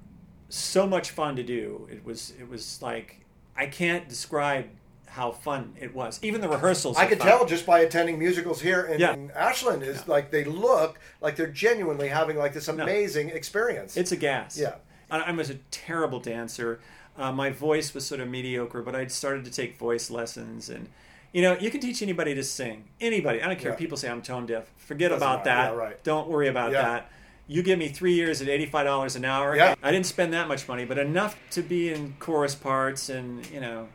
[0.49, 1.87] so much fun to do.
[1.91, 3.19] It was it was like
[3.55, 4.65] I can't describe
[5.09, 6.19] how fun it was.
[6.21, 6.97] Even the rehearsals.
[6.97, 7.27] I could fun.
[7.27, 9.13] tell just by attending musicals here in, Yeah.
[9.13, 13.97] in Ashland is like they look like they're genuinely having like this amazing experience.
[13.97, 14.57] It's a gas.
[14.57, 14.75] Yeah.
[15.09, 16.79] I, I was a terrible dancer.
[17.17, 20.69] Uh, my voice was sort of mediocre, but I'd started to take voice lessons.
[20.69, 20.87] And,
[21.33, 22.85] you know, you can teach anybody to sing.
[23.01, 23.41] Anybody.
[23.41, 23.77] I don't care Yeah.
[23.77, 24.71] people say I'm tone deaf.
[24.77, 25.69] Forget Doesn't about matter.
[25.69, 25.73] that.
[25.75, 26.03] Yeah, right.
[26.03, 26.81] Don't worry about Yeah.
[26.83, 27.11] that.
[27.47, 29.55] You give me three years at $85 an hour.
[29.55, 29.73] Yeah.
[29.81, 33.59] I didn't spend that much money, but enough to be in chorus parts and, you
[33.59, 33.87] know.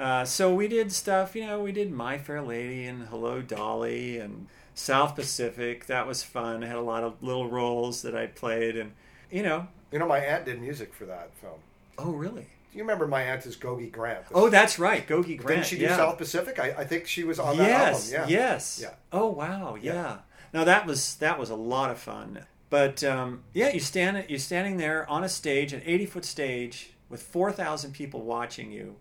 [0.00, 4.18] Uh, so we did stuff, you know, we did My Fair Lady and Hello Dolly
[4.18, 5.86] and South Pacific.
[5.86, 6.64] That was fun.
[6.64, 8.78] I had a lot of little roles that I played.
[8.78, 8.92] And,
[9.30, 11.60] you know, you know, my aunt did music for that film.
[11.98, 12.46] Oh, really?
[12.72, 14.24] Do you remember my aunt is Gogi Grant?
[14.32, 15.48] Oh, that's right, Gogi Grant.
[15.48, 15.96] Didn't she do yeah.
[15.96, 16.58] South Pacific?
[16.58, 18.30] I, I think she was on that yes, album.
[18.30, 18.38] Yeah.
[18.38, 18.80] yes.
[18.82, 18.94] Yeah.
[19.12, 19.76] Oh, wow.
[19.78, 19.92] Yeah.
[19.92, 20.16] Yeah.
[20.52, 22.40] Now that was that was a lot of fun.
[22.70, 26.92] But um, yeah, you stand you're standing there on a stage, an 80 foot stage
[27.08, 28.96] with 4,000 people watching you,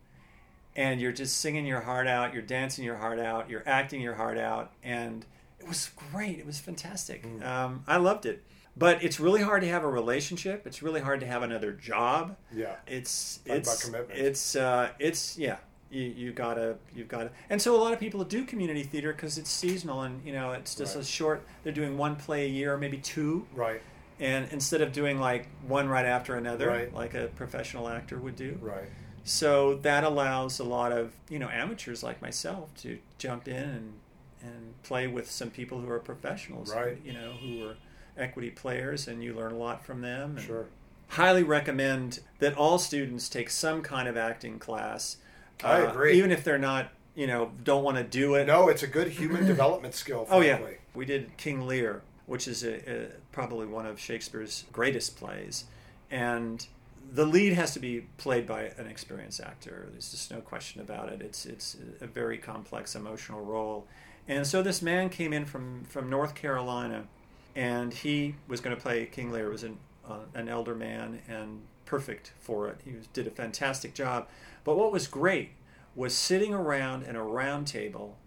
[0.80, 4.14] and you're just singing your heart out, you're dancing your heart out, you're acting your
[4.16, 5.26] heart out, and
[5.60, 6.40] it was great.
[6.40, 7.24] It was fantastic.
[7.26, 7.46] Mm.
[7.46, 8.44] Um, I loved it.
[8.78, 10.66] But it's really hard to have a relationship.
[10.66, 12.38] It's really hard to have another job.
[12.56, 12.76] Yeah.
[12.88, 14.20] It's Talk about it's commitment.
[14.20, 15.58] it's uh, it's yeah.
[15.92, 19.40] You, you gotta you've gotta and so a lot of people do community theater because
[19.40, 21.04] it's seasonal and you know it's just Right.
[21.04, 23.82] a short they're doing one play a year maybe two Right.
[24.20, 26.94] and instead of doing like one right after another Right.
[26.94, 28.88] like a professional actor would do Right.
[29.24, 33.94] So that allows a lot of you know amateurs like myself to jump in and
[34.42, 36.98] and play with some people who are professionals Right.
[37.04, 37.76] you know who are
[38.18, 40.66] equity players and you learn a lot from them and Sure.
[41.10, 45.18] highly recommend that all students take some kind of acting class
[45.64, 46.14] I Uh, agree.
[46.18, 49.10] even if they're not you know don't want to do it No, it's a good
[49.10, 50.26] human development skill.
[50.30, 50.60] Oh yeah,
[50.94, 55.66] we did King Lear, which is a, a, probably one of Shakespeare's greatest plays,
[56.10, 56.66] and
[57.12, 59.88] the lead has to be played by an experienced actor.
[59.92, 61.22] There's just no question about it.
[61.22, 63.88] It's it's a very complex emotional role,
[64.28, 67.08] and so this man came in from from North Carolina,
[67.56, 69.50] and he was going to play King Lear.
[69.50, 69.78] Was an
[70.08, 72.80] uh, an elder man and perfect for it.
[72.86, 74.28] He was, did a fantastic job.
[74.64, 75.52] But what was great
[75.96, 78.18] was sitting around in a round table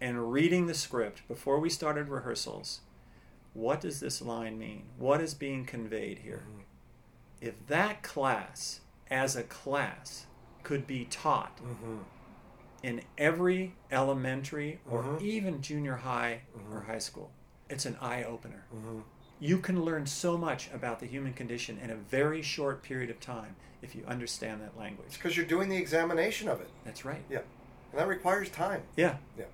[0.00, 2.80] and reading the script before we started rehearsals.
[3.52, 4.84] What does this line mean?
[4.96, 6.44] What is being conveyed here?
[7.40, 8.80] If that class,
[9.10, 10.26] as a class,
[10.62, 11.98] could be taught mm-hmm.
[12.82, 15.24] in every elementary or mm-hmm.
[15.24, 16.76] even junior high mm-hmm.
[16.76, 17.30] or high school,
[17.68, 18.64] it's an eye opener.
[19.38, 23.20] You can learn so much about the human condition in a very short period of
[23.20, 25.12] time if you understand that language.
[25.14, 26.68] because you're doing the examination of it.
[26.84, 27.22] That's right.
[27.30, 27.40] Yeah,
[27.92, 28.82] and that requires time.
[28.96, 29.16] Yeah.
[29.38, 29.44] Yeah,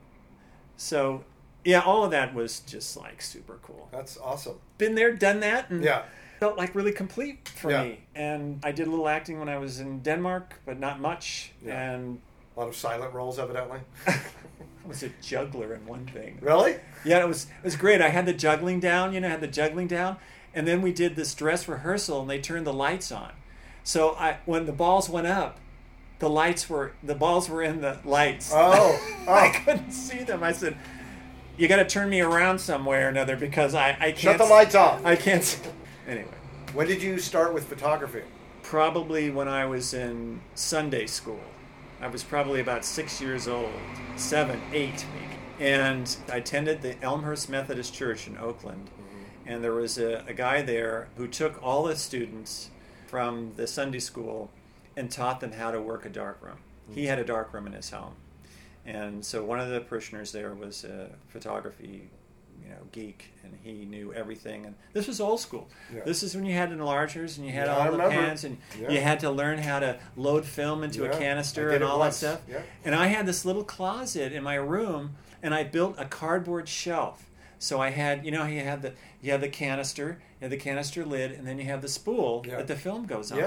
[0.76, 1.24] So,
[1.64, 3.88] yeah, all of that was just like super cool.
[3.92, 4.58] that's awesome.
[4.78, 6.02] Been there, done that, and Yeah,
[6.38, 7.84] felt like really complete for Yeah.
[7.84, 8.00] me.
[8.14, 11.52] And I did a little acting when I was in Denmark, but not much.
[11.64, 11.92] Yeah.
[11.92, 12.20] And
[12.56, 13.80] a lot of silent roles, evidently.
[14.06, 16.38] I was a juggler in one thing.
[16.40, 16.76] really?
[17.04, 18.00] Yeah, it was it was great.
[18.00, 20.16] I had the juggling down, you know, I had the juggling down,
[20.54, 23.32] and then we did this dress rehearsal, and they turned the lights on.
[23.82, 25.58] So I when the balls went up,
[26.18, 28.52] the lights were the balls were in the lights.
[28.54, 29.30] Oh, oh.
[29.32, 29.64] I oh.
[29.64, 30.42] couldn't see them.
[30.42, 30.76] I said,
[31.56, 34.44] "You got to turn me around somewhere or another because I I can't Shut the
[34.44, 35.04] lights off.
[35.04, 35.60] I can't."
[36.06, 36.28] Anyway,
[36.72, 38.22] When did you start with photography?
[38.66, 41.40] probably when I was in Sunday school.
[42.00, 43.70] I was probably about six years old,
[44.16, 45.70] seven, eight maybe.
[45.70, 48.86] And I attended the Elmhurst Methodist Church in Oakland.
[48.86, 49.48] Mm-hmm.
[49.48, 52.70] And there was a, a guy there who took all the students
[53.06, 54.50] from the Sunday school
[54.96, 56.58] and taught them how to work a darkroom.
[56.90, 57.10] He mm-hmm.
[57.10, 58.16] had a darkroom in his home.
[58.84, 62.10] And so one of the parishioners there was a photography,
[62.62, 64.66] you know, geek, and he knew everything.
[64.66, 65.68] And this was old school.
[65.94, 66.02] Yeah.
[66.04, 68.14] This is when you had enlargers and you had Yeah, I all the remember.
[68.26, 68.90] pans, and Yeah.
[68.90, 72.14] you had to learn how to load film into a I canister and all that
[72.14, 72.40] stuff.
[72.84, 77.22] And I had this little closet in my room, and I built a cardboard shelf.
[77.58, 78.92] So I had, you know, you had the
[79.22, 82.42] you had the canister, you had the canister lid, and then you have the spool
[82.42, 83.38] that the film goes on.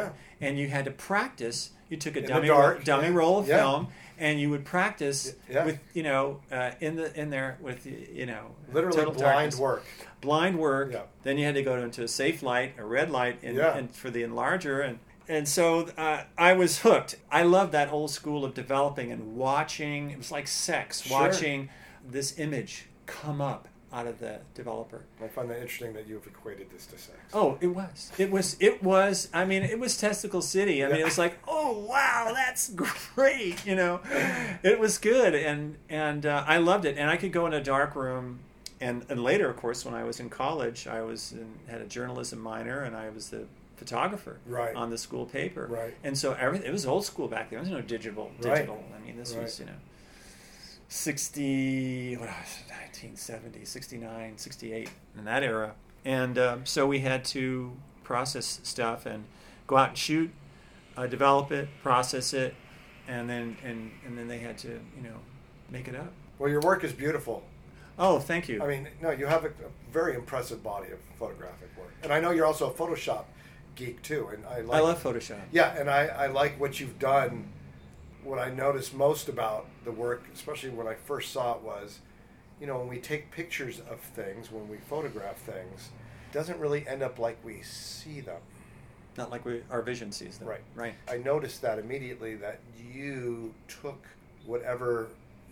[0.41, 1.71] And you had to practice.
[1.89, 3.13] You took a the dummy dark, roll, dummy yeah.
[3.13, 3.57] roll of Yeah.
[3.57, 3.87] film,
[4.17, 5.65] and you would practice Yeah.
[5.65, 9.83] with, you know, uh, in the in there with, you know, Literally blind darkness work.
[10.21, 10.91] blind work.
[10.93, 11.01] Yeah.
[11.23, 13.75] Then you had to go into a safe light, a red light, and, Yeah.
[13.77, 17.15] and for the enlarger, and and so uh, I was hooked.
[17.31, 20.09] I loved that old school of developing and watching.
[20.11, 21.19] It was like sex, Sure.
[21.19, 21.69] watching
[22.03, 25.03] this image come up out of the developer.
[25.23, 27.17] I find that interesting that you've equated this to sex.
[27.33, 28.11] Oh, it was.
[28.17, 28.55] It was.
[28.59, 29.29] It was.
[29.33, 30.83] I mean, it was Testicle City.
[30.85, 32.69] I mean, it was like, oh wow, that's
[33.15, 33.65] great.
[33.65, 33.99] You know,
[34.63, 36.97] it was good, and and uh, I loved it.
[36.97, 38.39] And I could go in a dark room,
[38.79, 41.85] and and later, of course, when I was in college, I was in, had a
[41.87, 43.45] journalism minor, and I was the
[43.77, 44.75] photographer Right.
[44.75, 45.65] on the school paper.
[45.71, 45.93] Right.
[46.03, 47.63] And so everything it was old school back then.
[47.63, 48.25] There was no digital.
[48.41, 48.55] Right.
[48.55, 48.83] Digital.
[48.95, 49.71] I mean, this was you know.
[50.89, 52.35] 60 what was
[52.65, 57.71] it, 1970 69 68 in that era and um, so we had to
[58.03, 59.23] process stuff and
[59.67, 60.31] go out and shoot
[60.97, 62.55] uh, develop it process it
[63.07, 65.17] and then and, and then they had to you know
[65.69, 67.43] make it up Well, your work is beautiful.
[67.99, 71.69] oh thank you I mean, no, you have a, a very impressive body of photographic
[71.77, 73.25] work, and I know you're also a Photoshop
[73.75, 74.29] geek too.
[74.33, 77.49] And I like, i love photoshop Yeah, and I, I like what you've done.
[78.23, 81.99] What I noticed most about the work, especially when I first saw it, was,
[82.59, 85.89] you know, when we take pictures of things, when we photograph things,
[86.29, 88.41] it doesn't really end up like we see them.
[89.17, 90.61] not like we, our vision sees them Right.
[90.75, 92.59] right I noticed that immediately that
[92.93, 94.05] you took
[94.45, 95.07] whatever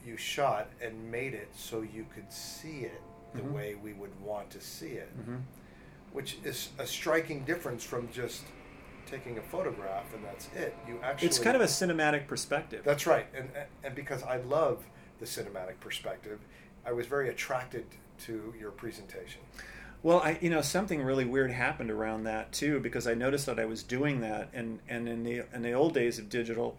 [0.06, 3.02] you shot and made it so you could see it
[3.34, 3.52] the Mhm.
[3.52, 5.38] way we would want to see it, hmm
[6.14, 8.44] which is a striking difference from just
[9.08, 10.76] taking a photograph and that's it.
[10.88, 13.50] You actually it's kind of a cinematic perspective That's right, and
[13.84, 14.84] and because I love
[15.20, 16.40] the cinematic perspective,
[16.86, 17.86] I was very attracted
[18.26, 19.42] to your presentation.
[20.04, 23.60] Well, I you know something really weird happened around that too because I noticed that
[23.60, 26.78] I was doing that and and in the in the old days of digital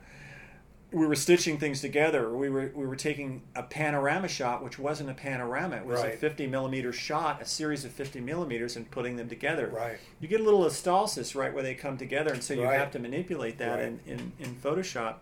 [0.90, 2.31] we were stitching things together.
[2.35, 5.77] We were we were taking a panorama shot, which wasn't a panorama.
[5.77, 9.69] It was a 50 millimeter shot, a series of 50 millimeters, and putting them together.
[9.69, 9.98] Right.
[10.20, 12.78] You get a little astosis right where they come together, and so you Right.
[12.78, 13.85] have to manipulate that Right.
[13.85, 15.16] in, in in Photoshop.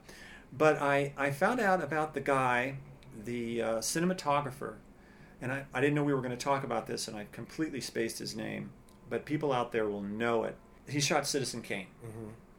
[0.52, 2.76] But I I found out about the guy,
[3.24, 4.74] the uh, cinematographer,
[5.42, 7.80] and I, I didn't know we were going to talk about this, and I completely
[7.80, 8.70] spaced his name.
[9.10, 10.56] But people out there will know it.
[10.88, 11.86] He shot Citizen Kane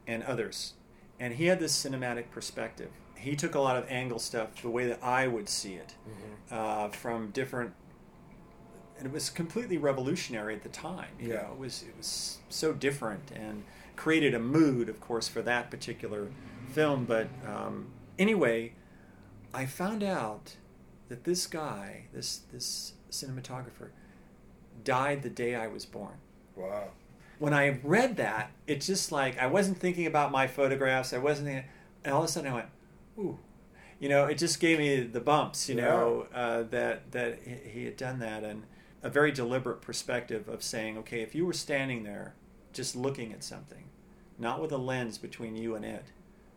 [0.06, 0.74] and others,
[1.20, 2.90] and he had this cinematic perspective.
[3.16, 5.94] He took a lot of angle stuff the way that I would see it,
[6.50, 7.72] uh, from different.
[8.96, 11.10] And it was completely revolutionary at the time.
[11.20, 11.42] You Yeah.
[11.42, 13.64] know, it was it was so different and
[13.96, 16.28] created a mood, of course, for that particular
[16.72, 17.04] film.
[17.04, 18.72] But um, anyway,
[19.54, 20.56] I found out
[21.08, 23.90] that this guy, this this cinematographer,
[24.84, 26.18] died the day I was born.
[26.56, 26.90] Wow.
[27.38, 31.12] When I read that, it's just like I wasn't thinking about my photographs.
[31.12, 31.64] I wasn't, thinking,
[32.04, 32.68] and all of a sudden I went,
[33.18, 33.38] "Ooh,"
[34.00, 34.26] you know.
[34.26, 38.18] It just gave me the bumps, you know, uh, that that he- he had done
[38.20, 38.64] that, and
[39.02, 42.34] a very deliberate perspective of saying, "Okay, if you were standing there,
[42.72, 43.84] just looking at something,
[44.38, 46.06] not with a lens between you and it,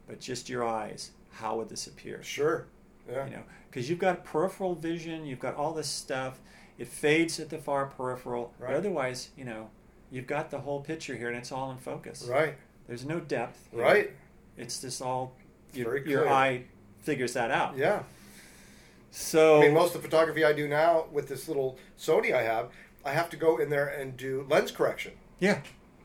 [0.07, 2.65] but just your eyes, how would this appear?" Sure.
[3.09, 3.25] Yeah.
[3.25, 6.39] you know because you've got peripheral vision you've got all this stuff
[6.77, 8.67] it fades at the far peripheral Right.
[8.69, 9.69] but otherwise you know
[10.11, 12.55] you've got the whole picture here and it's all in focus Right.
[12.87, 13.81] there's no depth here.
[13.81, 14.11] Right.
[14.57, 15.33] it's just all
[15.73, 16.63] your, your eye
[17.01, 18.03] figures that out Yeah.
[19.11, 22.43] so I mean, most of the photography I do now with this little Sony I
[22.43, 22.69] have,
[23.05, 25.13] I have to go in there and do lens correction.
[25.39, 25.59] yeah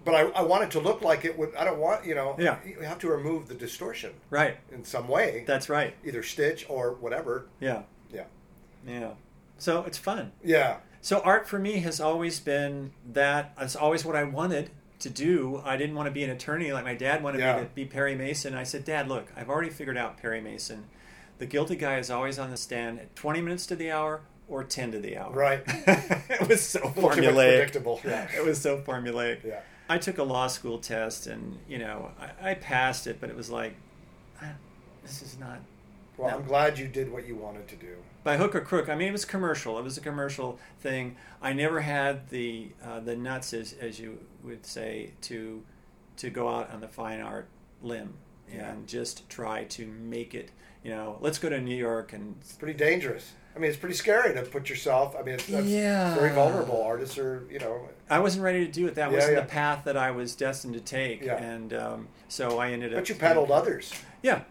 [0.04, 1.54] But I, I want it to look like it would.
[1.56, 2.36] I don't want you know.
[2.38, 2.58] Yeah.
[2.64, 5.44] You have to remove the distortion right in some way.
[5.46, 7.46] that's right either stitch or whatever.
[7.60, 8.24] yeah Yeah.
[8.86, 9.10] yeah
[9.58, 10.78] so it's fun Yeah.
[11.06, 13.52] So art for me has always been that.
[13.60, 15.62] It's always what I wanted to do.
[15.64, 17.58] I didn't want to be an attorney like my dad wanted Yeah.
[17.58, 18.56] me to be Perry Mason.
[18.56, 20.86] I said, Dad, look, I've already figured out Perry Mason.
[21.38, 24.64] The guilty guy is always on the stand at 20 minutes to the hour or
[24.64, 25.30] 10 to the hour.
[25.32, 25.62] Right.
[25.66, 27.56] it was so A little too much formulaic.
[27.58, 28.00] predictable.
[28.04, 28.26] Yeah.
[28.36, 29.44] It was so formulaic.
[29.44, 29.60] Yeah.
[29.88, 32.10] I took a law school test and, you know,
[32.42, 33.76] I, I passed it, but it was like,
[34.42, 34.54] ah,
[35.04, 35.60] this is not
[36.16, 36.38] Well, No.
[36.38, 37.94] I'm glad you did what you wanted to do.
[38.26, 38.88] By hook or crook.
[38.88, 39.78] I mean, it was commercial.
[39.78, 41.14] It was a commercial thing.
[41.40, 45.62] I never had the uh, the nuts, as as you would say, to
[46.16, 47.46] to go out on the fine art
[47.82, 48.14] limb
[48.52, 50.50] and just try to make it.
[50.82, 53.32] You know, let's go to New York and It's pretty dangerous.
[53.54, 55.14] I mean, it's pretty scary to put yourself.
[55.18, 56.14] I mean, it's that's Yeah.
[56.16, 56.82] very vulnerable.
[56.82, 58.96] Artists are, you know, I wasn't ready to do it.
[58.96, 59.40] That Yeah, wasn't yeah.
[59.42, 61.36] the path that I was destined to take, Yeah.
[61.42, 62.98] and um, so I ended up.
[63.00, 63.92] but you peddled others.
[64.22, 64.42] Yeah.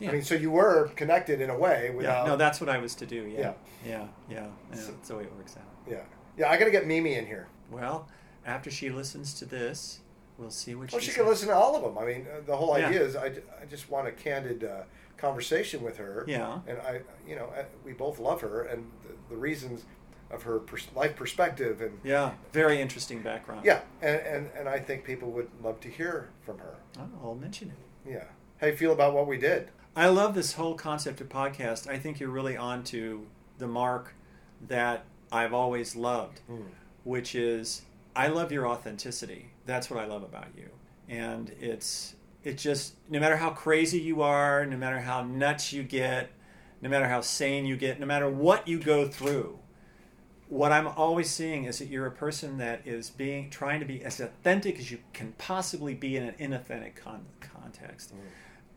[0.00, 0.08] Yeah.
[0.08, 2.24] I mean, so you were connected in a way yeah.
[2.26, 3.22] No, that's what I was to do.
[3.26, 3.38] Yeah.
[3.40, 3.52] Yeah.
[3.84, 4.06] Yeah.
[4.30, 4.46] Yeah.
[4.70, 4.76] yeah.
[4.76, 5.64] So- That's the way it works out.
[5.88, 6.00] yeah,
[6.38, 6.50] yeah.
[6.50, 7.48] I got to get Mimi in here.
[7.70, 8.08] Well,
[8.46, 10.00] after she listens to this,
[10.38, 11.98] we'll see what Well, she she can listen to all of them.
[11.98, 13.26] I mean, uh, the whole idea is I,
[13.60, 14.82] I just want a candid uh,
[15.18, 16.24] conversation with her.
[16.26, 16.60] Yeah.
[16.66, 19.84] And I, you know, uh, we both love her and the, the reasons
[20.30, 23.64] of her pers- life perspective and Yeah, very interesting background.
[23.64, 26.76] yeah, and, and and I think people would love to hear from her.
[26.98, 28.10] Oh, I'll mention it.
[28.10, 28.24] Yeah.
[28.60, 29.68] How you feel about what we did?
[29.96, 31.88] I love this whole concept of podcast.
[31.88, 33.26] I think you're really on to
[33.58, 34.14] the mark
[34.68, 36.62] that I've always loved, hmm.
[37.04, 37.82] which is
[38.14, 39.50] I love your authenticity.
[39.66, 40.68] That's what I love about you.
[41.08, 42.14] And it's
[42.44, 46.30] it just no matter how crazy you are, no matter how nuts you get,
[46.80, 49.58] no matter how sane you get, no matter what you go through,
[50.48, 54.04] what I'm always seeing is that you're a person that is being trying to be
[54.04, 58.10] as authentic as you can possibly be in an inauthentic con- context.
[58.10, 58.18] Hmm.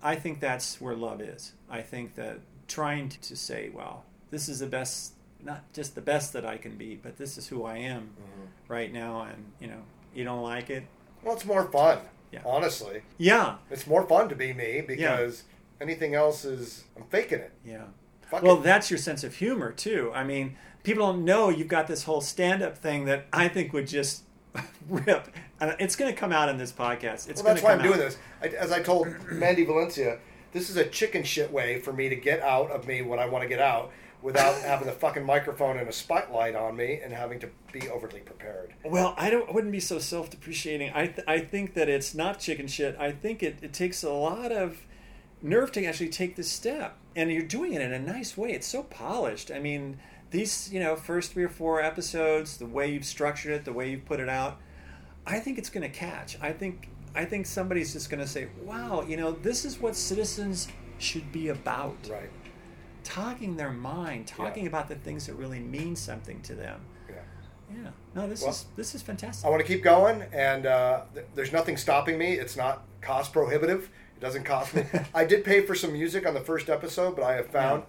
[0.04, 1.54] I think that's where love is.
[1.70, 6.34] I think that trying to, say, well, this is the best, not just the best
[6.34, 8.44] that I can be, but this is who I am mm-hmm.
[8.68, 9.82] right now, and you know,
[10.14, 10.84] you don't like it,
[11.24, 12.00] Well, it's more fun.
[12.32, 12.42] Yeah.
[12.46, 15.44] Honestly, yeah, it's more fun to be me because
[15.80, 17.52] anything else is I'm faking it.
[17.64, 17.84] yeah.
[18.24, 18.64] Fuck Well, it.
[18.64, 20.12] that's your sense of humor too.
[20.16, 23.88] I mean, people don't know you've got this whole stand-up thing that I think would
[23.88, 24.24] just
[24.90, 25.28] rip,
[25.60, 27.28] and it's going to come out in this podcast.
[27.30, 28.18] It's Well, going that's to why come I'm doing this.
[28.42, 30.20] I, as I told Mandy Valencia,
[30.52, 33.26] this is a chicken shit way for me to get out of me what I
[33.28, 37.12] want to get out without having the fucking microphone and a spotlight on me and
[37.14, 38.74] having to be overly prepared.
[38.84, 39.50] Well, I don't.
[39.50, 40.92] I wouldn't be so self-depreciating.
[40.94, 42.96] I th- I think that it's not chicken shit.
[43.00, 44.78] I think it, it takes a lot of
[45.42, 48.52] nerve to actually take this step, and you're doing it in a nice way.
[48.54, 49.52] It's so polished.
[49.52, 50.00] I mean,
[50.34, 53.90] these you know first three or four episodes, the way you've structured it, the way
[53.92, 54.60] you've put it out,
[55.26, 56.38] I think it's going to catch.
[56.42, 59.96] I think I think somebody's just going to say, "Wow, you know, this is what
[59.96, 62.30] citizens should be about." Right.
[63.04, 64.70] Talking their mind, talking Yeah.
[64.70, 66.82] about the things that really mean something to them.
[67.10, 67.16] Yeah.
[67.72, 67.90] Yeah.
[68.16, 69.46] No, this Well, is this is fantastic.
[69.46, 72.34] I want to keep going, and uh, th- there's nothing stopping me.
[72.34, 73.90] It's not cost prohibitive.
[74.18, 74.84] It doesn't cost me.
[75.14, 77.84] I did pay for some music on the first episode, but I have found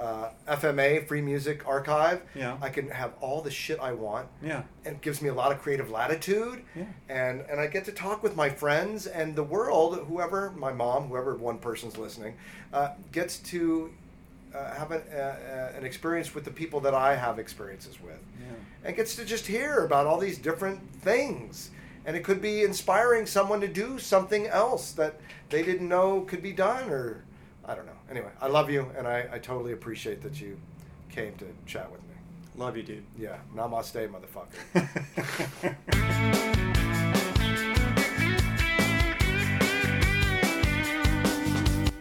[0.00, 2.22] uh, FMA Free Music Archive.
[2.34, 2.56] Yeah.
[2.62, 4.28] I can have all the shit I want.
[4.42, 4.62] Yeah.
[4.84, 6.62] and it gives me a lot of creative latitude.
[6.74, 6.84] Yeah.
[7.08, 10.06] And and I get to talk with my friends and the world.
[10.08, 12.34] Whoever my mom, whoever one person's listening,
[12.72, 13.92] uh, gets to.
[14.52, 18.18] Uh, have an, uh, uh, an experience with the people that I have experiences with,
[18.84, 21.70] and gets to just hear about all these different things,
[22.04, 25.20] and it could be inspiring someone to do something else that
[25.50, 27.29] they didn't know could be done, or I don't know.
[28.10, 30.58] Anyway, I love you, and I, I totally appreciate that you
[31.10, 32.14] came to chat with me.
[32.56, 33.04] Love you, dude.
[33.16, 35.76] Yeah, namaste, motherfucker.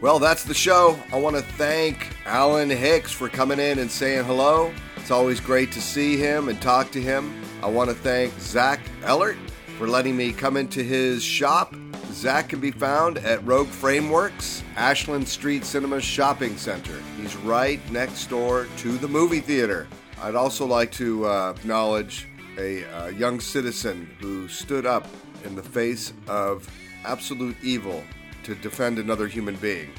[0.02, 0.98] Well, that's the show.
[1.12, 4.72] I want to thank Alan Hicks for coming in and saying hello.
[4.96, 7.34] It's always great to see him and talk to him.
[7.62, 9.36] I want to thank Zach Ellert
[9.78, 11.76] for letting me come into his shop.
[12.20, 17.02] Zach can be found at Rogue Frameworks, Ashland Street Cinema Shopping Center.
[17.16, 19.88] He's right next door to the movie theater.
[20.22, 22.28] I'd also like to uh, acknowledge
[22.58, 25.08] a uh, young citizen who stood up
[25.46, 26.70] in the face of
[27.06, 28.04] absolute evil
[28.44, 29.90] to defend another human being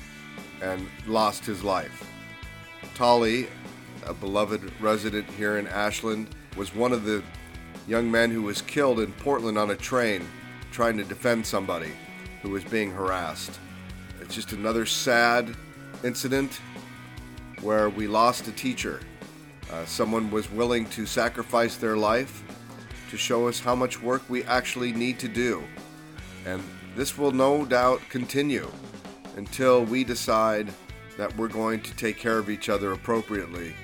[0.61, 2.07] and lost his life.
[2.95, 3.49] Tolly,
[4.05, 7.23] a beloved resident here in Ashland, was one of the
[7.89, 10.29] young men who was killed in Portland on a train
[10.71, 11.93] trying to defend somebody
[12.43, 13.59] who was being harassed.
[14.21, 15.55] It's just another sad
[16.05, 16.61] incident
[17.63, 19.01] where we lost a teacher.
[19.71, 22.43] Uh, someone was willing to sacrifice their life
[23.11, 25.63] to show us how much work we actually need to do.
[26.47, 26.63] And
[26.97, 28.71] this will no doubt continue
[29.37, 30.73] until we decide
[31.17, 33.75] that we're going to take care of each other appropriately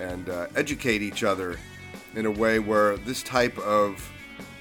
[0.00, 1.58] and uh, educate each other
[2.14, 4.10] in a way where this type of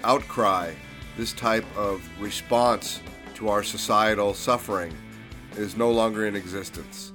[0.03, 0.74] outcry,
[1.18, 3.02] this type of response
[3.41, 4.95] to our societal suffering
[5.57, 7.11] is no longer in existence.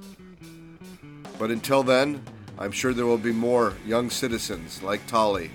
[1.39, 2.21] But until then,
[2.59, 5.49] I'm sure there will be more young citizens like Tolly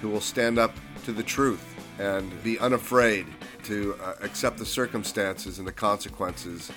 [0.00, 0.74] who will stand up
[1.04, 1.62] to the truth
[1.98, 3.26] and be unafraid
[3.64, 6.72] to uh, accept the circumstances and the consequences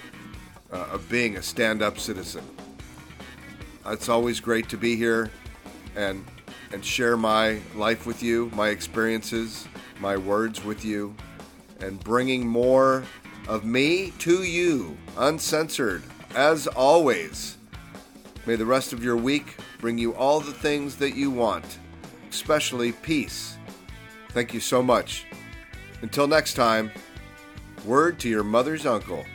[0.73, 2.43] uh, of being a stand up citizen.
[3.85, 5.31] It's always great to be here
[5.95, 6.25] and,
[6.73, 9.65] and share my life with you, my experiences,
[10.01, 11.15] my words with you,
[11.79, 13.03] and bringing more
[13.47, 16.03] of me to you, uncensored,
[16.35, 17.57] as always.
[18.45, 21.79] May the rest of your week bring you all the things that you want,
[22.29, 23.57] especially peace.
[24.29, 25.25] Thank you so much.
[26.01, 26.91] Until next time,
[27.85, 29.25] word to your mother's uncle.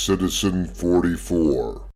[0.00, 1.82] Citizen 44.